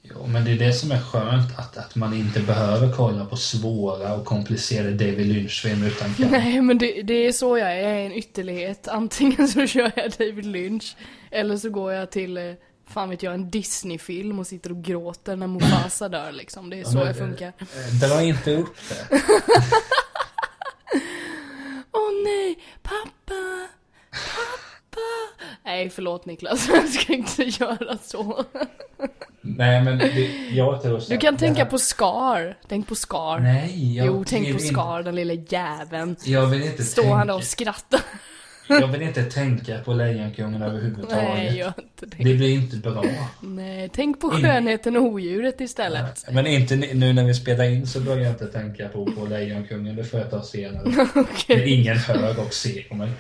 Jo, 0.07 0.27
men 0.27 0.45
det 0.45 0.51
är 0.53 0.59
det 0.59 0.73
som 0.73 0.93
är 0.93 1.01
skönt, 1.01 1.59
att, 1.59 1.77
att 1.77 1.95
man 1.95 2.15
inte 2.15 2.41
behöver 2.41 2.93
kolla 2.93 3.25
på 3.25 3.37
svåra 3.37 4.15
och 4.15 4.25
komplicerade 4.25 4.91
David 4.91 5.27
Lynch-filmer 5.27 5.87
utan 5.87 6.15
kan... 6.15 6.31
Nej 6.31 6.61
men 6.61 6.79
det, 6.79 7.03
det 7.03 7.15
är 7.27 7.33
så 7.33 7.59
jag 7.59 7.73
är, 7.73 7.77
jag 7.77 7.91
är 7.93 8.07
en 8.07 8.13
ytterlighet. 8.13 8.89
Antingen 8.89 9.49
så 9.49 9.67
kör 9.67 9.93
jag 9.97 10.11
David 10.19 10.45
Lynch, 10.47 10.97
eller 11.31 11.57
så 11.57 11.71
går 11.71 11.93
jag 11.93 12.11
till, 12.11 12.37
eh, 12.37 12.53
fan 12.89 13.11
vet 13.11 13.23
jag, 13.23 13.35
en 13.35 13.51
Disney-film 13.51 14.39
och 14.39 14.47
sitter 14.47 14.71
och 14.71 14.83
gråter 14.83 15.37
när 15.37 15.47
Mufasa 15.47 16.09
dör 16.09 16.33
liksom. 16.33 16.71
Det 16.71 16.81
är 16.81 16.85
så 16.85 16.99
men, 16.99 17.07
jag 17.07 17.17
funkar. 17.17 17.49
eh, 17.59 18.09
Dra 18.09 18.23
inte 18.23 18.57
upp 18.57 18.77
det. 18.89 19.07
Åh 21.93 22.11
nej, 22.25 22.59
pappa! 22.83 23.69
Pappa! 24.11 25.41
Nej 25.65 25.91
förlåt 25.91 26.27
Niklas, 26.27 26.69
jag 26.75 26.89
ska 26.89 27.13
inte 27.13 27.43
göra 27.43 27.99
så. 28.03 28.45
Nej, 29.57 29.83
men 29.85 29.99
det, 29.99 30.31
jag 30.55 30.83
tror 30.83 31.01
så 31.01 31.13
Du 31.13 31.19
kan 31.19 31.35
det 31.35 31.41
tänka 31.41 31.63
här- 31.65 31.71
på 31.71 31.79
Scar. 31.79 32.57
Tänk 32.69 32.89
på 32.89 32.95
Scar. 32.95 33.39
Nej, 33.41 33.97
jag 33.97 34.07
jo, 34.07 34.25
tänk 34.27 34.45
på 34.45 34.51
inte- 34.51 34.65
Scar, 34.65 35.03
den 35.03 35.15
lilla 35.15 35.35
jäveln. 35.49 36.17
Jag 36.25 36.47
vill 36.47 36.63
inte 36.63 36.83
Står 36.85 37.03
tänka... 37.03 37.17
han 37.17 37.27
där 37.27 37.35
och 37.35 37.45
skrattar? 37.45 38.01
Jag 38.69 38.87
vill 38.87 39.03
inte 39.03 39.23
tänka 39.25 39.79
på 39.79 39.93
Lejonkungen 39.93 40.63
överhuvudtaget. 40.63 41.25
Nej, 41.35 41.57
gör 41.59 41.73
inte 41.79 42.07
det. 42.17 42.25
Det 42.25 42.35
blir 42.35 42.55
inte 42.55 42.77
bra. 42.77 43.05
Nej, 43.41 43.91
tänk 43.93 44.21
på 44.21 44.31
skönheten 44.31 44.97
och 44.97 45.03
odjuret 45.03 45.61
istället. 45.61 46.25
Men 46.31 46.47
inte 46.47 46.77
nu 46.77 47.13
när 47.13 47.25
vi 47.25 47.35
spelar 47.35 47.65
in 47.65 47.87
så 47.87 48.01
börjar 48.01 48.23
jag 48.23 48.33
inte 48.33 48.47
tänka 48.47 48.89
på, 48.89 49.07
på 49.07 49.27
Lejonkungen. 49.27 49.97
Det 49.97 50.05
får 50.05 50.21
jag 50.21 50.31
ta 50.31 50.43
senare. 50.43 50.85
Okej. 51.15 51.57
Men 51.59 51.69
ingen 51.69 51.97
hör 51.97 52.41
och 52.47 52.53
ser 52.55 52.95
mig. 52.95 53.11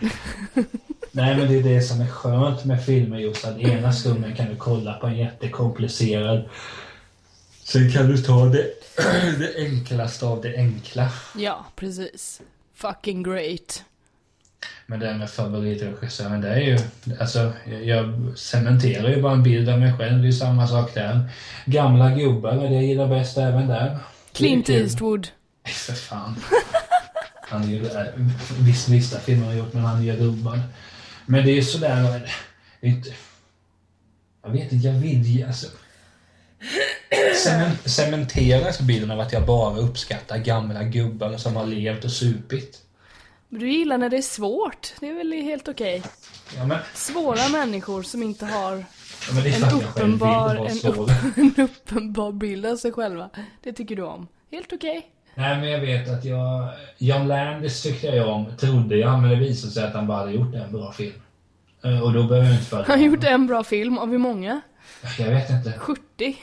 Nej 1.17 1.37
men 1.37 1.49
det 1.49 1.59
är 1.59 1.63
det 1.63 1.83
som 1.83 2.01
är 2.01 2.07
skönt 2.09 2.65
med 2.65 2.85
filmer 2.85 3.19
just 3.19 3.45
att 3.45 3.59
ena 3.59 3.93
stunden 3.93 4.37
kan 4.37 4.47
du 4.49 4.57
kolla 4.57 4.93
på 4.93 5.07
en 5.07 5.17
jättekomplicerad 5.17 6.45
Sen 7.65 7.93
kan 7.93 8.07
du 8.09 8.19
ta 8.19 8.45
det, 8.47 8.67
det 9.39 9.55
enklaste 9.57 10.27
av 10.27 10.41
det 10.43 10.57
enkla. 10.57 11.09
Ja, 11.39 11.67
precis. 11.77 12.41
Fucking 12.75 13.23
great. 13.23 13.85
Men 14.87 15.01
det 15.01 15.07
här 15.07 15.15
med 15.19 15.31
favoritregissören, 15.31 16.41
det 16.41 16.49
är 16.49 16.61
ju... 16.61 16.79
Alltså, 17.21 17.53
jag- 17.71 17.85
jag 17.85 18.33
cementerar 18.39 19.09
ju 19.09 19.23
bara 19.23 19.33
en 19.33 19.43
bild 19.43 19.69
av 19.69 19.79
mig 19.81 19.93
själv. 19.99 20.19
Det 20.19 20.23
är 20.23 20.27
ju 20.27 20.33
samma 20.33 20.67
sak 20.69 20.95
där. 20.95 21.21
Gamla 21.67 22.11
gubbar 22.11 22.51
är 22.53 22.69
det 22.69 22.75
jag 22.75 22.85
gillar 22.85 23.07
bäst 23.09 23.39
även 23.39 23.69
där. 23.69 23.99
Clint. 24.33 24.69
Eastwood. 24.69 25.29
För 25.67 25.93
fan. 25.93 26.37
Han 27.49 27.63
är 27.63 27.69
ju... 27.69 27.87
äh, 27.87 28.03
Visst, 28.61 28.89
vissa 28.89 29.19
filmer 29.19 29.43
har 29.45 29.51
han 29.53 29.59
gjort, 29.59 29.73
men 29.73 29.85
han 29.85 29.99
är 29.99 30.03
ju 30.05 30.17
rubbad. 30.17 30.61
Men 31.27 31.45
det 31.45 31.51
är 31.51 31.55
ju 31.55 31.63
sådär... 31.63 32.31
det 32.81 32.87
är 32.87 32.91
Inte, 32.91 33.11
jag 34.43 34.51
vet 34.51 34.73
inte, 34.73 34.87
jag 34.87 34.95
vill 34.95 35.23
ju... 35.23 35.47
Alltså, 35.47 35.67
cemen- 37.45 37.89
cementeras 37.89 38.81
bilden 38.81 39.11
av 39.11 39.21
att 39.21 39.33
jag 39.33 39.47
bara 39.47 39.77
uppskattar 39.77 40.39
gamla 40.39 40.83
gubbar 40.83 41.37
som 41.37 41.57
har 41.57 41.67
levt 41.67 42.05
och 42.05 42.11
supit. 42.11 42.81
Men 43.49 43.61
Du 43.61 43.73
gillar 43.73 43.99
när 43.99 44.11
det 44.11 44.17
är 44.17 44.23
svårt. 44.23 44.93
Det 45.01 45.09
är 45.09 45.15
väl 45.15 45.33
helt 45.33 45.69
okej. 45.69 46.03
Ja, 46.57 46.67
men, 46.67 46.79
Svåra 46.95 47.49
människor 47.49 48.03
som 48.03 48.23
inte 48.23 48.47
har 48.47 48.85
ja, 49.33 49.47
en 49.47 49.83
uppenbar, 49.83 50.55
en, 50.55 50.93
upp, 50.93 51.11
en 51.37 51.65
uppenbar 51.65 52.33
bild 52.33 52.67
av 52.67 52.77
sig 52.77 52.93
själva. 52.93 53.31
Det 53.63 53.73
tycker 53.73 53.97
du 53.97 54.03
om. 54.03 54.29
Helt 54.51 54.73
okej. 54.73 55.14
Nej, 55.35 55.57
men 55.61 55.71
jag 55.71 55.81
vet 55.81 56.09
att 56.11 56.25
jag... 56.25 56.69
John 56.99 57.29
Landis 57.29 57.83
tyckte 57.83 58.07
jag 58.07 58.29
om, 58.29 58.47
trodde 58.59 58.97
jag, 58.97 59.21
men 59.21 59.31
det 59.31 59.37
visade 59.37 59.73
sig 59.73 59.85
att 59.85 59.95
han 59.95 60.07
bara 60.07 60.19
hade 60.19 60.33
gjort 60.33 60.55
en 60.55 60.73
bra 60.73 60.93
film. 60.93 61.15
Eh, 61.85 62.01
Och 62.01 62.13
då 62.13 62.23
behöver 62.23 62.47
jag 62.49 62.55
inte 62.57 62.67
följa 62.67 62.85
Han 62.89 62.99
har 62.99 63.07
gjort 63.07 63.25
en 63.25 63.47
bra 63.47 63.65
film. 63.65 63.99
Av 63.99 64.11
hur 64.11 64.19
många? 64.19 64.61
Jag 65.19 65.27
vet 65.31 65.51
inte. 65.51 65.73
70? 65.79 66.01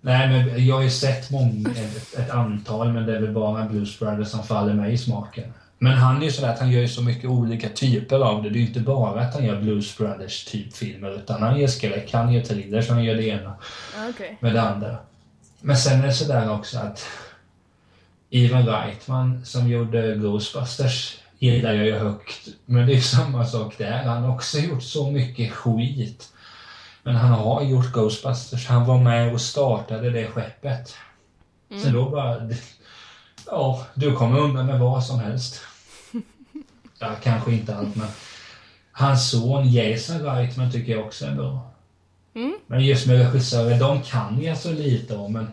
Nej, 0.00 0.28
men 0.28 0.66
jag 0.66 0.74
har 0.74 0.82
ju 0.82 0.90
sett 0.90 1.30
många, 1.30 1.70
ett, 1.70 2.18
ett 2.18 2.30
antal, 2.30 2.92
men 2.92 3.06
det 3.06 3.16
är 3.16 3.20
väl 3.20 3.32
bara 3.32 3.64
Blues 3.64 3.98
Brothers 3.98 4.28
som 4.28 4.42
faller 4.44 4.74
mig 4.74 4.92
i 4.92 4.98
smaken. 4.98 5.52
Men 5.78 5.92
han 5.92 6.16
är 6.20 6.24
ju 6.24 6.30
sådär 6.32 6.48
att 6.48 6.58
han 6.58 6.70
gör 6.70 6.80
ju 6.80 6.88
så 6.88 7.02
mycket 7.02 7.30
olika 7.30 7.68
typer 7.68 8.18
av 8.20 8.42
det. 8.42 8.50
Det 8.50 8.56
är 8.58 8.60
ju 8.60 8.66
inte 8.66 8.80
bara 8.80 9.20
att 9.20 9.34
han 9.34 9.44
gör 9.44 9.60
Blues 9.60 9.96
Brothers 9.98 10.44
typ 10.44 10.76
filmer, 10.76 11.10
utan 11.16 11.42
han 11.42 11.60
gör 11.60 11.66
skräck, 11.68 12.10
han 12.12 12.32
gör 12.32 12.42
thrillers, 12.42 12.88
han 12.88 13.04
gör 13.04 13.14
det 13.14 13.22
ena 13.26 13.54
Ja, 13.96 14.08
Okej. 14.10 14.36
med 14.40 14.54
det 14.54 14.62
andra. 14.62 14.96
Men 15.60 15.76
sen 15.76 16.00
är 16.02 16.06
det 16.06 16.12
sådär 16.12 16.50
också 16.52 16.78
att 16.78 17.06
Ivan 18.34 18.66
Reitman 18.66 19.44
som 19.44 19.68
gjorde 19.68 20.16
Ghostbusters 20.16 21.18
gillar 21.38 21.72
jag 21.72 21.86
ju 21.86 21.98
högt. 21.98 22.48
Men 22.66 22.86
det 22.86 22.94
är 22.94 23.00
samma 23.00 23.46
sak 23.46 23.78
där. 23.78 24.02
Han 24.04 24.22
har 24.22 24.34
också 24.34 24.58
gjort 24.58 24.82
så 24.82 25.10
mycket 25.10 25.52
skit. 25.52 26.32
Men 27.02 27.16
han 27.16 27.30
har 27.30 27.62
gjort 27.62 27.92
Ghostbusters. 27.92 28.66
Han 28.66 28.86
var 28.86 28.98
med 28.98 29.32
och 29.32 29.40
startade 29.40 30.10
det 30.10 30.26
skeppet. 30.26 30.96
Så 31.82 31.88
då 31.88 32.10
bara... 32.10 32.50
Ja, 33.46 33.86
du 33.94 34.12
kommer 34.12 34.38
undan 34.38 34.66
med 34.66 34.80
vad 34.80 35.04
som 35.04 35.20
helst. 35.20 35.60
Ja, 36.98 37.14
kanske 37.22 37.52
inte 37.52 37.76
allt, 37.76 37.96
men... 37.96 38.08
Hans 38.92 39.30
son 39.30 39.72
Jason 39.72 40.22
Reitman 40.22 40.72
tycker 40.72 40.92
jag 40.92 41.06
också 41.06 41.26
är 41.26 41.34
bra. 41.34 41.70
Mm. 42.34 42.54
Men 42.66 42.84
just 42.84 43.06
med 43.06 43.18
regissörer, 43.18 43.78
de 43.78 44.02
kan 44.02 44.42
jag 44.42 44.58
så 44.58 44.72
lite 44.72 45.16
om, 45.16 45.32
men 45.32 45.48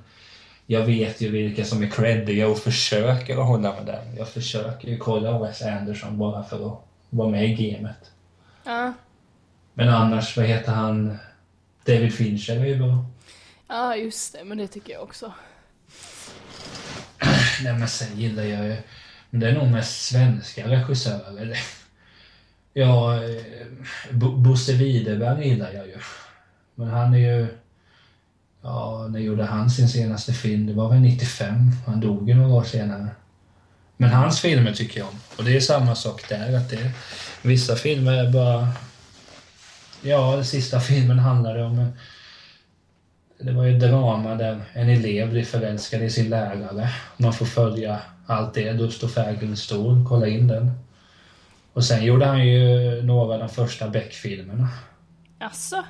jag 0.72 0.86
vet 0.86 1.22
ju 1.22 1.32
vilka 1.32 1.65
som 1.65 1.84
är 1.84 1.88
creddiga 1.89 2.47
och 2.47 2.57
försöker 2.57 3.38
att 3.38 3.47
hålla 3.47 3.74
med 3.76 3.86
den. 3.86 4.15
Jag 4.17 4.28
försöker 4.30 4.88
ju 4.88 4.97
kolla 4.97 5.39
Wes 5.39 5.61
Anderson 5.61 6.17
bara 6.17 6.43
för 6.43 6.67
att 6.67 6.80
vara 7.09 7.30
med 7.30 7.45
i 7.45 7.53
gamet. 7.72 8.11
Ja. 8.63 8.93
Men 9.74 9.89
annars, 9.89 10.38
vad 10.38 10.45
heter 10.45 10.72
han? 10.72 11.17
David 11.86 12.13
Fincher 12.13 12.59
är 12.59 12.65
ju 12.65 12.76
bra. 12.78 13.05
ja, 13.67 13.95
just 13.95 14.34
det. 14.34 14.43
Men 14.43 14.57
det 14.57 14.67
tycker 14.67 14.93
jag 14.93 15.03
också. 15.03 15.34
Nej 17.63 17.74
men 17.74 17.88
sen 17.88 18.19
gillar 18.19 18.43
jag 18.43 18.65
ju, 18.65 18.76
men 19.30 19.39
det 19.41 19.49
är 19.49 19.53
nog 19.53 19.67
mest 19.72 20.01
svenska 20.05 20.67
regissörer. 20.67 21.57
Ja, 22.74 23.24
eh, 23.24 23.41
Bo- 24.11 24.36
Bosse 24.38 24.74
Widerberg 24.74 25.47
gillar 25.47 25.72
jag 25.74 25.88
ju. 25.88 25.97
Men 26.76 26.88
han 26.88 27.13
är 27.13 27.17
ju, 27.17 27.47
ja, 28.62 29.07
när 29.09 29.20
gjorde 29.20 29.43
han 29.43 29.70
sin 29.70 29.89
senaste 29.89 30.34
film? 30.34 30.66
Det 30.68 30.74
var 30.74 30.89
väl 30.89 30.99
95? 30.99 31.72
Han 31.88 31.99
dog 31.99 32.30
ju 32.30 32.36
några 32.36 32.53
år 32.53 32.64
senare. 32.64 33.07
Men 33.97 34.09
hans 34.09 34.39
filmer 34.39 34.74
tycker 34.74 34.99
jag 34.99 35.09
om. 35.09 35.16
Och 35.38 35.43
det 35.43 35.55
är 35.55 35.59
samma 35.59 35.95
sak 35.95 36.30
där, 36.30 36.57
att 36.57 36.70
det, 36.70 36.91
vissa 37.41 37.76
filmer 37.76 38.14
är 38.14 38.32
bara, 38.32 38.68
ja, 40.01 40.36
den 40.36 40.45
sista 40.45 40.80
filmen 40.80 41.20
handlade 41.20 41.64
om 41.64 41.80
en 41.80 41.93
det 43.43 43.51
var 43.51 43.64
ju 43.64 43.76
ett 43.76 43.82
drama 43.82 44.36
där 44.36 44.62
en 44.74 44.89
elev 44.89 45.30
blir 45.30 45.43
förälskad 45.43 46.01
i 46.01 46.09
sin 46.09 46.30
lärare. 46.30 46.89
Man 47.18 47.34
får 47.34 47.45
följa 47.45 48.01
allt 48.26 48.53
det. 48.53 48.74
Då 48.74 48.89
står 48.89 49.07
färgen 49.07 49.57
stor. 49.57 50.05
Kolla 50.09 50.28
in 50.28 50.47
den. 50.47 50.72
Och 51.74 51.84
sen 51.84 52.05
gjorde 52.05 52.26
han 52.26 52.47
ju 52.47 53.01
några 53.01 53.34
av 53.34 53.39
de 53.39 53.49
första 53.49 53.89
Beck-filmerna. 53.89 54.70
Alltså? 55.39 55.84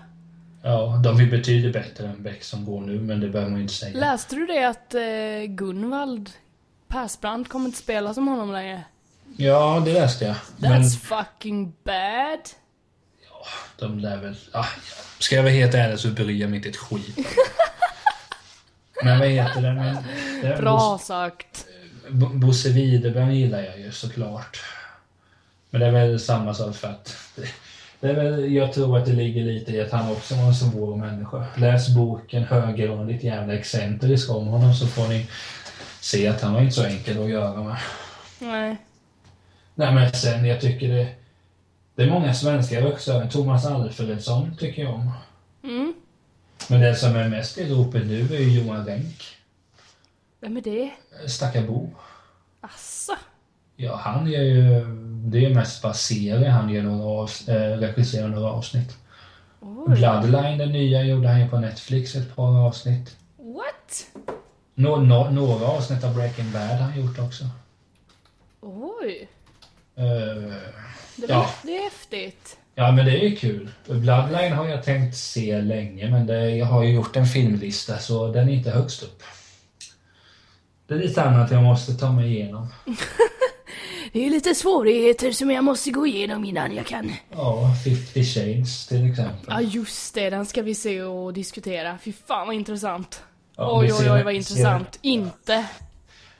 Ja, 0.64 1.02
de 1.04 1.20
är 1.20 1.26
betydligt 1.26 1.74
bättre 1.74 2.08
än 2.08 2.24
Beck 2.24 2.44
som 2.44 2.66
går 2.66 2.82
nu, 2.82 3.00
men 3.00 3.20
det 3.20 3.30
behöver 3.30 3.52
man 3.52 3.62
inte 3.62 3.74
säga. 3.74 4.00
Läste 4.00 4.36
du 4.36 4.46
det 4.46 4.64
att 4.64 4.94
eh, 4.94 5.02
Gunvald 5.56 6.30
Persbrandt 6.88 7.50
kommer 7.50 7.66
inte 7.66 7.78
spela 7.78 8.14
som 8.14 8.28
honom 8.28 8.52
längre? 8.52 8.84
Ja, 9.38 9.82
det 9.86 9.94
läste 9.94 10.26
jag. 10.26 10.36
Men 10.58 10.82
That's 10.84 10.98
fucking 11.00 11.74
bad. 11.84 12.40
de 13.80 14.00
lär 14.00 14.18
väl... 14.18 14.36
Ah, 14.52 14.66
ska 15.20 15.36
jag 15.36 15.44
vara 15.44 15.54
helt 15.54 15.74
ärlig 15.74 16.00
så 16.00 16.08
bryr 16.08 16.42
jag 16.42 16.50
mig 16.50 16.58
inte 16.58 16.70
ett 16.70 16.78
skit. 16.78 17.18
Men 19.04 19.20
vad 19.20 19.28
heter 19.28 19.62
det? 19.62 19.74
Men, 19.74 19.98
är 20.44 20.62
Bra 20.62 20.78
Bosse- 20.98 21.06
sagt. 21.06 21.66
Bo- 22.10 22.34
Bosse 22.34 22.70
Widerberg 22.70 23.38
gillar 23.40 23.62
jag 23.64 23.80
ju 23.80 23.92
såklart. 23.92 24.64
Men 25.70 25.82
det 25.82 25.88
är 25.88 25.92
väl 25.92 26.20
samma 26.20 26.54
sak 26.54 26.76
för 26.76 26.88
att... 26.88 27.18
Väl, 28.02 28.54
jag 28.54 28.74
tror 28.74 28.98
att 28.98 29.06
det 29.06 29.14
ligger 29.14 29.44
lite 29.44 29.72
i 29.72 29.82
att 29.82 29.92
han 29.92 30.12
också 30.12 30.36
var 30.36 30.44
en 30.44 30.56
svår 30.56 30.96
människa. 30.96 31.46
Läs 31.58 31.96
boken 31.96 32.44
Höggradigt 32.44 33.24
jävla 33.24 33.54
excentrisk 33.54 34.30
om 34.30 34.48
honom 34.48 34.74
så 34.74 34.88
får 34.88 35.08
ni 35.08 35.28
se 36.00 36.28
att 36.28 36.42
han 36.42 36.54
var 36.54 36.62
inte 36.62 36.76
så 36.76 36.84
enkel 36.84 37.24
att 37.24 37.30
göra 37.30 37.64
med. 37.64 37.78
Nej. 38.40 38.78
Nej 39.76 39.94
men 39.94 40.14
sen, 40.14 40.46
jag 40.46 40.62
tycker 40.62 40.90
det... 40.90 41.08
Det 41.96 42.04
är 42.04 42.10
många 42.10 42.34
svenska 42.34 42.82
regissörer. 42.82 43.28
Thomas 43.28 43.66
Alfredsson 43.66 44.56
tycker 44.56 44.84
jag 44.84 44.94
om. 44.94 45.12
Mm. 45.64 45.94
Men 46.70 46.82
det 46.82 46.96
som 46.96 47.16
är 47.16 47.30
mest 47.30 47.58
i 47.58 47.70
ropet 47.70 48.06
nu 48.06 48.22
är 48.22 48.40
ju 48.40 48.62
Johan 48.62 48.86
Renck. 48.86 49.38
Vem 50.40 50.58
är 50.58 50.62
det? 50.62 50.92
Stackarbo. 51.28 51.90
Asså? 52.62 53.14
Ja, 53.76 53.96
han 53.96 54.32
gör 54.32 54.42
ju... 54.42 54.86
Det 55.24 55.46
är 55.46 55.54
mest 55.56 55.82
bara 55.82 55.94
serier. 55.94 56.50
Han 56.50 56.70
gör 56.70 56.84
några 56.84 57.06
avs, 57.22 57.48
äh, 57.48 57.78
regisserar 57.78 58.28
några 58.28 58.50
avsnitt. 58.52 58.98
Oj. 59.60 59.96
Bloodline, 59.96 60.58
den 60.58 60.72
nya, 60.72 61.04
gjorde 61.04 61.28
han 61.28 61.42
ju 61.42 61.50
på 61.50 61.60
Netflix 61.60 62.16
ett 62.16 62.36
par 62.36 62.68
avsnitt. 62.68 63.16
What? 63.38 64.06
Nå, 64.76 64.96
nå, 64.96 65.30
några 65.30 65.66
avsnitt 65.66 66.04
av 66.04 66.16
Breaking 66.16 66.52
Bad 66.52 66.62
har 66.62 66.78
han 66.78 67.02
gjort 67.02 67.20
också. 67.20 67.44
Oj. 68.62 69.28
Eh, 69.96 70.54
Det, 71.16 71.26
Ja. 71.30 71.50
det 71.64 71.78
är 71.78 71.84
häftigt. 71.84 72.58
ja, 72.76 72.92
men 72.92 73.06
det 73.06 73.12
är 73.12 73.30
ju 73.30 73.36
kul. 73.36 73.70
Bloodline 73.86 74.54
har 74.54 74.68
jag 74.68 74.84
tänkt 74.84 75.18
se 75.18 75.62
länge, 75.62 76.10
men 76.12 76.28
det, 76.28 76.50
jag 76.50 76.66
har 76.66 76.84
ju 76.84 76.90
gjort 76.94 77.16
en 77.16 77.26
filmlista 77.26 77.98
så 77.98 78.28
den 78.32 78.50
är 78.50 78.54
inte 78.54 78.72
högst 78.72 79.04
upp. 79.04 79.24
Det 80.88 80.94
är 80.94 80.98
lite 81.00 81.24
annat 81.24 81.52
jag 81.52 81.64
måste 81.64 81.94
ta 81.94 82.12
mig 82.12 82.32
igenom. 82.32 82.68
Det 84.14 84.26
är 84.26 84.30
lite 84.30 84.56
svårigheter 84.56 85.32
som 85.32 85.52
jag 85.52 85.64
måste 85.64 85.92
gå 85.92 86.08
igenom 86.08 86.46
innan 86.46 86.76
jag 86.76 86.86
kan. 86.86 87.12
Ja, 87.32 87.74
50 87.86 88.24
Shades 88.24 88.88
till 88.88 89.10
exempel. 89.12 89.46
Ja 89.48 89.62
just 89.62 90.14
det, 90.14 90.30
den 90.30 90.46
ska 90.46 90.62
vi 90.62 90.76
se 90.76 91.02
och 91.02 91.34
diskutera. 91.34 91.98
Fy 92.04 92.14
fan 92.28 92.48
vad 92.48 92.56
intressant. 92.56 93.24
Ja, 93.56 93.80
oj 93.80 93.94
oj 93.94 94.12
oj 94.12 94.24
vad 94.24 94.34
intressant. 94.34 95.00
Inte. 95.02 95.66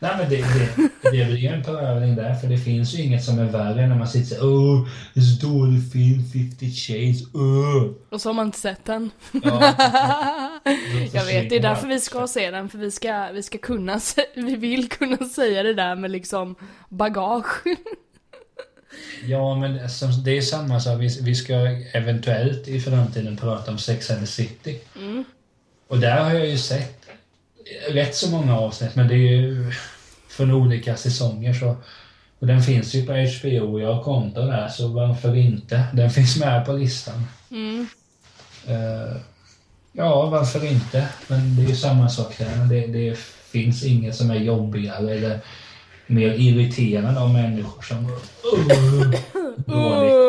Nej 0.02 0.12
men 0.18 0.30
det, 0.30 0.38
det, 0.38 0.90
det 1.04 1.26
blir 1.26 1.38
ju 1.38 1.48
en 1.48 1.64
prövning 1.64 2.16
där, 2.16 2.36
för 2.36 2.48
det 2.48 2.58
finns 2.58 2.94
ju 2.94 3.04
inget 3.04 3.24
som 3.24 3.40
är 3.40 3.46
värre 3.46 3.88
när 3.88 3.96
man 3.96 4.08
sitter 4.08 4.36
såhär 4.36 4.46
Åh, 4.46 4.88
det 5.14 5.20
är 5.20 5.24
så 5.24 5.48
dålig 5.48 5.92
film, 5.92 6.24
50 6.34 6.72
Shades, 6.72 7.34
åh. 7.34 7.92
Och 8.10 8.22
så 8.22 8.30
har 8.30 8.34
man 8.34 8.46
inte 8.46 8.60
sett 8.60 8.86
den. 8.86 9.12
Ja, 9.32 9.42
Jag 11.14 11.26
vet, 11.26 11.50
det 11.50 11.56
är 11.56 11.62
därför 11.62 11.88
vi 11.88 12.00
ska 12.00 12.28
se 12.28 12.52
den. 12.52 12.70
För 12.70 12.78
vi 12.78 12.92
ska, 12.92 13.32
vi 13.34 13.44
ska 13.44 13.58
kunna, 13.58 14.00
vi 14.36 14.56
vill 14.56 14.90
kunna 14.90 15.18
säga 15.18 15.64
det 15.64 15.74
där 15.74 15.96
med 15.96 16.12
liksom 16.12 16.56
bagage. 16.90 17.64
Ja, 19.26 19.56
men 19.56 19.90
som, 19.90 20.24
det 20.24 20.38
är 20.38 20.42
samma 20.42 20.80
sak. 20.80 21.00
Vi, 21.00 21.20
vi 21.22 21.36
ska 21.36 21.54
eventuellt 21.94 22.68
i 22.68 22.80
framtiden 22.80 23.38
prata 23.38 23.72
om 23.72 23.78
Sex 23.78 24.12
and 24.12 24.20
the 24.20 24.28
City. 24.28 24.80
Mm. 24.96 25.24
Och 25.88 26.00
där 26.00 26.24
har 26.24 26.34
jag 26.34 26.48
ju 26.48 26.58
sett 26.58 27.01
rätt 27.90 28.16
så 28.16 28.30
många 28.30 28.60
avsnitt, 28.60 28.96
men 28.96 29.08
det 29.08 29.14
är 29.14 29.18
ju 29.18 29.72
från 30.30 30.52
olika 30.52 30.96
säsonger. 30.96 31.54
Så, 31.54 31.76
och 32.40 32.48
den 32.48 32.62
finns 32.62 32.94
ju 32.94 33.06
på 33.06 33.14
HBO, 33.14 33.80
jag 33.80 33.94
har 33.94 34.04
konto 34.04 34.42
där, 34.42 34.68
så 34.68 34.88
varför 34.88 35.36
inte? 35.36 35.84
Den 35.94 36.10
finns 36.18 36.40
med 36.40 36.66
på 36.66 36.74
listan. 36.74 37.28
Mm. 37.52 37.88
Eh, 38.68 39.18
ja, 39.92 40.26
varför 40.26 40.66
inte? 40.66 41.08
Men 41.28 41.56
det 41.56 41.64
är 41.64 41.68
ju 41.68 41.76
samma 41.76 42.10
sak 42.10 42.38
där. 42.38 42.66
Det, 42.70 42.88
det 42.88 43.18
finns 43.52 43.84
inget 43.84 44.16
som 44.16 44.32
är 44.32 44.36
jobbigare 44.36 45.16
eller 45.16 45.40
mer 46.08 46.34
irriterande 46.34 47.20
av 47.20 47.34
människor 47.34 47.82
som... 47.82 48.12
Uh, 49.68 49.78
dåligt. 49.78 50.22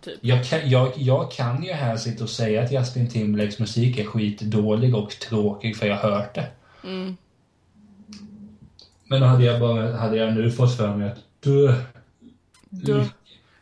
Typ. 0.00 0.18
Jag 0.20 0.44
kan, 0.44 0.70
jag, 0.70 0.92
jag 0.96 1.30
kan 1.32 1.64
ju 1.64 1.72
här 1.72 1.96
sitta 1.96 2.24
och 2.24 2.30
säga 2.30 2.62
att 2.62 2.72
Justin 2.72 3.10
Timberlakes 3.10 3.58
musik 3.58 3.98
är 3.98 4.04
skitdålig 4.04 4.94
och 4.94 5.10
tråkig 5.10 5.76
för 5.76 5.86
jag 5.86 5.96
har 5.96 6.10
hört 6.10 6.34
det. 6.34 6.46
Mm. 6.84 7.16
Men 9.04 9.22
hade 9.22 9.44
jag 9.44 9.60
bara, 9.60 9.96
hade 9.96 10.16
jag 10.16 10.34
nu 10.34 10.50
fått 10.50 10.76
för 10.76 10.96
mig 10.96 11.08
att 11.10 11.18
Dö. 11.40 11.74
Ly- 12.70 13.04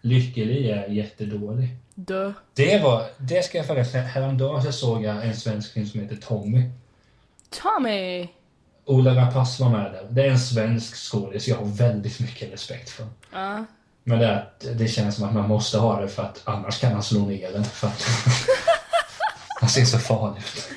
Lycklig 0.01 0.67
är 0.67 0.89
jättedålig. 0.89 1.69
Dö. 1.95 2.33
Det 2.55 2.83
var, 2.83 3.03
det 3.19 3.45
ska 3.45 3.59
jag 3.59 3.67
förresten, 3.67 4.05
häromdagen 4.05 4.63
så 4.63 4.73
såg 4.73 5.05
jag 5.05 5.27
en 5.27 5.37
svensk 5.37 5.73
film 5.73 5.87
som 5.87 6.01
heter 6.01 6.17
Tommy. 6.17 6.63
Tommy! 7.63 8.29
Ola 8.85 9.15
Rapace 9.15 9.63
var 9.63 9.71
med 9.71 9.93
där. 9.93 10.07
Det 10.11 10.23
är 10.23 10.31
en 10.31 10.39
svensk 10.39 10.97
skådis 10.97 11.49
jag 11.49 11.57
har 11.57 11.65
väldigt 11.65 12.21
mycket 12.21 12.53
respekt 12.53 12.91
för. 12.91 13.07
Ja. 13.33 13.65
Men 14.09 14.19
det, 14.19 14.47
det 14.75 14.89
känns 14.89 15.17
som 15.17 15.29
att 15.29 15.35
man 15.35 15.49
måste 15.49 15.79
ha 15.79 16.01
det 16.01 16.09
för 16.09 16.23
att 16.23 16.43
annars 16.45 16.81
kan 16.81 16.93
han 16.93 17.03
slå 17.03 17.27
ner 17.27 17.53
den. 17.53 17.65
För 17.65 17.87
att 17.87 18.05
han 19.61 19.69
ser 19.69 19.85
så 19.85 19.99
farlig 19.99 20.39
ut. 20.39 20.69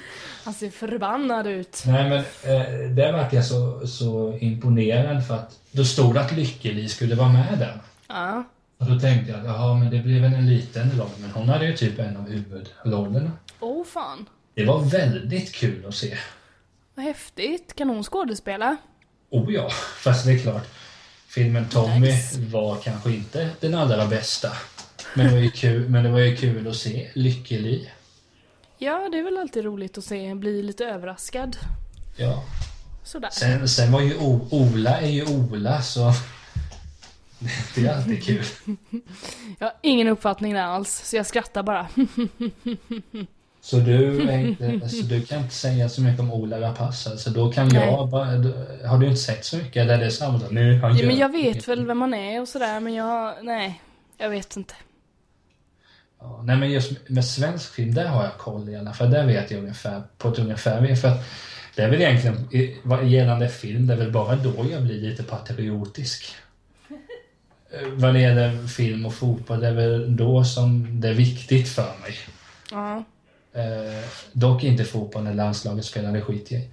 Han 0.43 0.53
ser 0.53 0.69
förbannad 0.69 1.47
ut. 1.47 1.83
Nej 1.87 2.09
men 2.09 2.17
eh, 2.19 2.89
där 2.95 3.13
vart 3.13 3.33
jag 3.33 3.45
så, 3.45 3.87
så 3.87 4.37
imponerad 4.37 5.27
för 5.27 5.35
att 5.35 5.59
då 5.71 5.83
stod 5.85 6.13
det 6.13 6.21
att 6.21 6.31
Lykkeli 6.31 6.89
skulle 6.89 7.15
vara 7.15 7.29
med 7.29 7.59
där. 7.59 7.81
Ja. 8.07 8.43
Och 8.77 8.85
då 8.85 8.99
tänkte 8.99 9.31
jag 9.31 9.39
att 9.39 9.45
jaha, 9.45 9.73
men 9.73 9.89
det 9.89 9.99
blev 9.99 10.21
väl 10.21 10.33
en 10.33 10.49
liten 10.49 10.91
roll. 10.99 11.09
Men 11.17 11.31
hon 11.31 11.49
hade 11.49 11.65
ju 11.65 11.77
typ 11.77 11.99
en 11.99 12.17
av 12.17 12.29
huvudrollerna. 12.29 13.31
Oh 13.59 13.85
fan. 13.85 14.25
Det 14.53 14.65
var 14.65 14.79
väldigt 14.79 15.55
kul 15.55 15.85
att 15.85 15.95
se. 15.95 16.17
Vad 16.95 17.05
häftigt. 17.05 17.75
Kan 17.75 17.89
hon 17.89 18.03
skådespela? 18.03 18.77
Oh 19.29 19.53
ja, 19.53 19.69
fast 20.03 20.25
det 20.25 20.31
är 20.31 20.39
klart. 20.39 20.67
Filmen 21.29 21.69
Tommy 21.69 21.99
Nice. 21.99 22.39
var 22.39 22.75
kanske 22.77 23.11
inte 23.11 23.49
den 23.59 23.75
allra 23.75 24.07
bästa. 24.07 24.51
Men 25.13 25.25
det 25.25 25.31
var 25.31 25.39
ju 25.39 25.51
kul, 25.51 25.89
men 25.89 26.03
det 26.03 26.09
var 26.09 26.19
ju 26.19 26.35
kul 26.35 26.67
att 26.67 26.75
se 26.75 27.09
Lykkeli. 27.13 27.89
Ja, 28.77 29.09
det 29.11 29.17
är 29.19 29.23
väl 29.23 29.37
alltid 29.37 29.63
roligt 29.65 29.97
att 29.97 30.03
se, 30.03 30.35
bli 30.35 30.63
lite 30.63 30.85
överraskad. 30.85 31.57
Ja. 32.17 32.43
Sådär. 33.03 33.29
Sen, 33.31 33.67
sen 33.69 33.91
var 33.91 34.01
ju 34.01 34.17
o, 34.17 34.47
Ola 34.51 35.01
är 35.01 35.09
ju 35.09 35.25
Ola 35.25 35.81
så 35.81 36.13
det 37.75 37.85
är 37.85 37.95
alltid 37.95 38.23
kul. 38.23 38.45
Jag 39.59 39.67
har 39.67 39.73
ingen 39.81 40.07
uppfattning 40.07 40.53
där 40.53 40.61
alls, 40.63 41.01
så 41.09 41.15
jag 41.15 41.25
skrattar 41.25 41.63
bara. 41.63 41.87
Så 43.69 43.77
du, 43.79 44.31
inte, 44.31 44.89
så 44.89 45.05
du 45.05 45.21
kan 45.21 45.39
inte 45.39 45.53
säga 45.53 45.89
så 45.89 46.01
mycket 46.01 46.19
om 46.19 46.33
Ola 46.33 46.61
Rapace. 46.61 47.17
Så 47.17 47.29
då 47.29 47.51
kan 47.51 47.67
Nej. 47.67 47.85
jag 47.85 48.09
bara, 48.09 48.25
har 48.87 48.97
du 48.97 49.07
inte 49.07 49.19
sett 49.19 49.45
så 49.45 49.57
mycket? 49.57 49.75
Eller 49.75 49.93
är 49.93 50.03
det 50.03 50.11
samma? 50.11 50.41
Nu, 50.51 50.79
han 50.79 50.97
Ja, 50.97 51.05
men 51.05 51.17
jag 51.17 51.31
vet 51.31 51.67
väl 51.67 51.85
vem 51.85 51.97
man 51.97 52.13
är 52.13 52.41
och 52.41 52.47
sådär, 52.47 52.79
men 52.79 52.93
jag... 52.93 53.33
Nej. 53.41 53.81
Jag 54.17 54.29
vet 54.29 54.57
inte. 54.57 54.73
Ja, 56.19 56.41
nej 56.45 56.57
men 56.57 56.71
just 56.71 57.09
med 57.09 57.25
svensk 57.25 57.73
film, 57.73 57.93
där 57.93 58.07
har 58.07 58.23
jag 58.23 58.37
koll 58.37 58.69
i 58.69 58.75
alla 58.75 58.93
fall. 58.93 59.11
Där 59.11 59.25
vet 59.25 59.51
jag 59.51 59.59
ungefär, 59.59 60.03
på 60.17 60.27
ett 60.27 60.39
ungefär. 60.39 60.95
För 60.95 61.07
att 61.07 61.25
det 61.75 61.81
är 61.81 61.89
väl 61.89 62.01
egentligen, 62.01 63.09
gällande 63.09 63.49
film, 63.49 63.87
det 63.87 63.93
är 63.93 63.97
väl 63.97 64.11
bara 64.11 64.35
då 64.35 64.65
jag 64.71 64.83
blir 64.83 65.01
lite 65.01 65.23
patriotisk. 65.23 66.35
Eh, 67.71 67.87
Vad 67.93 68.13
det 68.13 68.19
gäller 68.19 68.67
film 68.67 69.05
och 69.05 69.13
fotboll, 69.13 69.59
det 69.59 69.67
är 69.67 69.73
väl 69.73 70.15
då 70.15 70.43
som 70.43 71.01
det 71.01 71.09
är 71.09 71.13
viktigt 71.13 71.69
för 71.69 71.93
mig. 72.01 72.15
Ja. 72.71 73.03
Eh, 73.59 74.03
dock 74.33 74.63
inte 74.63 74.83
fotboll 74.83 75.23
när 75.23 75.33
landslaget 75.33 75.85
spelar, 75.85 76.11
det 76.11 76.21
skiter 76.21 76.55
jag 76.55 76.63
i. 76.63 76.69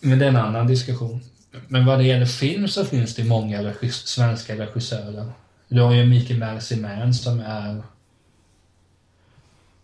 Men 0.00 0.18
det 0.18 0.24
är 0.24 0.28
en 0.28 0.36
annan 0.36 0.66
diskussion. 0.66 1.20
Men 1.68 1.86
vad 1.86 1.98
det 1.98 2.04
gäller 2.04 2.26
film 2.26 2.68
så 2.68 2.84
finns 2.84 3.14
det 3.14 3.24
många 3.24 3.62
regis- 3.62 4.06
svenska 4.06 4.54
regissörer. 4.56 5.32
Du 5.68 5.80
har 5.82 5.92
ju 5.94 6.06
Mikael 6.06 6.38
Merciman 6.38 7.14
som 7.14 7.40
är 7.40 7.82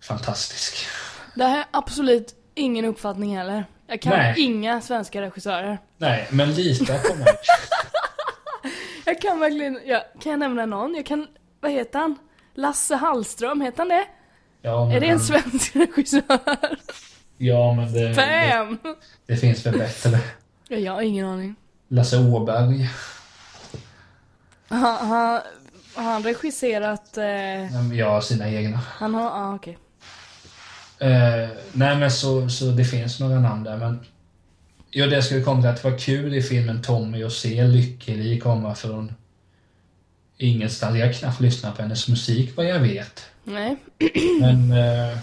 fantastisk. 0.01 0.87
Det 1.35 1.45
här 1.45 1.57
jag 1.57 1.65
absolut 1.71 2.35
ingen 2.55 2.85
uppfattning 2.85 3.37
heller. 3.37 3.65
Jag 3.87 4.03
kan 4.03 4.13
Nej. 4.13 4.35
inga 4.41 4.81
svenska 4.81 5.21
regissörer. 5.23 5.79
Nej, 5.99 6.29
men 6.31 6.55
lita 6.55 6.99
på 6.99 7.15
mig. 7.15 7.27
Jag 9.07 9.21
kan 9.21 9.41
verkligen... 9.41 9.81
Ja, 9.85 10.05
kan 10.23 10.31
jag 10.33 10.39
nämna 10.39 10.67
någon? 10.67 10.95
Jag 10.95 11.07
kan... 11.07 11.27
Vad 11.61 11.71
heter 11.73 11.99
han? 11.99 12.17
Lasse 12.55 12.95
Hallström, 12.95 13.61
heter 13.61 13.79
han 13.79 13.89
det? 13.89 14.05
Ja, 14.65 14.93
Är 14.93 15.01
det 15.01 15.07
en 15.07 15.21
svensk 15.21 15.77
regissör? 15.77 16.23
Ja, 17.39 17.75
men 17.75 17.93
det, 17.93 18.09
det, 18.09 18.15
Bam! 18.15 18.79
det 19.27 19.37
finns 19.37 19.67
väl 19.67 19.79
bättre. 19.79 20.21
Ja, 20.69 20.77
jag 20.77 20.93
har 20.93 21.03
ingen 21.03 21.27
aning. 21.27 21.55
Lasse 21.89 22.19
Åberg. 22.19 22.91
Han, 24.69 25.09
han, 25.09 25.41
han 25.95 26.23
regisserat... 26.23 27.17
Eh, 27.17 28.05
har 28.07 28.21
sina 28.21 28.51
egna. 28.51 28.81
han 28.87 29.15
har... 29.15 29.23
Ja, 29.23 29.31
ah, 29.33 29.55
okej. 29.55 29.79
Eh, 30.99 31.49
nej 31.73 31.97
men 31.97 32.11
så, 32.11 32.49
så 32.49 32.65
det 32.65 32.85
finns 32.85 33.21
några 33.21 33.41
namn 33.41 33.65
där 33.65 33.77
men 33.77 34.05
Ja 34.91 35.07
det 35.07 35.23
skulle 35.23 35.43
komma 35.43 35.61
till 35.61 35.71
att 35.71 35.83
det 35.83 35.91
var 35.91 35.99
kul 35.99 36.35
i 36.35 36.43
filmen 36.43 36.83
Tommy 36.83 37.23
att 37.23 37.33
se 37.33 37.65
Lykkeli 37.65 38.41
komma 38.41 38.75
från 38.75 39.13
ingenstans. 40.39 40.99
Jag 40.99 41.07
har 41.07 41.13
knappt 41.13 41.41
lyssnat 41.41 41.77
på 41.77 41.83
hennes 41.83 42.09
musik 42.09 42.57
vad 42.57 42.67
jag 42.67 42.81
vet. 42.81 43.34
Nej. 43.45 43.77
Men 44.41 44.73
eh, 44.73 45.19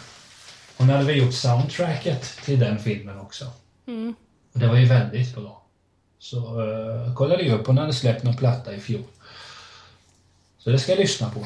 hon 0.77 0.89
hade 0.89 1.03
väl 1.03 1.17
gjort 1.17 1.33
soundtracket 1.33 2.23
till 2.45 2.59
den 2.59 2.79
filmen 2.79 3.19
också. 3.19 3.45
Mm. 3.87 4.15
Och 4.53 4.59
det 4.59 4.67
var 4.67 4.75
ju 4.75 4.85
väldigt 4.85 5.35
bra. 5.35 5.65
Så 6.19 6.37
eh, 6.37 7.15
kollade 7.15 7.43
jag 7.43 7.59
upp, 7.59 7.67
hon 7.67 7.77
hade 7.77 7.93
släppt 7.93 8.23
någon 8.23 8.37
platta 8.37 8.75
i 8.75 8.79
fjol. 8.79 9.03
Så 10.57 10.69
det 10.69 10.79
ska 10.79 10.91
jag 10.91 10.99
lyssna 10.99 11.29
på. 11.29 11.45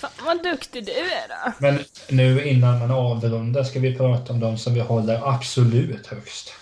Fan 0.00 0.10
vad 0.24 0.42
duktig 0.42 0.86
du 0.86 0.92
är 0.92 1.28
då. 1.28 1.52
Men 1.58 1.84
nu 2.10 2.44
innan 2.44 2.78
man 2.78 2.90
avrundar 2.90 3.64
ska 3.64 3.80
vi 3.80 3.96
prata 3.96 4.32
om 4.32 4.40
de 4.40 4.58
som 4.58 4.74
vi 4.74 4.80
håller 4.80 5.28
absolut 5.34 6.06
högst. 6.06 6.52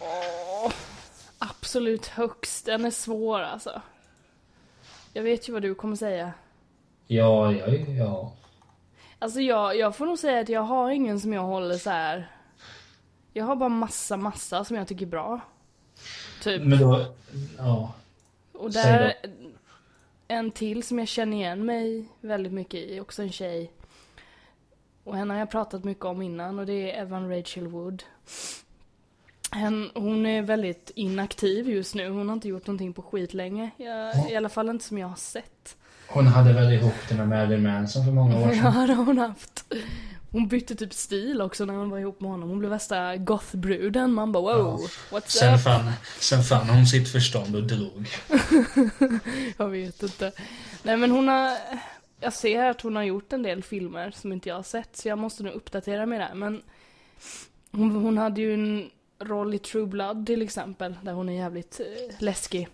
Ja, 0.00 0.72
absolut 1.38 2.06
högst. 2.06 2.66
Den 2.66 2.84
är 2.84 2.90
svår 2.90 3.40
alltså. 3.40 3.82
Jag 5.12 5.22
vet 5.22 5.48
ju 5.48 5.52
vad 5.52 5.62
du 5.62 5.74
kommer 5.74 5.96
säga. 5.96 6.32
Ja, 7.10 7.52
ja, 7.52 7.66
ja. 7.98 8.32
Alltså 9.18 9.40
jag, 9.40 9.76
jag 9.76 9.96
får 9.96 10.06
nog 10.06 10.18
säga 10.18 10.40
att 10.40 10.48
jag 10.48 10.60
har 10.60 10.90
ingen 10.90 11.20
som 11.20 11.32
jag 11.32 11.42
håller 11.42 11.74
så 11.74 11.90
här. 11.90 12.30
Jag 13.32 13.44
har 13.44 13.56
bara 13.56 13.68
massa, 13.68 14.16
massa 14.16 14.64
som 14.64 14.76
jag 14.76 14.88
tycker 14.88 15.06
är 15.06 15.10
bra. 15.10 15.40
Typ. 16.42 16.62
Men 16.62 16.78
då, 16.78 17.06
ja. 17.58 17.92
Och 18.52 18.72
där, 18.72 19.14
en 20.28 20.50
till 20.50 20.82
som 20.82 20.98
jag 20.98 21.08
känner 21.08 21.36
igen 21.36 21.64
mig 21.66 22.08
väldigt 22.20 22.52
mycket 22.52 22.80
i, 22.80 23.00
också 23.00 23.22
en 23.22 23.32
tjej. 23.32 23.72
Och 25.04 25.16
henne 25.16 25.34
har 25.34 25.38
jag 25.38 25.50
pratat 25.50 25.84
mycket 25.84 26.04
om 26.04 26.22
innan 26.22 26.58
och 26.58 26.66
det 26.66 26.92
är 26.92 27.02
Evan 27.02 27.30
Rachel 27.36 27.66
Wood. 27.68 28.02
Hen, 29.50 29.90
hon 29.94 30.26
är 30.26 30.42
väldigt 30.42 30.90
inaktiv 30.94 31.68
just 31.68 31.94
nu, 31.94 32.08
hon 32.08 32.28
har 32.28 32.34
inte 32.34 32.48
gjort 32.48 32.66
någonting 32.66 32.92
på 32.92 33.02
skit 33.02 33.34
länge. 33.34 33.70
Jag, 33.76 34.30
I 34.30 34.36
alla 34.36 34.48
fall 34.48 34.68
inte 34.68 34.84
som 34.84 34.98
jag 34.98 35.08
har 35.08 35.16
sett. 35.16 35.76
Hon 36.08 36.26
hade 36.26 36.52
väl 36.52 36.72
ihop 36.72 36.94
det 37.08 37.14
med 37.14 37.28
Marilyn 37.28 37.62
Manson 37.62 38.04
för 38.04 38.12
många 38.12 38.36
år 38.38 38.52
sedan. 38.52 38.72
Ja, 38.74 38.86
det 38.86 38.94
har 38.94 39.04
hon 39.04 39.18
haft. 39.18 39.64
Hon 40.30 40.48
bytte 40.48 40.74
typ 40.74 40.92
stil 40.92 41.40
också 41.40 41.64
när 41.64 41.74
hon 41.74 41.90
var 41.90 41.98
ihop 41.98 42.20
med 42.20 42.30
honom. 42.30 42.48
Hon 42.48 42.58
blev 42.58 42.70
värsta 42.70 43.16
gothbruden. 43.16 44.12
Man 44.12 44.32
bara 44.32 44.62
wow, 44.62 44.80
what's 45.10 45.26
Sen 45.26 45.54
up? 45.54 45.60
fann, 45.60 45.92
sen 46.20 46.42
fann 46.42 46.68
hon 46.68 46.86
sitt 46.86 47.08
förstånd 47.12 47.56
och 47.56 47.62
drog. 47.62 48.08
Jag 49.56 49.68
vet 49.68 50.02
inte. 50.02 50.32
Nej 50.82 50.96
men 50.96 51.10
hon 51.10 51.28
har, 51.28 51.56
jag 52.20 52.32
ser 52.32 52.64
att 52.64 52.80
hon 52.80 52.96
har 52.96 53.02
gjort 53.02 53.32
en 53.32 53.42
del 53.42 53.62
filmer 53.62 54.10
som 54.10 54.32
inte 54.32 54.48
jag 54.48 54.56
har 54.56 54.62
sett 54.62 54.96
så 54.96 55.08
jag 55.08 55.18
måste 55.18 55.42
nog 55.42 55.52
uppdatera 55.54 56.06
mig 56.06 56.18
där. 56.18 56.34
Men 56.34 56.62
hon, 57.70 57.96
hon 57.96 58.18
hade 58.18 58.40
ju 58.40 58.54
en 58.54 58.90
roll 59.20 59.54
i 59.54 59.58
True 59.58 59.86
Blood 59.86 60.26
till 60.26 60.42
exempel 60.42 60.94
där 61.02 61.12
hon 61.12 61.28
är 61.28 61.32
jävligt 61.36 61.80
eh, 61.80 62.14
läskig. 62.18 62.68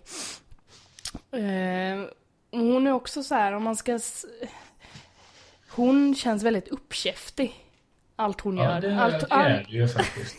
Eh, 1.31 2.07
hon 2.59 2.87
är 2.87 2.91
också 2.91 3.23
så 3.23 3.35
här 3.35 3.53
om 3.53 3.63
man 3.63 3.75
ska 3.75 3.99
Hon 5.69 6.15
känns 6.15 6.43
väldigt 6.43 6.67
uppkäftig. 6.67 7.65
Allt 8.15 8.41
hon 8.41 8.57
Ja, 8.57 8.63
gör. 8.63 8.81
det, 8.81 9.01
allt, 9.01 9.19
det 9.19 9.35
är 9.35 9.49
det 9.49 9.77
ju 9.77 9.87
faktiskt. 9.87 10.35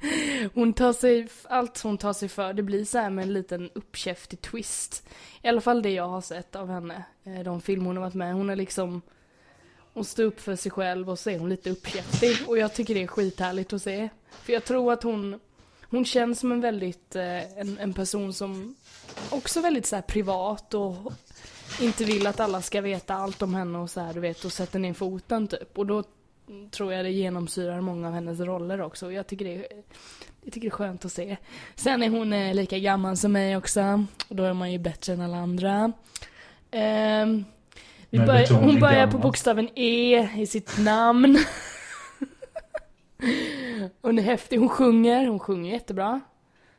hon 0.54 0.72
tar 0.72 0.92
sig, 0.92 1.28
allt 1.48 1.80
hon 1.82 1.98
tar 1.98 2.12
sig 2.12 2.28
för, 2.28 2.52
det 2.52 2.62
blir 2.62 2.84
så 2.84 2.98
här 2.98 3.10
med 3.10 3.22
en 3.22 3.32
liten 3.32 3.70
uppkäftig 3.74 4.40
twist. 4.40 5.08
I 5.42 5.48
alla 5.48 5.60
fall 5.60 5.82
det 5.82 5.90
jag 5.90 6.08
har 6.08 6.20
sett 6.20 6.56
av 6.56 6.68
henne, 6.70 7.04
eh, 7.24 7.40
de 7.40 7.60
filmer 7.60 7.86
hon 7.86 7.96
har 7.96 8.04
varit 8.04 8.14
med 8.14 8.34
Hon 8.34 8.50
är 8.50 8.56
liksom, 8.56 9.02
hon 9.94 10.04
står 10.04 10.24
upp 10.24 10.40
för 10.40 10.56
sig 10.56 10.72
själv 10.72 11.10
och 11.10 11.18
så 11.18 11.30
är 11.30 11.38
hon 11.38 11.48
lite 11.48 11.70
uppkäftig. 11.70 12.48
Och 12.48 12.58
jag 12.58 12.74
tycker 12.74 12.94
det 12.94 13.02
är 13.02 13.06
skithärligt 13.06 13.72
att 13.72 13.82
se. 13.82 14.08
För 14.30 14.52
jag 14.52 14.64
tror 14.64 14.92
att 14.92 15.02
hon, 15.02 15.40
hon 15.90 16.04
känns 16.04 16.40
som 16.40 16.52
en 16.52 16.60
väldigt, 16.60 17.16
eh, 17.16 17.58
en, 17.58 17.78
en 17.78 17.92
person 17.94 18.32
som 18.32 18.74
också 19.30 19.60
väldigt 19.60 19.86
så 19.86 19.96
här 19.96 20.02
privat 20.02 20.74
och 20.74 21.12
inte 21.80 22.04
vill 22.04 22.26
att 22.26 22.40
alla 22.40 22.62
ska 22.62 22.80
veta 22.80 23.14
allt 23.14 23.42
om 23.42 23.54
henne 23.54 23.78
och 23.78 23.90
så 23.90 24.00
här, 24.00 24.14
du 24.14 24.20
vet, 24.20 24.44
och 24.44 24.52
sätter 24.52 24.78
ner 24.78 24.94
foten 24.94 25.48
typ. 25.48 25.78
Och 25.78 25.86
då 25.86 26.04
tror 26.70 26.92
jag 26.92 27.04
det 27.04 27.10
genomsyrar 27.10 27.80
många 27.80 28.08
av 28.08 28.14
hennes 28.14 28.40
roller 28.40 28.80
också. 28.80 29.12
Jag 29.12 29.26
tycker 29.26 29.44
det 29.44 29.54
är, 29.54 29.66
jag 30.42 30.52
tycker 30.52 30.60
det 30.60 30.66
är 30.66 30.70
skönt 30.70 31.04
att 31.04 31.12
se. 31.12 31.36
Sen 31.74 32.02
är 32.02 32.08
hon 32.08 32.32
eh, 32.32 32.54
lika 32.54 32.78
gammal 32.78 33.16
som 33.16 33.32
mig 33.32 33.56
också. 33.56 34.04
Och 34.28 34.36
då 34.36 34.44
är 34.44 34.52
man 34.52 34.72
ju 34.72 34.78
bättre 34.78 35.12
än 35.12 35.20
alla 35.20 35.36
andra. 35.36 35.92
Men 38.10 38.26
börjar, 38.26 38.60
hon 38.60 38.80
börjar 38.80 39.06
på 39.06 39.10
gammal. 39.10 39.22
bokstaven 39.22 39.68
E 39.74 40.28
i 40.36 40.46
sitt 40.46 40.78
namn. 40.78 41.38
hon 44.02 44.18
är 44.18 44.22
häftig, 44.22 44.58
hon 44.58 44.68
sjunger, 44.68 45.26
hon 45.26 45.38
sjunger 45.38 45.72
jättebra. 45.72 46.20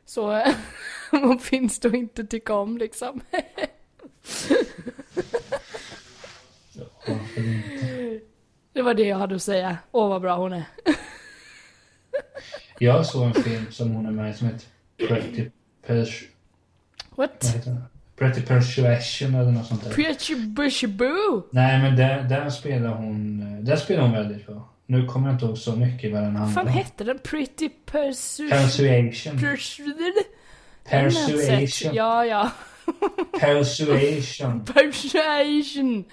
Så 0.04 0.44
vad 1.12 1.40
finns 1.40 1.84
att 1.84 1.94
inte 1.94 2.24
tycka 2.24 2.54
om 2.54 2.78
liksom? 2.78 3.20
Det 8.72 8.82
var 8.82 8.94
det 8.94 9.02
jag 9.02 9.16
hade 9.18 9.34
att 9.34 9.42
säga. 9.42 9.78
Åh 9.92 10.08
vad 10.08 10.22
bra 10.22 10.36
hon 10.36 10.52
är. 10.52 10.64
Jag 12.78 13.06
såg 13.06 13.26
en 13.26 13.34
film 13.34 13.66
som 13.70 13.90
hon 13.94 14.06
är 14.06 14.10
med 14.10 14.30
i 14.30 14.34
som 14.34 14.46
heter 14.46 14.66
Pretty, 15.08 15.50
Pers 15.86 16.24
vad 17.10 17.28
What? 17.28 17.56
Pretty 18.16 18.42
Persuasion 18.42 19.34
eller 19.34 19.50
något 19.52 19.66
sånt 19.66 19.84
där. 19.84 19.90
Pretty 19.90 20.34
bushy 20.46 20.86
boo! 20.86 21.42
Nej 21.50 21.82
men 21.82 21.96
där, 21.96 22.22
där 22.22 22.50
spelar 22.50 22.88
hon, 22.94 23.64
där 23.64 23.76
spelar 23.76 24.02
hon 24.02 24.12
väldigt 24.12 24.46
bra. 24.46 24.68
Nu 24.86 25.06
kommer 25.06 25.28
jag 25.28 25.34
inte 25.34 25.44
ihåg 25.44 25.58
så 25.58 25.76
mycket 25.76 26.12
vad 26.12 26.22
den 26.22 26.32
Vad 26.34 26.42
handlar 26.42 26.62
fan 26.62 26.66
om. 26.66 26.72
hette 26.72 27.04
den? 27.04 27.18
Pretty 27.18 27.68
persuasion? 27.68 28.50
Persuasion. 28.50 29.38
Persuasion? 29.40 30.12
Persuasion. 30.84 31.94
Ja, 31.94 32.26
ja. 32.26 32.50
Persuasion. 33.40 34.64
Persuasion. 34.74 36.04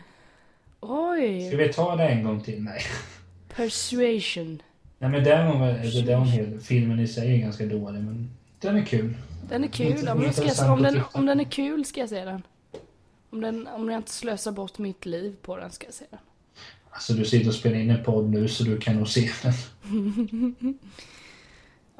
Ska 0.80 0.88
Oj. 0.88 1.56
vi 1.56 1.74
ta 1.74 1.96
det 1.96 2.08
en 2.08 2.24
gång 2.24 2.42
till? 2.42 2.62
Nej. 2.64 2.82
Persuasion. 3.56 4.62
Nej 5.00 5.10
men 5.10 5.62
alltså, 5.62 6.02
där 6.02 6.16
hon 6.16 6.28
hel, 6.28 6.60
filmen 6.60 7.00
i 7.00 7.08
sig 7.08 7.36
är 7.36 7.38
ganska 7.38 7.66
dålig 7.66 8.02
men 8.02 8.30
den 8.60 8.78
är 8.78 8.86
kul. 8.86 9.14
Den 9.50 9.64
är 9.64 9.68
kul. 9.68 10.04
Ja, 10.06 10.16
men 10.16 10.34
ska 10.34 10.46
jag, 10.46 10.72
om, 10.72 10.84
den, 10.84 11.02
om 11.12 11.26
den 11.26 11.40
är 11.40 11.44
kul 11.44 11.86
ska 11.86 12.00
jag 12.00 12.10
se 12.10 12.26
den. 12.26 12.42
Om, 13.30 13.42
den, 13.42 13.68
om 13.68 13.90
jag 13.90 14.00
inte 14.00 14.12
slösar 14.12 14.52
bort 14.52 14.78
mitt 14.78 15.06
liv 15.06 15.36
på 15.42 15.58
den 15.58 15.72
ska 15.72 15.88
jag 15.88 15.94
se 15.94 16.06
den. 16.10 16.20
Alltså 16.90 17.14
du 17.14 17.26
sitter 17.26 17.48
och 17.48 17.54
spelar 17.54 17.78
in 17.78 17.90
en 17.90 18.04
podd 18.04 18.30
nu 18.30 18.48
så 18.48 18.64
du 18.64 18.78
kan 18.78 18.96
nog 18.96 19.08
se 19.08 19.30
den. 19.44 19.54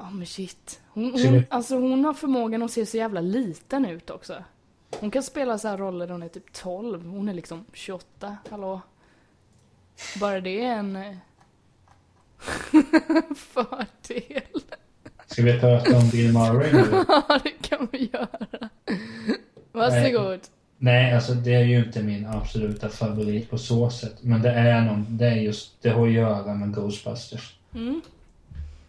Ja 0.00 0.10
men 0.10 0.26
shit. 0.26 0.80
Hon, 0.88 1.18
Ska 1.18 1.28
hon, 1.28 1.44
alltså 1.48 1.74
hon 1.74 2.04
har 2.04 2.14
förmågan 2.14 2.62
att 2.62 2.70
se 2.70 2.86
så 2.86 2.96
jävla 2.96 3.20
liten 3.20 3.84
ut 3.84 4.10
också. 4.10 4.44
Hon 4.98 5.10
kan 5.10 5.22
spela 5.22 5.58
så 5.58 5.68
här 5.68 5.78
roller 5.78 6.06
när 6.06 6.12
hon 6.12 6.22
är 6.22 6.28
typ 6.28 6.52
12. 6.52 7.06
Hon 7.06 7.28
är 7.28 7.34
liksom 7.34 7.64
28. 7.72 8.36
Hallå? 8.50 8.80
Bara 10.20 10.40
det 10.40 10.64
är 10.64 10.76
en 10.76 10.96
eh, 10.96 11.16
fördel. 13.36 14.62
Ska 15.26 15.42
vi 15.42 15.60
prata 15.60 15.96
om 15.96 16.10
Bill 16.10 16.32
Murray 16.32 16.72
nu? 16.72 16.84
Ja, 17.08 17.40
det 17.44 17.68
kan 17.68 17.88
vi 17.92 18.10
göra. 18.12 18.68
Varsågod. 19.72 20.40
Nej, 20.78 21.14
alltså 21.14 21.34
det 21.34 21.54
är 21.54 21.64
ju 21.64 21.84
inte 21.84 22.02
min 22.02 22.26
absoluta 22.26 22.88
favorit 22.88 23.50
på 23.50 23.58
så 23.58 23.90
sätt. 23.90 24.16
Men 24.20 24.42
det 24.42 24.50
är 24.50 24.80
någon, 24.80 25.06
det 25.16 25.26
är 25.26 25.34
just, 25.36 25.82
det 25.82 25.90
har 25.90 26.06
att 26.06 26.12
göra 26.12 26.54
med 26.54 26.74
Ghostbusters. 26.74 27.56
Mm. 27.74 28.00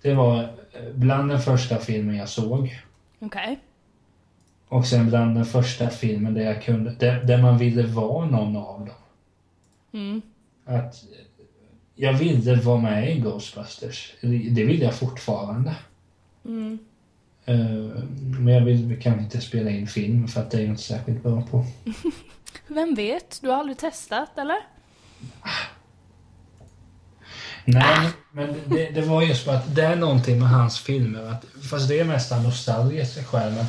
Det 0.01 0.13
var 0.13 0.43
eh, 0.43 0.49
bland 0.93 1.29
den 1.29 1.39
första 1.39 1.77
filmen 1.77 2.15
jag 2.15 2.29
såg. 2.29 2.79
Okej. 3.19 3.59
Och 4.71 4.87
sen 4.87 5.09
bland 5.09 5.35
den 5.35 5.45
första 5.45 5.89
filmen 5.89 6.33
där 6.33 6.41
jag 6.41 6.63
kunde, 6.63 6.91
där, 6.91 7.23
där 7.23 7.41
man 7.41 7.57
ville 7.57 7.83
vara 7.83 8.25
någon 8.25 8.55
av 8.55 8.79
dem. 8.79 8.95
Mm. 9.93 10.21
Att 10.65 11.03
jag 11.95 12.13
ville 12.13 12.55
vara 12.55 12.81
med 12.81 13.17
i 13.17 13.19
Ghostbusters. 13.19 14.13
Det 14.21 14.63
vill 14.63 14.81
jag 14.81 14.95
fortfarande. 14.95 15.75
Mm. 16.45 16.79
Eh, 17.45 17.55
Men 18.39 18.53
jag 18.53 18.61
vill 18.61 19.01
kanske 19.01 19.23
inte 19.23 19.41
spela 19.41 19.69
in 19.69 19.87
film 19.87 20.27
för 20.27 20.41
att 20.41 20.51
det 20.51 20.57
är 20.57 20.61
jag 20.61 20.69
inte 20.69 20.83
särskilt 20.83 21.23
bra 21.23 21.41
på. 21.41 21.65
Vem 22.67 22.95
vet? 22.95 23.39
Du 23.41 23.49
har 23.49 23.55
aldrig 23.55 23.77
testat, 23.77 24.37
eller? 24.37 24.57
Nej, 27.65 28.09
men 28.31 28.55
det, 28.65 28.89
det 28.89 29.01
var 29.01 29.21
just 29.21 29.43
för 29.43 29.55
att 29.55 29.75
det 29.75 29.83
är 29.83 29.95
någonting 29.95 30.39
med 30.39 30.49
hans 30.49 30.79
filmer. 30.79 31.23
Att, 31.23 31.45
fast 31.69 31.87
det 31.87 31.99
är 31.99 32.05
mest 32.05 32.31
nostalgiskt 32.31 33.25
själv. 33.25 33.55
Men 33.55 33.65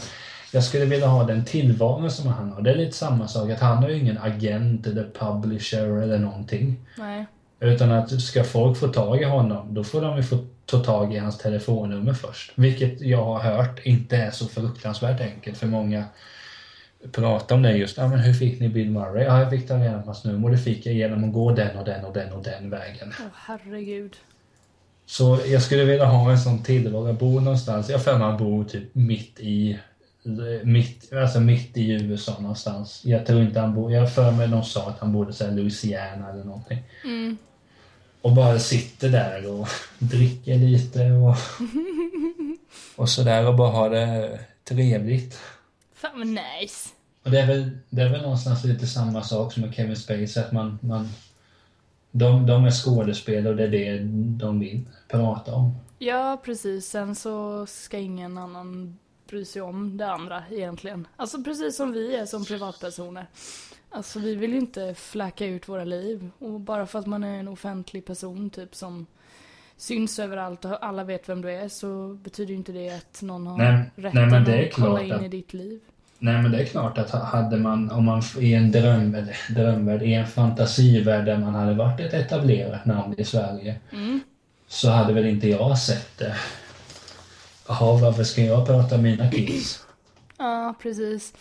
jag 0.52 0.64
skulle 0.64 0.84
vilja 0.84 1.06
ha 1.06 1.24
den 1.24 1.44
tillvaron 1.44 2.10
som 2.10 2.26
han 2.26 2.52
har. 2.52 2.62
Det 2.62 2.70
är 2.70 2.76
lite 2.76 2.96
samma 2.96 3.28
sak. 3.28 3.50
Att 3.50 3.60
han 3.60 3.82
har 3.82 3.88
ju 3.90 3.98
ingen 3.98 4.18
agent 4.18 4.86
eller 4.86 5.10
publisher 5.18 6.02
eller 6.02 6.18
någonting. 6.18 6.76
Nej. 6.98 7.26
Utan 7.60 7.92
att 7.92 8.20
ska 8.20 8.44
folk 8.44 8.78
få 8.78 8.88
tag 8.88 9.20
i 9.20 9.24
honom, 9.24 9.74
då 9.74 9.84
får 9.84 10.00
de 10.00 10.16
ju 10.16 10.22
få 10.22 10.38
ta 10.66 10.78
tag 10.78 11.14
i 11.14 11.18
hans 11.18 11.38
telefonnummer 11.38 12.14
först. 12.14 12.52
Vilket 12.54 13.00
jag 13.00 13.24
har 13.24 13.38
hört 13.38 13.86
inte 13.86 14.16
är 14.16 14.30
så 14.30 14.46
fruktansvärt 14.46 15.20
enkelt 15.20 15.58
för 15.58 15.66
många 15.66 16.04
pratar 17.12 17.54
om 17.54 17.62
det 17.62 17.72
just. 17.72 17.96
Ja, 17.96 18.08
men 18.08 18.18
hur 18.18 18.34
fick 18.34 18.60
ni 18.60 18.68
Bill 18.68 18.90
Murray? 18.90 19.24
Ja, 19.24 19.40
jag 19.40 19.50
fick 19.50 19.68
ta 19.68 19.74
reda 19.74 19.98
på 19.98 20.06
hans 20.06 20.24
nummer 20.24 20.44
och 20.44 20.50
det 20.50 20.58
fick 20.58 20.86
jag 20.86 20.94
genom 20.94 21.24
att 21.24 21.32
gå 21.32 21.52
den 21.52 21.78
och 21.78 21.84
den 21.84 22.04
och 22.04 22.12
den 22.12 22.32
och 22.32 22.42
den 22.42 22.70
vägen. 22.70 23.12
Åh 23.20 23.26
herregud. 23.34 24.16
Så 25.06 25.38
jag 25.46 25.62
skulle 25.62 25.84
vilja 25.84 26.04
ha 26.04 26.30
en 26.30 26.38
sån 26.38 26.62
tillvaro. 26.62 27.06
Jag 27.06 27.16
bor 27.16 27.40
någonstans, 27.40 27.90
jag 27.90 28.04
för 28.04 28.18
mig 28.18 28.28
han 28.28 28.36
bor 28.36 28.64
typ 28.64 28.94
mitt 28.94 29.40
i 29.40 29.78
mitt, 30.64 31.12
alltså 31.12 31.40
mitt 31.40 31.76
i 31.76 31.92
USA 31.92 32.38
någonstans. 32.40 33.00
Jag 33.04 33.26
tror 33.26 33.42
inte 33.42 33.60
han 33.60 33.74
bor, 33.74 33.92
jag 33.92 34.14
för 34.14 34.30
mig 34.30 34.48
de 34.48 34.64
sa 34.64 34.88
att 34.88 34.98
han 34.98 35.12
bodde 35.12 35.44
i 35.44 35.50
Louisiana 35.50 36.30
eller 36.30 36.44
någonting. 36.44 36.82
Mm. 37.04 37.36
Och 38.22 38.32
bara 38.32 38.58
sitter 38.58 39.08
där 39.08 39.46
och 39.46 39.68
dricker 39.98 40.58
lite 40.58 41.10
och, 41.10 41.36
och 43.02 43.08
sådär 43.08 43.48
och 43.48 43.56
bara 43.56 43.70
har 43.70 43.90
det 43.90 44.38
trevligt. 44.64 45.38
Fan 45.94 46.18
vad 46.18 46.26
nice. 46.26 46.88
Och 47.24 47.30
det 47.30 47.40
är 47.40 47.46
väl, 47.46 47.70
det 47.90 48.02
är 48.02 48.08
väl 48.08 48.22
någonstans 48.22 48.64
lite 48.64 48.86
samma 48.86 49.22
sak 49.22 49.52
som 49.52 49.62
med 49.62 49.74
Kevin 49.74 49.96
Spacey, 49.96 50.42
att 50.42 50.52
man, 50.52 50.78
man 50.82 51.08
de, 52.10 52.46
de 52.46 52.64
är 52.64 52.70
skådespelare 52.70 53.48
och 53.48 53.56
det 53.56 53.64
är 53.64 53.68
det 53.68 53.98
de 54.44 54.60
vill 54.60 54.84
prata 55.08 55.54
om. 55.54 55.76
Ja, 55.98 56.40
precis. 56.44 56.86
Sen 56.86 57.14
så 57.14 57.66
ska 57.66 57.98
ingen 57.98 58.38
annan 58.38 58.98
bry 59.32 59.44
sig 59.44 59.62
om 59.62 59.96
det 59.96 60.06
andra 60.10 60.42
egentligen. 60.50 61.06
Alltså 61.16 61.42
precis 61.42 61.76
som 61.76 61.92
vi 61.92 62.16
är 62.16 62.26
som 62.26 62.44
privatpersoner. 62.44 63.26
Alltså 63.90 64.18
vi 64.18 64.34
vill 64.34 64.50
ju 64.52 64.58
inte 64.58 64.94
fläcka 64.94 65.46
ut 65.46 65.68
våra 65.68 65.84
liv. 65.84 66.30
Och 66.38 66.60
bara 66.60 66.86
för 66.86 66.98
att 66.98 67.06
man 67.06 67.24
är 67.24 67.38
en 67.38 67.48
offentlig 67.48 68.04
person 68.04 68.50
typ 68.50 68.74
som 68.74 69.06
syns 69.76 70.18
överallt 70.18 70.64
och 70.64 70.84
alla 70.86 71.04
vet 71.04 71.28
vem 71.28 71.42
du 71.42 71.50
är 71.52 71.68
så 71.68 72.18
betyder 72.24 72.50
ju 72.50 72.56
inte 72.56 72.72
det 72.72 72.90
att 72.90 73.22
någon 73.22 73.46
har 73.46 73.58
Nej, 73.58 73.90
rätten 73.96 74.20
nej, 74.22 74.30
men 74.30 74.44
det 74.44 74.52
är 74.62 74.66
att 74.68 74.72
kolla 74.74 75.02
in 75.02 75.12
att- 75.12 75.22
i 75.22 75.28
ditt 75.28 75.52
liv. 75.54 75.80
Nej 76.18 76.42
men 76.42 76.52
det 76.52 76.58
är 76.62 76.64
klart 76.66 76.98
att 76.98 77.10
hade 77.10 77.56
man, 77.56 77.90
om 77.90 78.04
man 78.04 78.22
i 78.40 78.54
en 78.54 78.70
dröm, 78.72 79.14
eller 79.14 79.36
drömvärld, 79.54 80.02
i 80.02 80.14
en 80.14 80.26
fantasivärld 80.26 81.24
där 81.24 81.38
man 81.38 81.54
hade 81.54 81.74
varit 81.74 82.00
ett 82.00 82.14
etablerat 82.14 82.84
namn 82.86 83.14
i 83.18 83.24
Sverige 83.24 83.80
Mm. 83.92 84.20
så 84.68 84.90
hade 84.90 85.12
väl 85.12 85.26
inte 85.26 85.48
jag 85.48 85.78
sett 85.78 86.18
det. 86.18 86.36
Jaha, 87.68 87.96
varför 88.00 88.24
ska 88.24 88.42
jag 88.42 88.66
prata 88.66 88.94
om 88.94 89.02
mina 89.02 89.30
kids? 89.30 89.86
Ja, 90.38 90.74
precis. 90.82 91.32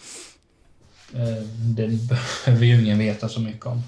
Eh, 1.14 1.44
Det 1.76 1.88
behöver 1.88 2.66
ju 2.66 2.82
ingen 2.84 3.00
veta 3.00 3.30
så 3.30 3.40
mycket 3.40 3.66
om. 3.66 3.82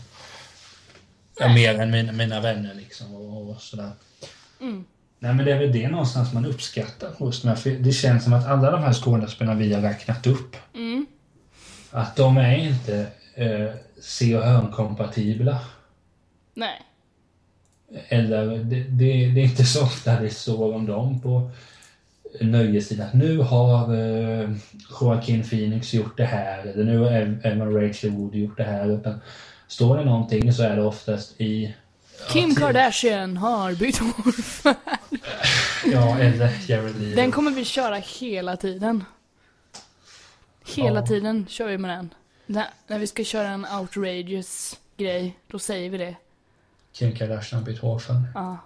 Ja, 1.39 1.53
mer 1.53 1.79
än 1.79 1.91
mina, 1.91 2.11
mina 2.11 2.39
vänner 2.41 2.73
liksom 2.73 3.15
och, 3.15 3.49
och 3.49 3.61
sådär. 3.61 3.91
Mm. 4.61 4.83
Nej 5.19 5.33
men 5.33 5.45
det 5.45 5.51
är 5.51 5.59
väl 5.59 5.71
det 5.71 5.87
någonstans 5.87 6.33
man 6.33 6.45
uppskattar 6.45 7.11
hos 7.17 7.41
de 7.41 7.47
här, 7.47 7.55
för 7.55 7.69
det 7.69 7.91
känns 7.91 8.23
som 8.23 8.33
att 8.33 8.47
alla 8.47 8.71
de 8.71 8.83
här 8.83 8.93
skådespelarna 8.93 9.59
vi 9.59 9.73
har 9.73 9.81
räknat 9.81 10.27
upp, 10.27 10.55
Mm. 10.75 11.05
att 11.91 12.15
de 12.15 12.37
är 12.37 12.57
inte 12.57 13.07
eh, 13.35 13.69
se 14.01 14.37
och 14.37 14.43
hörnkompatibla. 14.43 15.59
Nej. 16.53 16.81
Eller 18.07 18.47
det, 18.47 18.83
det, 18.83 19.27
det 19.27 19.39
är 19.41 19.45
inte 19.45 19.65
så 19.65 19.83
ofta 19.83 20.19
det 20.19 20.29
står 20.29 20.73
om 20.75 20.85
dem 20.85 21.21
på 21.21 21.51
nöjessidan. 22.41 23.07
att 23.07 23.13
Nu 23.13 23.37
har 23.37 23.95
eh, 23.95 24.49
Joaquin 25.01 25.43
Phoenix 25.43 25.93
gjort 25.93 26.17
det 26.17 26.25
här 26.25 26.59
eller 26.65 26.83
nu 26.83 26.97
har 26.97 27.11
Em- 27.11 27.39
Emma 27.43 27.65
Rachel 27.65 28.09
Wood 28.09 28.35
gjort 28.35 28.57
det 28.57 28.63
här. 28.63 28.89
Utan 28.99 29.19
står 29.67 29.97
det 29.97 30.05
någonting 30.05 30.53
så 30.53 30.63
är 30.63 30.75
det 30.75 30.83
oftast 30.83 31.41
i... 31.41 31.75
Kim 32.29 32.49
ja, 32.49 32.55
Kardashian 32.55 33.37
har 33.37 33.73
bytt 33.73 33.97
hårfärg. 33.97 34.75
Ja, 35.85 36.17
eller 36.19 36.49
Jared 36.67 36.95
Leto. 37.01 37.15
Den 37.15 37.31
kommer 37.31 37.51
vi 37.51 37.65
köra 37.65 37.95
hela 37.95 38.57
tiden. 38.57 39.03
Hela 40.75 40.99
Ja. 40.99 41.05
tiden 41.05 41.45
kör 41.49 41.67
vi 41.67 41.77
med 41.77 41.89
den. 41.97 42.13
När, 42.45 42.65
när 42.87 42.99
vi 42.99 43.07
ska 43.07 43.23
köra 43.23 43.47
en 43.47 43.65
outrageous 43.79 44.79
grej, 44.97 45.37
då 45.47 45.59
säger 45.59 45.89
vi 45.89 45.97
det. 45.97 46.15
Kim 46.93 47.11
Kardashian 47.15 47.59
har 47.61 47.65
bytt 47.65 47.79
hårfärg. 47.79 48.17
Ja, 48.33 48.57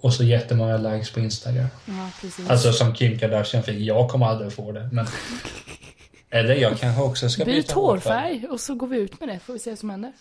Och 0.00 0.14
så 0.14 0.24
jättemånga 0.24 0.76
likes 0.76 1.10
på 1.10 1.20
Instagram. 1.20 1.66
ja 1.86 2.10
precis. 2.20 2.50
Alltså 2.50 2.72
som 2.72 2.94
Kim 2.94 3.18
Kardashian 3.18 3.62
fick. 3.62 3.78
Jag 3.80 4.08
kommer 4.10 4.26
aldrig 4.26 4.52
få 4.52 4.72
det. 4.72 4.88
Men... 4.92 5.06
Eller 6.30 6.54
jag 6.54 6.78
kanske 6.78 7.02
också 7.02 7.28
ska 7.28 7.44
Byt 7.44 7.54
byta 7.54 7.74
hårfärg 7.74 8.46
och 8.50 8.60
så 8.60 8.74
går 8.74 8.86
vi 8.86 8.96
ut 8.98 9.20
med 9.20 9.28
det, 9.28 9.38
får 9.38 9.52
vi 9.52 9.58
se 9.58 9.70
vad 9.70 9.78
som 9.78 9.90
händer. 9.90 10.12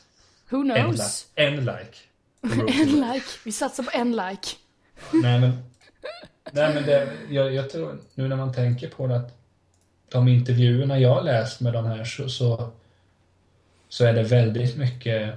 Who 0.49 0.57
En, 0.57 0.83
knows? 0.85 1.27
li- 1.37 1.43
en 1.43 1.55
like. 1.55 1.97
En 2.81 3.01
like. 3.13 3.25
Vi 3.45 3.51
satsar 3.51 3.83
på 3.83 3.91
en 3.93 4.11
like. 4.11 4.47
Nej 5.11 5.39
men, 5.39 5.63
nej, 6.51 6.73
men 6.73 6.83
det, 6.85 7.09
jag, 7.29 7.53
jag 7.53 7.69
tror, 7.69 7.99
nu 8.15 8.27
när 8.27 8.35
man 8.35 8.53
tänker 8.53 8.89
på 8.89 9.07
det 9.07 9.15
att 9.17 9.31
de 10.09 10.27
intervjuerna 10.27 10.99
jag 10.99 11.25
läst 11.25 11.59
med 11.59 11.73
de 11.73 11.85
här 11.85 12.03
så, 12.03 12.29
så, 12.29 12.69
så 13.89 14.05
är 14.05 14.13
det 14.13 14.23
väldigt 14.23 14.77
mycket 14.77 15.33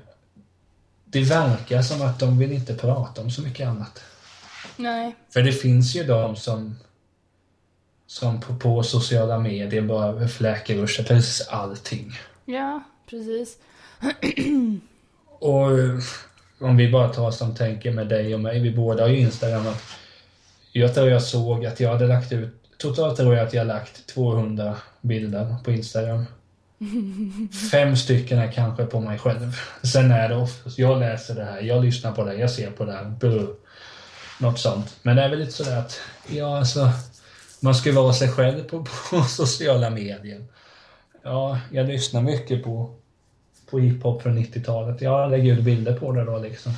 det 1.05 1.21
verkar 1.21 1.83
som 1.83 2.03
att 2.03 2.19
de 2.21 2.39
vill 2.39 2.53
inte 2.53 2.75
prata 2.75 3.21
om 3.21 3.31
så 3.31 3.43
mycket 3.43 3.69
annat. 3.69 4.03
Nej. 4.77 5.17
För 5.31 5.43
det 5.43 5.53
finns 5.53 5.97
ju 5.97 6.05
de 6.05 6.37
som 6.37 6.77
som 8.07 8.41
på, 8.41 8.55
på 8.57 8.83
sociala 8.83 9.39
medier 9.39 9.83
bara 9.83 10.29
fläker 10.29 10.75
ur 10.75 10.87
sig 10.87 11.05
precis 11.05 11.49
allting. 11.49 12.13
Ja, 12.45 12.83
precis. 13.11 13.59
Och 15.39 15.79
eh, 15.79 15.99
om 16.59 16.77
vi 16.77 16.91
bara 16.91 17.09
tar 17.09 17.31
som 17.31 17.55
tänker 17.55 17.91
med 17.91 18.09
dig 18.09 18.35
och 18.35 18.41
mig, 18.41 18.61
vi 18.61 18.71
båda 18.71 19.03
har 19.03 19.09
ju 19.09 19.19
Instagram. 19.19 19.67
Att 19.67 19.83
jag 20.73 20.95
tror 20.95 21.09
jag 21.09 21.23
såg 21.23 21.67
att 21.67 21.81
jag 21.81 21.91
hade 21.91 22.07
lagt 22.07 22.33
ut, 22.33 22.55
totalt 22.79 23.17
tror 23.17 23.35
jag 23.35 23.47
att 23.47 23.55
jag 23.55 23.61
har 23.61 23.67
lagt 23.67 24.07
200 24.07 24.77
bilder 25.01 25.57
på 25.65 25.71
Instagram. 25.71 26.25
Fem 27.71 27.97
stycken 27.97 28.39
är 28.39 28.53
kanske 28.53 28.85
på 28.85 29.01
mig 29.01 29.19
själv. 29.19 29.53
Sen 29.83 30.11
är 30.11 30.29
det 30.29 30.37
oftast, 30.37 30.79
jag 30.79 30.99
läser 30.99 31.35
det 31.35 31.45
här, 31.45 31.61
jag 31.61 31.85
lyssnar 31.85 32.13
på 32.13 32.25
det, 32.25 32.35
jag 32.35 32.51
ser 32.51 32.71
på 32.71 32.85
det 32.85 32.93
här, 32.93 33.05
brr. 33.05 33.55
Något 34.39 34.59
sånt. 34.59 34.97
Men 35.03 35.17
det 35.17 35.23
är 35.23 35.29
väl 35.29 35.39
lite 35.39 35.53
sådär 35.53 35.79
att, 35.79 36.01
ja 36.27 36.59
alltså, 36.59 36.91
man 37.61 37.75
ska 37.75 37.93
vara 37.93 38.13
sig 38.13 38.29
själv 38.29 38.65
på, 38.65 38.87
på 39.11 39.23
sociala 39.29 39.91
medier. 39.91 40.45
Ja, 41.23 41.61
jag 41.73 41.87
lyssnar 41.87 42.23
mycket 42.23 42.65
på 42.65 42.97
på 43.71 43.79
hiphop 43.79 44.23
från 44.23 44.39
90-talet. 44.39 45.01
Jag 45.01 45.31
lägger 45.31 45.53
ut 45.53 45.65
bilder 45.65 45.99
på 45.99 46.13
det 46.13 46.25
då 46.25 46.39
liksom. 46.39 46.73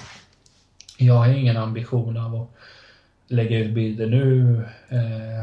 Jag 0.96 1.14
har 1.14 1.28
ingen 1.28 1.56
ambition 1.56 2.16
av 2.16 2.34
att 2.34 2.48
lägga 3.26 3.58
ut 3.58 3.74
bilder 3.74 4.06
nu. 4.06 4.62
Eh, 4.88 5.40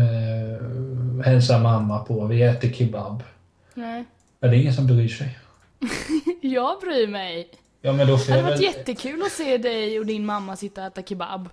eh, 0.00 1.24
hälsa 1.24 1.58
mamma 1.58 1.98
på, 1.98 2.26
vi 2.26 2.42
äter 2.42 2.72
kebab. 2.72 3.22
Nej. 3.74 4.04
Ja, 4.40 4.48
det 4.48 4.56
är 4.56 4.60
ingen 4.60 4.74
som 4.74 4.86
bryr 4.86 5.08
sig. 5.08 5.38
Jag 6.42 6.80
bryr 6.80 7.06
mig. 7.06 7.50
Ja, 7.86 7.92
men 7.92 8.06
då 8.06 8.12
Det 8.16 8.18
får 8.22 8.30
hade 8.32 8.42
jag 8.42 8.48
varit 8.50 8.56
väl... 8.58 8.64
jättekul 8.64 9.22
att 9.22 9.32
se 9.32 9.58
dig 9.58 9.98
och 9.98 10.06
din 10.06 10.26
mamma 10.26 10.56
sitta 10.56 10.80
och 10.80 10.86
äta 10.86 11.02
kebab. 11.02 11.48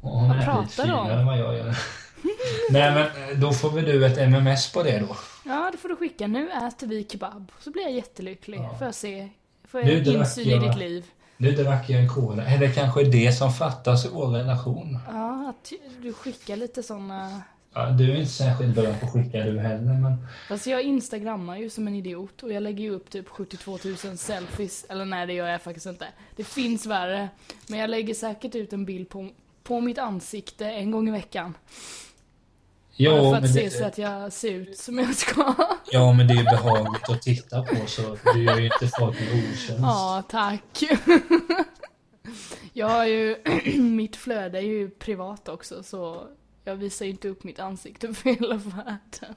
Hon 0.00 0.28
Vad 0.28 0.44
pratar 0.44 0.86
du 0.86 0.92
om? 0.92 1.26
vad 1.26 1.38
jag 1.38 1.54
gör. 1.56 1.66
Nej, 2.70 2.92
men 2.94 3.02
eh, 3.30 3.36
då 3.38 3.52
får 3.52 3.70
väl 3.70 3.84
du 3.84 4.06
ett 4.06 4.18
MMS 4.18 4.72
på 4.72 4.82
det 4.82 4.98
då. 4.98 5.16
Ja, 5.44 5.68
det 5.72 5.78
får 5.78 5.88
du 5.88 5.96
skicka. 5.96 6.26
Nu 6.26 6.50
äter 6.50 6.86
vi 6.86 7.06
kebab. 7.10 7.52
Så 7.60 7.70
blir 7.70 7.82
jag 7.82 7.92
jättelycklig. 7.92 8.58
Ja. 8.58 8.74
Får 8.78 8.86
jag 8.86 8.94
se. 8.94 9.28
Får 9.68 9.82
Nu 9.82 9.92
jag 9.92 10.04
drack 10.04 10.14
insyn 10.14 10.48
i 10.48 10.50
jag- 10.50 10.62
ditt 10.62 10.78
liv. 10.78 11.04
Nu 11.36 11.50
drack 11.52 11.90
jag 11.90 12.00
en 12.00 12.08
cola. 12.08 12.44
Är 12.44 12.58
det 12.58 12.68
kanske 12.70 13.04
det 13.04 13.32
som 13.32 13.52
fattas 13.52 14.04
i 14.06 14.08
vår 14.12 14.26
relation? 14.26 14.98
Ja, 15.12 15.48
att 15.50 15.72
du 16.02 16.12
skickar 16.12 16.56
lite 16.56 16.82
såna... 16.82 17.42
Ja, 17.74 17.86
du 17.90 18.12
är 18.12 18.16
inte 18.16 18.30
särskilt 18.30 18.74
bra 18.74 18.84
på 19.00 19.06
att 19.06 19.12
skicka 19.12 19.38
du 19.44 19.58
heller, 19.58 19.92
men... 20.00 20.26
Fast 20.48 20.66
jag 20.66 20.82
instagrammar 20.82 21.56
ju 21.56 21.70
som 21.70 21.86
en 21.86 21.94
idiot 21.94 22.42
och 22.42 22.52
jag 22.52 22.62
lägger 22.62 22.84
ju 22.84 22.90
upp 22.90 23.10
typ 23.10 23.28
72 23.28 23.78
000 24.04 24.18
selfies. 24.18 24.84
Eller 24.88 25.04
nej, 25.04 25.26
det 25.26 25.32
gör 25.32 25.48
jag 25.48 25.62
faktiskt 25.62 25.86
inte. 25.86 26.06
Det 26.36 26.44
finns 26.44 26.86
värre. 26.86 27.28
Men 27.68 27.78
jag 27.78 27.90
lägger 27.90 28.14
säkert 28.14 28.54
ut 28.54 28.72
en 28.72 28.84
bild 28.84 29.08
på, 29.08 29.28
på 29.62 29.80
mitt 29.80 29.98
ansikte 29.98 30.66
en 30.66 30.90
gång 30.90 31.08
i 31.08 31.10
veckan. 31.10 31.54
Bara 32.98 33.40
för 33.40 33.46
att 33.46 33.52
se 33.54 33.64
det- 33.64 33.70
så 33.70 33.84
att 33.84 33.98
jag 33.98 34.32
ser 34.32 34.52
ut 34.52 34.78
som 34.78 34.98
jag 34.98 35.14
ska. 35.14 35.54
Ja, 35.90 36.12
men 36.12 36.26
det 36.26 36.34
är 36.34 36.38
ju 36.38 36.44
behagligt 36.44 37.08
att 37.10 37.22
titta 37.22 37.62
på 37.62 37.76
så 37.86 38.16
du 38.34 38.42
gör 38.44 38.58
ju 38.58 38.64
inte 38.64 38.88
folk 38.98 39.20
en 39.20 39.28
otjänst. 39.38 39.78
Ja, 39.82 40.22
tack. 40.28 40.82
Jag 42.72 42.88
har 42.88 43.04
ju, 43.06 43.36
mitt 43.82 44.16
flöde 44.16 44.58
är 44.58 44.62
ju 44.62 44.90
privat 44.90 45.48
också 45.48 45.82
så 45.82 46.26
jag 46.64 46.76
visar 46.76 47.04
ju 47.04 47.10
inte 47.10 47.28
upp 47.28 47.44
mitt 47.44 47.58
ansikte 47.60 48.14
för 48.14 48.30
hela 48.30 48.54
världen. 48.56 49.34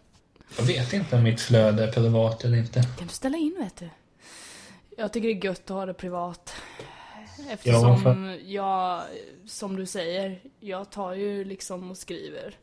Jag 0.57 0.63
vet 0.65 0.93
inte 0.93 1.15
om 1.15 1.23
mitt 1.23 1.41
flöde 1.41 1.83
är 1.83 1.91
privat 1.91 2.43
eller 2.43 2.57
inte. 2.57 2.81
Kan 2.97 3.07
du 3.07 3.13
ställa 3.13 3.37
in 3.37 3.55
vet 3.59 3.75
du? 3.75 3.89
Jag 4.97 5.13
tycker 5.13 5.27
det 5.27 5.33
är 5.33 5.45
gött 5.45 5.61
att 5.61 5.69
ha 5.69 5.85
det 5.85 5.93
privat. 5.93 6.53
Ja, 7.37 7.43
Eftersom 7.53 8.01
för- 8.01 8.39
jag, 8.51 9.01
som 9.47 9.75
du 9.75 9.85
säger, 9.85 10.39
jag 10.59 10.89
tar 10.91 11.13
ju 11.13 11.43
liksom 11.43 11.91
och 11.91 11.97
skriver 11.97 12.55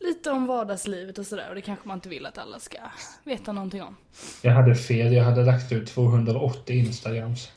lite 0.00 0.30
om 0.30 0.46
vardagslivet 0.46 1.18
och 1.18 1.26
sådär 1.26 1.48
och 1.48 1.54
det 1.54 1.60
kanske 1.60 1.88
man 1.88 1.96
inte 1.96 2.08
vill 2.08 2.26
att 2.26 2.38
alla 2.38 2.58
ska 2.60 2.78
veta 3.24 3.52
någonting 3.52 3.82
om. 3.82 3.96
Jag 4.42 4.52
hade 4.52 4.74
fel, 4.74 5.12
jag 5.12 5.24
hade 5.24 5.44
lagt 5.44 5.72
ut 5.72 5.88
280 5.88 6.76
Instagrams. 6.76 7.48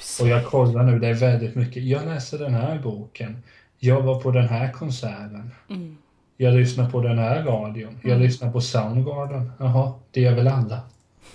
Så... 0.00 0.22
Och 0.22 0.28
jag 0.28 0.46
kollar 0.46 0.82
nu, 0.82 0.98
det 0.98 1.08
är 1.08 1.14
väldigt 1.14 1.54
mycket. 1.54 1.82
Jag 1.82 2.06
läser 2.06 2.38
den 2.38 2.54
här 2.54 2.78
boken. 2.78 3.42
Jag 3.78 4.02
var 4.02 4.20
på 4.20 4.30
den 4.30 4.48
här 4.48 4.72
konserten. 4.72 5.50
Mm. 5.70 5.96
Jag 6.36 6.54
lyssnar 6.54 6.90
på 6.90 7.00
den 7.00 7.18
här 7.18 7.42
radion. 7.44 7.98
Jag 8.02 8.10
Mm. 8.12 8.22
lyssnar 8.22 8.52
på 8.52 8.60
Soundgarden. 8.60 9.52
Jaha, 9.58 9.92
det 10.10 10.20
gör 10.20 10.34
väl 10.34 10.48
alla? 10.48 10.80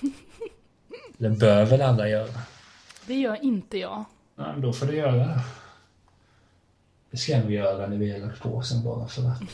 Det 1.18 1.30
bör 1.30 1.66
väl 1.66 1.82
alla 1.82 2.08
göra? 2.10 2.30
Det 3.08 3.14
gör 3.14 3.44
inte 3.44 3.78
jag. 3.78 4.06
Ja, 4.36 4.52
men 4.54 4.62
då 4.62 4.74
får 4.74 4.86
du 4.86 4.96
göra 4.96 5.16
det. 5.16 5.40
Det 7.12 7.18
ska 7.18 7.38
nog 7.40 7.52
göra 7.52 7.88
när 7.88 7.98
vi 7.98 8.12
har 8.12 8.20
lagt 8.20 8.42
på 8.42 8.62
sen 8.62 8.84
bara 8.84 9.08
för 9.08 9.22
att. 9.30 9.42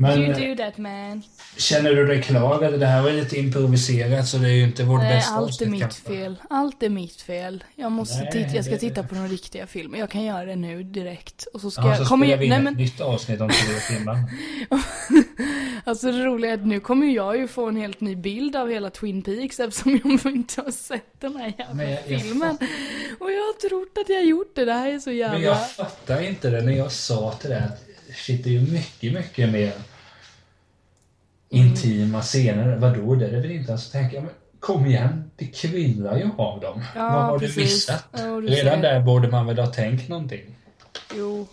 Men 0.00 0.18
you 0.18 0.30
eh, 0.32 0.56
do 0.56 0.62
that 0.64 0.78
man. 0.78 1.22
känner 1.56 1.92
du 1.94 2.06
dig 2.06 2.22
klar? 2.22 2.70
Det 2.78 2.86
här 2.86 3.02
var 3.02 3.10
lite 3.12 3.38
improviserat 3.38 4.28
så 4.28 4.38
det 4.38 4.48
är 4.48 4.52
ju 4.52 4.64
inte 4.64 4.84
vårt 4.84 5.00
Nej, 5.00 5.14
bästa 5.16 5.34
allt 5.34 5.60
är 5.62 5.66
mitt 5.66 5.80
kanske. 5.80 6.02
fel. 6.02 6.36
Allt 6.50 6.82
är 6.82 6.88
mitt 6.88 7.20
fel. 7.22 7.64
Jag 7.74 7.92
måste 7.92 8.22
Nej, 8.22 8.32
titta, 8.32 8.56
jag 8.56 8.64
ska 8.64 8.74
det- 8.74 8.80
titta 8.80 9.02
på 9.02 9.14
några 9.14 9.28
riktiga 9.28 9.66
filmer. 9.66 9.98
Jag 9.98 10.10
kan 10.10 10.24
göra 10.24 10.44
det 10.44 10.56
nu 10.56 10.82
direkt. 10.82 11.46
Och 11.54 11.60
så 11.60 11.70
ska 11.70 11.82
Ja, 11.82 11.88
jag, 11.88 11.98
så 11.98 12.04
kommer 12.04 12.26
jag, 12.26 12.36
vi 12.38 12.48
nej 12.48 12.58
ett 12.58 12.64
men, 12.64 12.74
nytt 12.74 13.00
avsnitt 13.00 13.40
om 13.40 13.48
tre 13.48 13.96
timmar. 13.96 14.18
alltså 15.84 16.12
det 16.12 16.24
roliga 16.24 16.50
är 16.50 16.54
att 16.54 16.66
nu 16.66 16.80
kommer 16.80 17.06
jag 17.06 17.36
ju 17.38 17.48
få 17.48 17.68
en 17.68 17.76
helt 17.76 18.00
ny 18.00 18.16
bild 18.16 18.56
av 18.56 18.70
hela 18.70 18.90
Twin 18.90 19.22
Peaks 19.22 19.60
eftersom 19.60 20.00
jag 20.04 20.26
inte 20.34 20.60
har 20.60 20.70
sett 20.70 21.20
den 21.20 21.36
här 21.36 21.52
jävla 21.58 21.74
Men 21.74 21.90
jag- 21.90 22.00
jag 22.08 22.20
filmen. 22.22 22.58
Och 23.20 23.30
jag 23.32 23.36
har 23.38 23.68
trott 23.68 23.98
att 24.04 24.08
jag 24.08 24.24
gjort 24.24 24.52
det. 24.54 24.64
Det 24.64 24.72
här 24.72 24.92
är 24.92 24.98
så 24.98 25.10
jävla... 25.10 25.38
Men 25.38 25.46
jag 25.46 25.70
fattar 25.70 26.20
inte 26.22 26.50
det 26.50 26.62
när 26.62 26.72
jag 26.72 26.92
sa 26.92 27.32
till 27.32 27.50
det 27.50 27.60
att 27.64 27.84
shit, 28.16 28.44
det 28.44 28.50
är 28.50 28.52
ju 28.54 28.60
mycket, 28.72 29.12
mycket 29.12 29.48
mer 29.48 29.72
intima 31.48 32.22
scener. 32.22 32.76
Vadå, 32.76 33.14
det 33.14 33.26
är 33.26 33.32
det 33.32 33.40
väl 33.40 33.50
inte? 33.50 33.72
Alltså 33.72 33.90
tänker 33.92 34.16
jag, 34.16 34.24
men 34.24 34.32
kom 34.60 34.86
igen, 34.86 35.30
det 35.36 35.46
kryllar 35.46 36.16
ju 36.18 36.30
av 36.38 36.60
dem. 36.60 36.82
Ja, 36.94 37.02
Vad 37.02 37.22
har 37.24 37.38
precis. 37.38 37.54
du 37.56 37.60
missat? 37.62 38.04
Ja, 38.12 38.18
du 38.40 38.46
Redan 38.48 38.80
där 38.80 39.00
borde 39.00 39.28
man 39.28 39.46
väl 39.46 39.58
ha 39.58 39.66
tänkt 39.66 40.08
någonting. 40.08 40.56
Jo. 41.16 41.46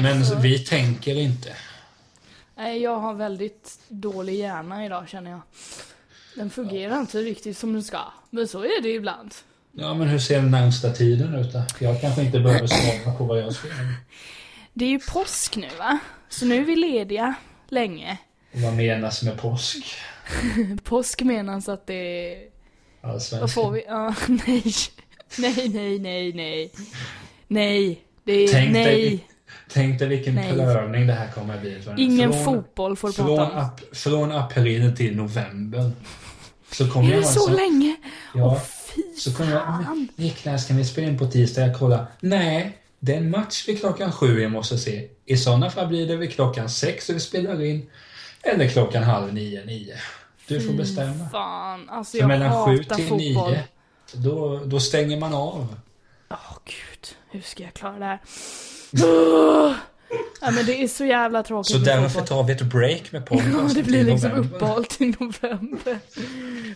Men 0.00 0.18
Alltså- 0.18 0.38
vi 0.38 0.58
tänker 0.58 1.14
inte. 1.18 1.52
Nej, 2.56 2.82
jag 2.82 2.96
har 2.96 3.14
väldigt 3.14 3.78
dålig 3.88 4.34
hjärna 4.34 4.86
idag 4.86 5.08
känner 5.08 5.30
jag. 5.30 5.40
Den 6.36 6.50
fungerar 6.50 7.00
inte 7.00 7.18
riktigt 7.18 7.58
som 7.58 7.72
den 7.72 7.82
ska. 7.82 8.00
Men 8.30 8.48
så 8.48 8.62
är 8.62 8.82
det 8.82 8.88
ibland. 8.88 9.34
Ja, 9.72 9.94
men 9.94 10.08
hur 10.08 10.18
ser 10.18 10.36
den 10.36 10.50
närmsta 10.50 10.90
tiden 10.92 11.34
ut 11.34 11.52
då? 11.52 11.62
Jag 11.78 12.00
kanske 12.00 12.22
inte 12.22 12.40
behöver 12.40 12.66
svara 12.66 13.14
på 13.16 13.24
vad 13.24 13.38
jag 13.38 13.52
ska 13.52 13.68
göra. 13.68 13.78
Det 14.74 14.84
är 14.84 14.88
ju 14.88 14.98
påsk 15.00 15.56
nu 15.56 15.68
va? 15.78 15.98
Så 16.28 16.46
nu 16.46 16.56
är 16.60 16.64
vi 16.64 16.76
lediga 16.76 17.34
länge. 17.68 18.18
Vad 18.52 18.74
menas 18.76 19.22
med 19.22 19.38
påsk? 19.38 19.84
Påsk 20.84 21.22
menas 21.22 21.68
att 21.68 21.86
det 21.86 21.94
är... 22.34 22.38
Allsvenskan. 23.02 23.40
Vad 23.40 23.52
får 23.52 23.70
vi? 23.70 23.84
Ja, 23.88 24.14
nej. 24.28 24.74
Nej, 25.38 25.68
nej, 25.68 25.98
nej, 25.98 26.32
nej. 26.32 26.72
Nej. 27.48 28.00
Det 28.24 28.32
är 28.32 28.48
Tänk 28.48 28.72
nej. 28.72 28.84
dig, 28.84 29.26
tänk 29.72 29.98
dig 29.98 30.08
vilken 30.08 30.34
Nej. 30.34 30.52
prövning 30.52 31.06
det 31.06 31.12
här 31.12 31.28
kommer 31.32 31.54
att 31.54 31.60
bli. 31.60 31.78
Ingen 31.98 32.32
Från- 32.32 32.44
fotboll 32.44 32.96
får 32.96 33.08
du 33.08 33.14
Från, 33.14 33.26
prata 33.36 33.52
om. 33.52 33.64
ap 33.64 33.80
från 33.96 34.32
april 34.32 34.96
till 34.96 35.16
november. 35.16 35.90
Så 36.72 36.90
kommer 36.90 37.12
Är 37.12 37.16
det 37.16 37.24
så 37.24 37.40
sån- 37.40 37.52
länge? 37.56 37.96
Ja, 38.34 38.44
Åh 38.46 38.60
fy 38.94 39.02
så 39.18 39.34
kommer 39.34 39.52
jag... 39.52 39.62
fan. 39.62 39.84
"Men, 39.84 40.08
Niklas, 40.26 40.66
kan 40.68 40.76
vi 40.76 40.84
spela 40.84 41.06
in 41.06 41.18
på 41.18 41.26
tisdag? 41.26 41.66
Jag 41.66 41.78
kollar. 41.78 42.06
Nej, 42.20 42.78
det 42.98 43.12
är 43.12 43.16
en 43.16 43.30
match 43.30 43.68
vid 43.68 43.80
klockan 43.80 44.12
sju 44.12 44.40
jag 44.42 44.50
måste 44.52 44.78
se. 44.78 45.08
I 45.26 45.36
sådana 45.36 45.70
fall 45.70 45.86
blir 45.88 46.06
det 46.08 46.16
vid 46.16 46.32
klockan 46.32 46.68
sex 46.70 47.08
och 47.08 47.14
vi 47.16 47.20
spelar 47.20 47.62
in. 47.64 47.86
Eller 48.42 48.68
klockan 48.68 49.02
halv 49.02 49.34
nio, 49.34 49.64
nio. 49.64 49.94
Du 50.46 50.60
får 50.60 50.72
bestämma. 50.72 51.28
Fan, 51.32 51.88
alltså 51.88 52.10
För 52.10 52.18
jag 52.18 52.28
mellan 52.28 52.66
sju 52.66 52.76
hatar 52.82 52.96
till 52.96 53.08
fotboll. 53.08 53.50
nio, 53.50 53.64
då, 54.12 54.60
då 54.64 54.80
stänger 54.80 55.20
man 55.20 55.34
av. 55.34 55.76
Åh 56.30 56.56
gud, 56.64 57.16
hur 57.30 57.40
ska 57.40 57.62
jag 57.62 57.74
klara 57.74 57.98
det 57.98 58.04
här? 58.04 58.18
Åh! 59.04 59.72
Ja 60.40 60.50
men 60.50 60.66
det 60.66 60.82
är 60.82 60.88
så 60.88 61.04
jävla 61.04 61.42
tråkigt 61.42 61.72
Så 61.72 61.78
med 61.78 61.86
därför 61.86 62.08
fotboll. 62.08 62.26
tar 62.26 62.44
vi 62.44 62.52
ett 62.52 62.62
break 62.62 63.12
med 63.12 63.26
podden. 63.26 63.52
Ja, 63.68 63.74
det 63.74 63.82
blir 63.82 64.04
liksom 64.04 64.30
uppehåll 64.32 64.84
till 64.84 65.14
november. 65.20 65.98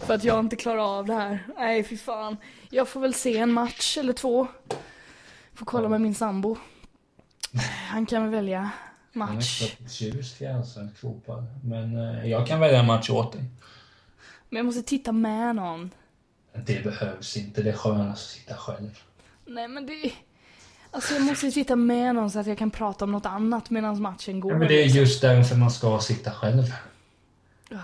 För 0.07 0.15
att 0.15 0.25
jag 0.25 0.39
inte 0.41 0.57
klarar 0.57 0.99
av 0.99 1.07
det 1.07 1.15
här. 1.15 1.47
Nej, 1.59 1.85
fy 1.85 1.97
fan. 1.97 2.37
Jag 2.71 2.89
får 2.89 3.01
väl 3.01 3.15
se 3.15 3.37
en 3.39 3.53
match 3.53 3.99
eller 3.99 4.13
två. 4.13 4.47
Får 5.55 5.67
kolla 5.67 5.89
med 5.89 6.01
min 6.01 6.15
sambo. 6.15 6.57
Han 7.91 8.07
kan 8.07 8.23
väl 8.23 8.31
välja 8.31 8.71
match. 9.15 9.77
förtjust 9.77 10.43
i 10.43 10.47
allsvensk 10.47 10.97
fotboll. 10.97 11.45
Men 11.65 11.97
eh, 11.97 12.31
jag 12.31 12.47
kan 12.47 12.61
välja 12.61 12.81
en 12.81 12.87
match 12.87 13.11
åt 13.11 13.33
dig. 13.33 13.45
Men 14.49 14.57
jag 14.57 14.67
måste 14.67 14.83
titta 14.83 15.13
med 15.13 15.57
någon. 15.57 15.91
Det 16.67 16.85
behövs 16.85 17.37
inte. 17.37 17.63
Det 17.63 17.71
är 17.71 17.77
skönast 17.77 18.23
att 18.23 18.31
sitta 18.31 18.55
själv. 18.55 18.99
Nej 19.47 19.69
men 19.69 19.87
det... 19.87 20.13
Alltså 20.91 21.15
jag 21.15 21.23
måste 21.23 21.51
titta 21.51 21.77
med 21.77 22.15
någon 22.15 22.31
så 22.31 22.39
att 22.39 22.47
jag 22.47 22.59
kan 22.59 22.71
prata 22.71 23.05
om 23.05 23.13
något 23.13 23.27
annat 23.27 23.71
medan 23.71 24.03
matchen 24.03 24.41
går. 24.41 24.53
Ja, 24.53 24.59
men 24.59 24.69
det 24.69 24.75
är 24.75 24.85
liksom. 24.85 25.01
just 25.01 25.21
därför 25.23 25.57
man 25.57 25.71
ska 25.71 26.01
sitta 26.01 26.31
själv. 26.31 26.63
Gud. 27.69 27.81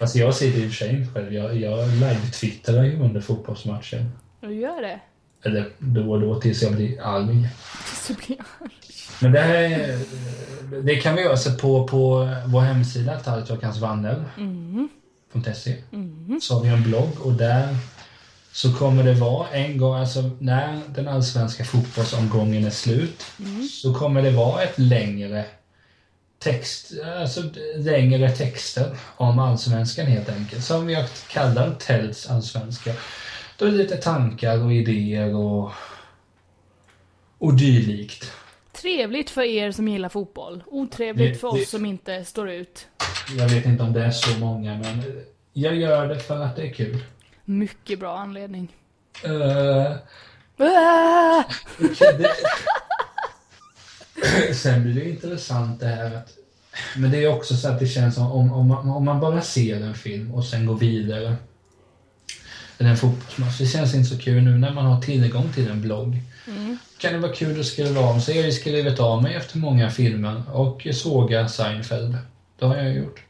Alltså 0.00 0.18
jag 0.18 0.34
sitter 0.34 0.58
i 0.58 0.66
och 0.66 0.68
för 0.68 0.76
sig 0.76 0.96
inte 0.96 1.12
själv. 1.12 1.34
Jag, 1.34 1.56
jag 1.56 1.88
live-twittrar 1.88 2.84
ju 2.84 3.00
under 3.00 3.20
fotbollsmatchen. 3.20 4.10
Du 4.40 4.54
gör 4.54 4.82
det? 4.82 5.00
Eller 5.42 5.72
då 5.78 6.10
och 6.10 6.20
då 6.20 6.40
tills 6.40 6.62
jag 6.62 6.74
blir 6.74 7.00
arg. 7.02 7.48
Så 8.06 8.14
blir 8.14 8.36
jag... 8.36 8.70
Men 9.20 9.32
det 9.32 9.40
här 9.40 9.54
är, 9.54 9.98
Det 10.82 10.96
kan 10.96 11.16
vi 11.16 11.22
göra 11.22 11.36
så 11.36 11.52
på, 11.52 11.86
på 11.86 12.30
vår 12.46 12.60
hemsida, 12.60 13.20
tarjokkansvannel.se. 13.20 15.76
Mm. 15.92 16.40
Så 16.42 16.54
har 16.54 16.62
vi 16.62 16.68
en 16.68 16.82
blogg 16.82 17.20
och 17.20 17.32
där 17.32 17.76
så 18.52 18.72
kommer 18.72 19.04
det 19.04 19.14
vara 19.14 19.48
en 19.48 19.78
gång, 19.78 19.94
alltså 19.94 20.30
när 20.38 20.80
den 20.88 21.08
allsvenska 21.08 21.64
fotbollsomgången 21.64 22.64
är 22.64 22.70
slut, 22.70 23.24
så 23.82 23.94
kommer 23.94 24.22
det 24.22 24.30
vara 24.30 24.62
ett 24.62 24.78
längre 24.78 25.44
text, 26.38 26.92
alltså 27.20 27.42
längre 27.76 28.30
texter 28.30 28.96
om 29.16 29.38
allsvenskan 29.38 30.06
helt 30.06 30.28
enkelt. 30.28 30.64
Som 30.64 30.90
jag 30.90 31.06
kallar 31.28 31.74
Tells 31.74 32.30
allsvenska. 32.30 32.94
Då 33.58 33.66
är 33.66 33.70
det 33.70 33.76
lite 33.76 33.96
tankar 33.96 34.64
och 34.64 34.72
idéer 34.72 35.34
och, 35.34 35.72
och 37.38 37.54
dylikt. 37.54 38.32
Trevligt 38.80 39.30
för 39.30 39.42
er 39.42 39.72
som 39.72 39.88
gillar 39.88 40.08
fotboll. 40.08 40.62
Otrevligt 40.66 41.32
Det- 41.34 41.38
för 41.38 41.48
oss 41.48 41.58
det- 41.60 41.66
som 41.66 41.86
inte 41.86 42.24
står 42.24 42.50
ut. 42.50 42.86
Jag 43.38 43.48
vet 43.48 43.64
inte 43.66 43.82
om 43.82 43.92
det 43.92 44.04
är 44.04 44.10
så 44.10 44.38
många, 44.38 44.78
men 44.78 45.22
jag 45.52 45.74
gör 45.76 46.08
det 46.08 46.18
för 46.20 46.40
att 46.44 46.56
det 46.56 46.62
är 46.62 46.72
kul. 46.72 46.98
Mycket 47.44 47.98
bra 48.00 48.18
anledning. 48.18 48.68
Eh, 49.24 49.92
Ah! 50.62 51.44
det... 52.18 52.30
Sen 54.54 54.82
blir 54.82 54.94
det 54.94 55.10
intressant 55.10 55.80
det 55.80 55.86
här 55.86 56.14
att... 56.16 56.28
Men 56.96 57.10
det 57.10 57.24
är 57.24 57.28
också 57.36 57.54
så 57.54 57.68
att 57.68 57.78
det 57.80 57.86
känns 57.86 58.14
som 58.14 58.32
om, 58.32 58.52
om, 58.52 58.66
man, 58.68 58.88
om 58.90 59.04
man 59.04 59.20
bara 59.20 59.40
ser 59.42 59.76
en 59.80 59.94
film 59.94 60.34
och 60.34 60.44
sen 60.44 60.66
går 60.66 60.74
vidare. 60.76 61.36
Eller 62.80 62.90
en 62.90 62.96
fotbollsmatch. 62.96 63.58
Det 63.58 63.66
känns 63.66 63.94
inte 63.94 64.08
så 64.08 64.18
kul 64.18 64.42
nu 64.42 64.58
när 64.58 64.70
man 64.74 64.84
har 64.86 65.00
tillgång 65.00 65.52
till 65.54 65.68
en 65.70 65.80
blogg. 65.82 66.20
Mm. 66.48 66.78
Kan 66.98 67.12
det 67.12 67.18
vara 67.18 67.32
kul 67.32 67.60
att 67.60 67.66
skriva 67.66 68.00
av 68.00 68.20
sig? 68.20 68.36
Jag 68.36 68.44
har 68.44 68.50
skrivit 68.50 69.00
av 69.00 69.22
mig 69.22 69.34
efter 69.34 69.58
många 69.58 69.90
filmer 69.90 70.42
och 70.52 70.86
såga 70.92 71.48
Seinfeld. 71.48 72.16
Det 72.58 72.66
har 72.66 72.76
jag 72.76 72.94
gjort. 72.94 73.20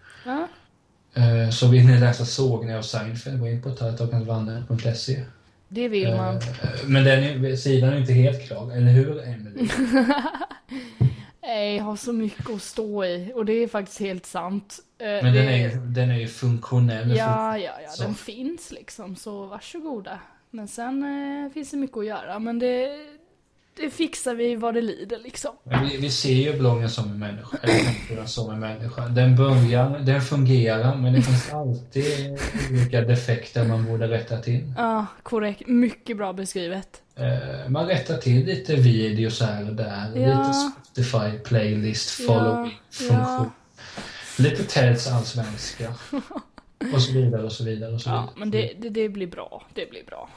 Eh, 1.15 1.51
Så 1.51 1.69
vill 1.69 1.87
ni 1.87 1.99
läsa 2.01 2.25
sågningar 2.25 2.79
av 2.79 2.83
Seinfeld, 2.83 3.41
gå 3.41 3.49
in 3.49 3.63
på 3.63 3.71
tartokansvandrare.se. 3.71 5.25
Det 5.69 5.89
vill 5.89 6.15
man. 6.15 6.37
Eh, 6.37 6.43
Men 6.85 7.05
den 7.05 7.59
sidan 7.59 7.93
är 7.93 7.97
inte 7.99 8.13
helt 8.13 8.47
klar, 8.47 8.73
eller 8.77 8.93
hur 8.93 9.21
Emelie? 9.29 9.69
Nej, 11.55 11.77
jag 11.77 11.85
har 11.85 11.97
så 11.97 12.13
mycket 12.13 12.51
att 12.51 12.63
stå 12.63 13.05
i. 13.05 13.33
Och 13.35 13.45
det 13.45 13.53
är 13.53 13.69
faktiskt 13.69 14.01
helt 14.01 14.27
sant. 14.27 14.79
Eh, 14.99 15.07
Men 15.07 15.25
det... 15.25 15.31
den 15.43 15.49
är, 15.49 15.57
ju- 15.69 15.81
den 15.87 16.11
är 16.11 16.19
ju 16.19 16.29
funktionell. 16.29 17.17
Ja, 17.17 17.59
ja, 17.59 17.73
ja. 17.85 17.89
Så. 17.91 18.03
Den 18.03 18.15
finns 18.15 18.71
liksom. 18.73 19.17
Så 19.17 19.47
varsågoda. 19.47 20.19
Men 20.51 20.69
sen 20.69 21.03
eh, 21.47 21.53
finns 21.53 21.71
det 21.71 21.77
mycket 21.77 21.97
att 21.99 22.07
göra. 22.07 22.39
Men 22.39 22.59
det, 22.59 22.89
det 23.81 23.91
fixar 23.91 24.35
vi 24.35 24.55
vad 24.57 24.75
det 24.75 24.81
lider 24.81 25.19
liksom. 25.19 25.51
Vi, 25.65 25.97
vi 25.97 26.11
ser 26.11 26.33
ju 26.35 26.59
bloggen 26.59 26.91
som 26.91 27.05
en 27.11 27.19
människa, 27.19 27.57
eller 28.11 28.25
som 28.27 28.51
en 28.51 28.61
människa. 28.61 29.09
Den 29.09 29.37
börjar, 29.37 29.99
den 29.99 30.21
fungerar, 30.23 30.95
men 30.97 31.13
det 31.13 31.23
finns 31.23 31.53
alltid 31.53 32.39
olika 32.71 33.01
defekter 33.01 33.65
man 33.69 33.85
borde 33.87 34.09
rätta 34.09 34.37
till. 34.39 34.73
Ja, 34.77 35.07
korrekt. 35.23 35.63
Mycket 35.69 36.17
bra 36.17 36.33
beskrivet. 36.33 37.03
Eh, 37.17 37.69
Man 37.71 37.87
rättar 37.87 38.17
till 38.17 38.45
lite 38.47 38.75
videos 38.77 39.41
här 39.41 39.69
och 39.69 39.75
där, 39.77 40.13
Ja. 40.15 40.39
lite 40.39 40.53
Spotify 40.55 41.39
playlist, 41.39 42.11
following, 42.27 42.81
Ja, 42.91 43.07
funktion. 43.09 43.51
Lite 44.39 44.65
Teds 44.65 45.07
allsvenska. 45.13 45.95
Och 46.95 47.03
så 47.03 47.13
vidare 47.13 47.43
och 47.43 47.53
så 47.53 47.65
vidare 47.65 47.93
och 47.95 48.01
så 48.01 48.11
vidare. 48.11 48.25
Ja, 48.27 48.33
men 48.37 48.51
det, 48.51 48.73
det, 48.79 48.89
det 48.89 49.09
blir 49.09 49.27
bra. 49.27 49.67
Det 49.75 49.91
blir 49.91 50.05
bra. 50.05 50.29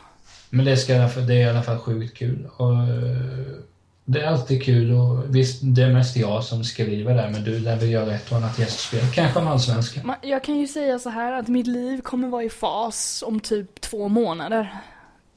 Men 0.53 0.65
det, 0.65 0.77
ska, 0.77 0.93
det 0.93 1.33
är 1.33 1.47
i 1.47 1.49
alla 1.49 1.63
fall 1.63 1.77
sjukt 1.77 2.17
kul. 2.17 2.49
Och, 2.57 2.73
eh, 2.73 3.57
det 4.05 4.21
är 4.21 4.27
alltid 4.27 4.63
kul 4.63 4.91
och 4.91 5.35
visst, 5.35 5.59
det 5.63 5.81
är 5.81 5.93
mest 5.93 6.15
jag 6.15 6.43
som 6.43 6.63
skriver 6.63 7.15
där 7.15 7.29
men 7.29 7.43
du 7.43 7.59
lär 7.59 7.75
väl 7.75 7.89
göra 7.89 8.15
ett 8.15 8.31
och 8.31 8.37
annat 8.37 8.59
gästspel. 8.59 8.99
Kanske 9.13 9.39
om 9.39 9.47
allsvenskan. 9.47 10.13
Jag 10.21 10.43
kan 10.43 10.57
ju 10.57 10.67
säga 10.67 10.99
så 10.99 11.09
här 11.09 11.33
att 11.33 11.47
mitt 11.47 11.67
liv 11.67 12.01
kommer 12.01 12.27
vara 12.27 12.43
i 12.43 12.49
fas 12.49 13.23
om 13.27 13.39
typ 13.39 13.81
två 13.81 14.07
månader. 14.07 14.75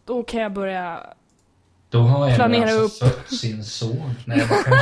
Då 0.04 0.22
kan 0.22 0.40
jag 0.40 0.52
börja... 0.52 1.00
Då 1.90 2.00
har 2.00 2.26
Emil 2.26 2.36
Planera 2.36 2.70
alltså 2.82 3.04
upp. 3.04 3.12
fött 3.12 3.38
sin 3.38 3.64
son. 3.64 4.14
Nej, 4.24 4.38
jag 4.38 4.48
bara. 4.48 4.80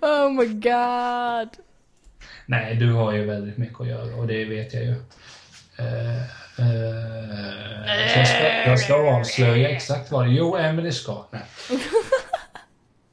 Oh 0.24 0.32
my 0.32 0.46
god! 0.46 1.48
Nej, 2.46 2.74
du 2.74 2.92
har 2.92 3.12
ju 3.12 3.24
väldigt 3.24 3.56
mycket 3.58 3.80
att 3.80 3.86
göra 3.86 4.14
och 4.14 4.26
det 4.26 4.44
vet 4.44 4.74
jag 4.74 4.82
ju. 4.82 4.94
Eh, 5.78 6.18
eh, 6.58 8.16
jag, 8.16 8.28
ska, 8.28 8.70
jag 8.70 8.78
ska 8.80 8.94
avslöja 8.94 9.68
exakt 9.68 10.10
vad 10.10 10.26
det 10.26 10.32
Jo, 10.32 10.56
Emily 10.56 10.92
ska. 10.92 11.24
Nej. 11.30 11.42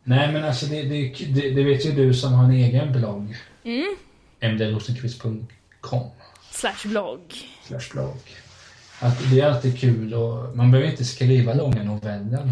Nej, 0.03 0.31
men 0.31 0.45
alltså 0.45 0.65
det, 0.65 0.83
det, 0.83 1.13
det, 1.29 1.49
det 1.49 1.63
vet 1.63 1.85
ju 1.85 1.91
du 1.91 2.13
som 2.13 2.33
har 2.33 2.43
en 2.43 2.51
egen 2.51 2.91
blogg. 2.91 3.37
Mm. 3.63 3.95
mdrosenqvist.com 4.41 6.09
Slash 6.51 6.85
blogg. 6.85 7.21
slash 7.63 7.91
blogg. 7.91 8.19
Att 8.99 9.31
det 9.31 9.39
är 9.39 9.45
alltid 9.47 9.79
kul 9.79 10.13
och 10.13 10.57
man 10.57 10.71
behöver 10.71 10.91
inte 10.91 11.05
skriva 11.05 11.53
långa 11.53 11.83
noveller. 11.83 12.51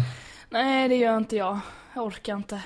Nej, 0.50 0.88
det 0.88 0.96
gör 0.96 1.16
inte 1.16 1.36
jag. 1.36 1.60
Jag 1.94 2.04
orkar 2.04 2.36
inte. 2.36 2.60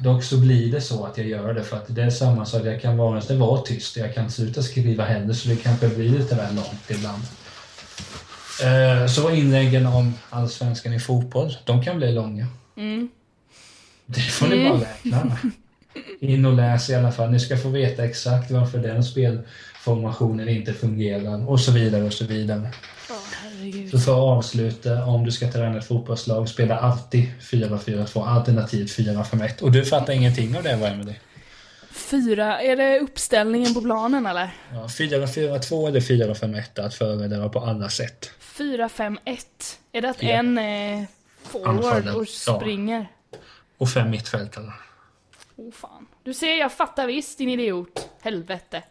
Dock 0.00 0.24
så 0.24 0.36
blir 0.36 0.72
det 0.72 0.80
så 0.80 1.04
att 1.04 1.18
jag 1.18 1.26
gör 1.26 1.54
det 1.54 1.64
för 1.64 1.76
att 1.76 1.84
det 1.88 2.02
är 2.02 2.10
samma 2.10 2.46
sak. 2.46 2.62
Jag 2.64 2.80
kan 2.82 2.96
vara, 2.96 3.20
det 3.20 3.34
var 3.36 3.62
tyst. 3.62 3.96
Jag 3.96 4.14
kan 4.14 4.30
sluta 4.30 4.62
skriva 4.62 5.04
heller 5.04 5.32
så 5.34 5.48
det 5.48 5.56
kanske 5.56 5.88
blir 5.88 6.08
lite 6.08 6.34
väl 6.34 6.54
långt 6.54 6.90
ibland. 6.90 7.22
Eh, 8.62 9.06
Så 9.06 9.30
inläggen 9.30 9.86
om 9.86 10.14
allsvenskan 10.30 10.92
i 10.92 11.00
fotboll, 11.00 11.56
de 11.64 11.82
kan 11.84 11.96
bli 11.96 12.12
långa. 12.12 12.46
Mm. 12.76 13.08
Det 14.06 14.20
får 14.20 14.46
ni 14.48 14.68
bara 14.68 14.80
räkna 14.80 15.24
med. 15.24 15.36
In 16.20 16.44
och 16.44 16.52
läs 16.52 16.90
i 16.90 16.94
alla 16.94 17.12
fall. 17.12 17.30
Ni 17.30 17.40
ska 17.40 17.56
få 17.56 17.68
veta 17.68 18.04
exakt 18.04 18.50
varför 18.50 18.78
den 18.78 19.04
spelformationen 19.04 20.48
inte 20.48 20.72
fungerar 20.72 21.48
och 21.50 21.60
så 21.60 21.72
vidare 21.72 22.04
och 22.04 22.12
så 22.12 22.24
vidare. 22.24 22.70
Åh, 23.10 23.16
herregud. 23.60 23.90
Så 23.90 23.98
för 23.98 24.12
att 24.12 24.18
avsluta, 24.38 25.04
om 25.04 25.24
du 25.24 25.32
ska 25.32 25.52
träna 25.52 25.78
ett 25.78 25.86
fotbollslag, 25.86 26.48
spela 26.48 26.78
alltid 26.78 27.28
4-4-2 27.40 28.26
alternativt 28.26 28.90
4-5-1. 28.98 29.62
Och 29.62 29.72
du 29.72 29.84
fattar 29.84 30.12
ingenting 30.12 30.56
av 30.56 30.62
det, 30.62 30.76
vad 30.76 30.90
är 30.90 30.96
med 30.96 31.06
det? 31.06 31.14
Fyra, 31.92 32.60
är 32.62 32.76
det 32.76 32.98
uppställningen 33.00 33.74
på 33.74 33.80
planen 33.82 34.26
eller? 34.26 34.50
Ja, 34.72 34.86
4-4-2 34.86 35.88
eller 35.88 36.00
4-5-1 36.00 36.80
att 36.86 36.94
föredra 36.94 37.48
på 37.48 37.60
alla 37.60 37.88
sätt. 37.88 38.30
4-5-1. 38.56 39.18
Är 39.92 40.00
det 40.02 40.10
att 40.10 40.22
Ja. 40.22 40.28
en 40.28 40.58
eh, 40.58 41.04
forward 41.42 42.08
och 42.08 42.26
Ja. 42.46 42.58
springer? 42.58 43.06
Och 43.78 43.88
fem 43.90 44.10
mittfältare. 44.10 44.72
Åh 45.56 45.72
fan. 45.72 46.06
Du 46.24 46.34
ser, 46.34 46.54
jag 46.58 46.72
fattar 46.72 47.06
visst 47.06 47.38
din 47.38 47.48
idiot. 47.48 48.08
Helvete. 48.22 48.82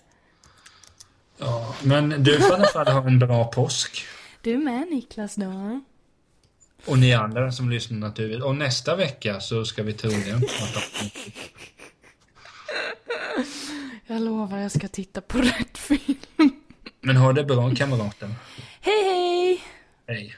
Ja, 1.37 1.75
men 1.83 2.23
du 2.23 2.39
får 2.39 2.51
i 2.51 2.53
alla 2.53 2.67
fall 2.67 2.87
ha 2.87 3.07
en 3.07 3.19
bra 3.19 3.45
påsk. 3.45 4.01
Du 4.41 4.57
med 4.57 4.87
Niklas 4.91 5.35
då? 5.35 5.81
Och 6.85 6.99
ni 6.99 7.13
andra 7.13 7.51
som 7.51 7.69
lyssnar 7.69 7.97
naturligt. 7.97 8.43
Och 8.43 8.55
nästa 8.55 8.95
vecka 8.95 9.39
så 9.39 9.65
ska 9.65 9.83
vi 9.83 9.93
troligen 9.93 10.39
prata. 10.41 10.79
Jag 14.07 14.21
lovar, 14.21 14.57
jag 14.57 14.71
ska 14.71 14.87
titta 14.87 15.21
på 15.21 15.37
rätt 15.41 15.77
film. 15.77 16.51
Men 17.01 17.15
ha 17.17 17.33
det 17.33 17.43
bra 17.43 17.75
kamraten. 17.75 18.33
Hej 18.81 19.03
hej! 19.03 19.63
Hej. 20.07 20.35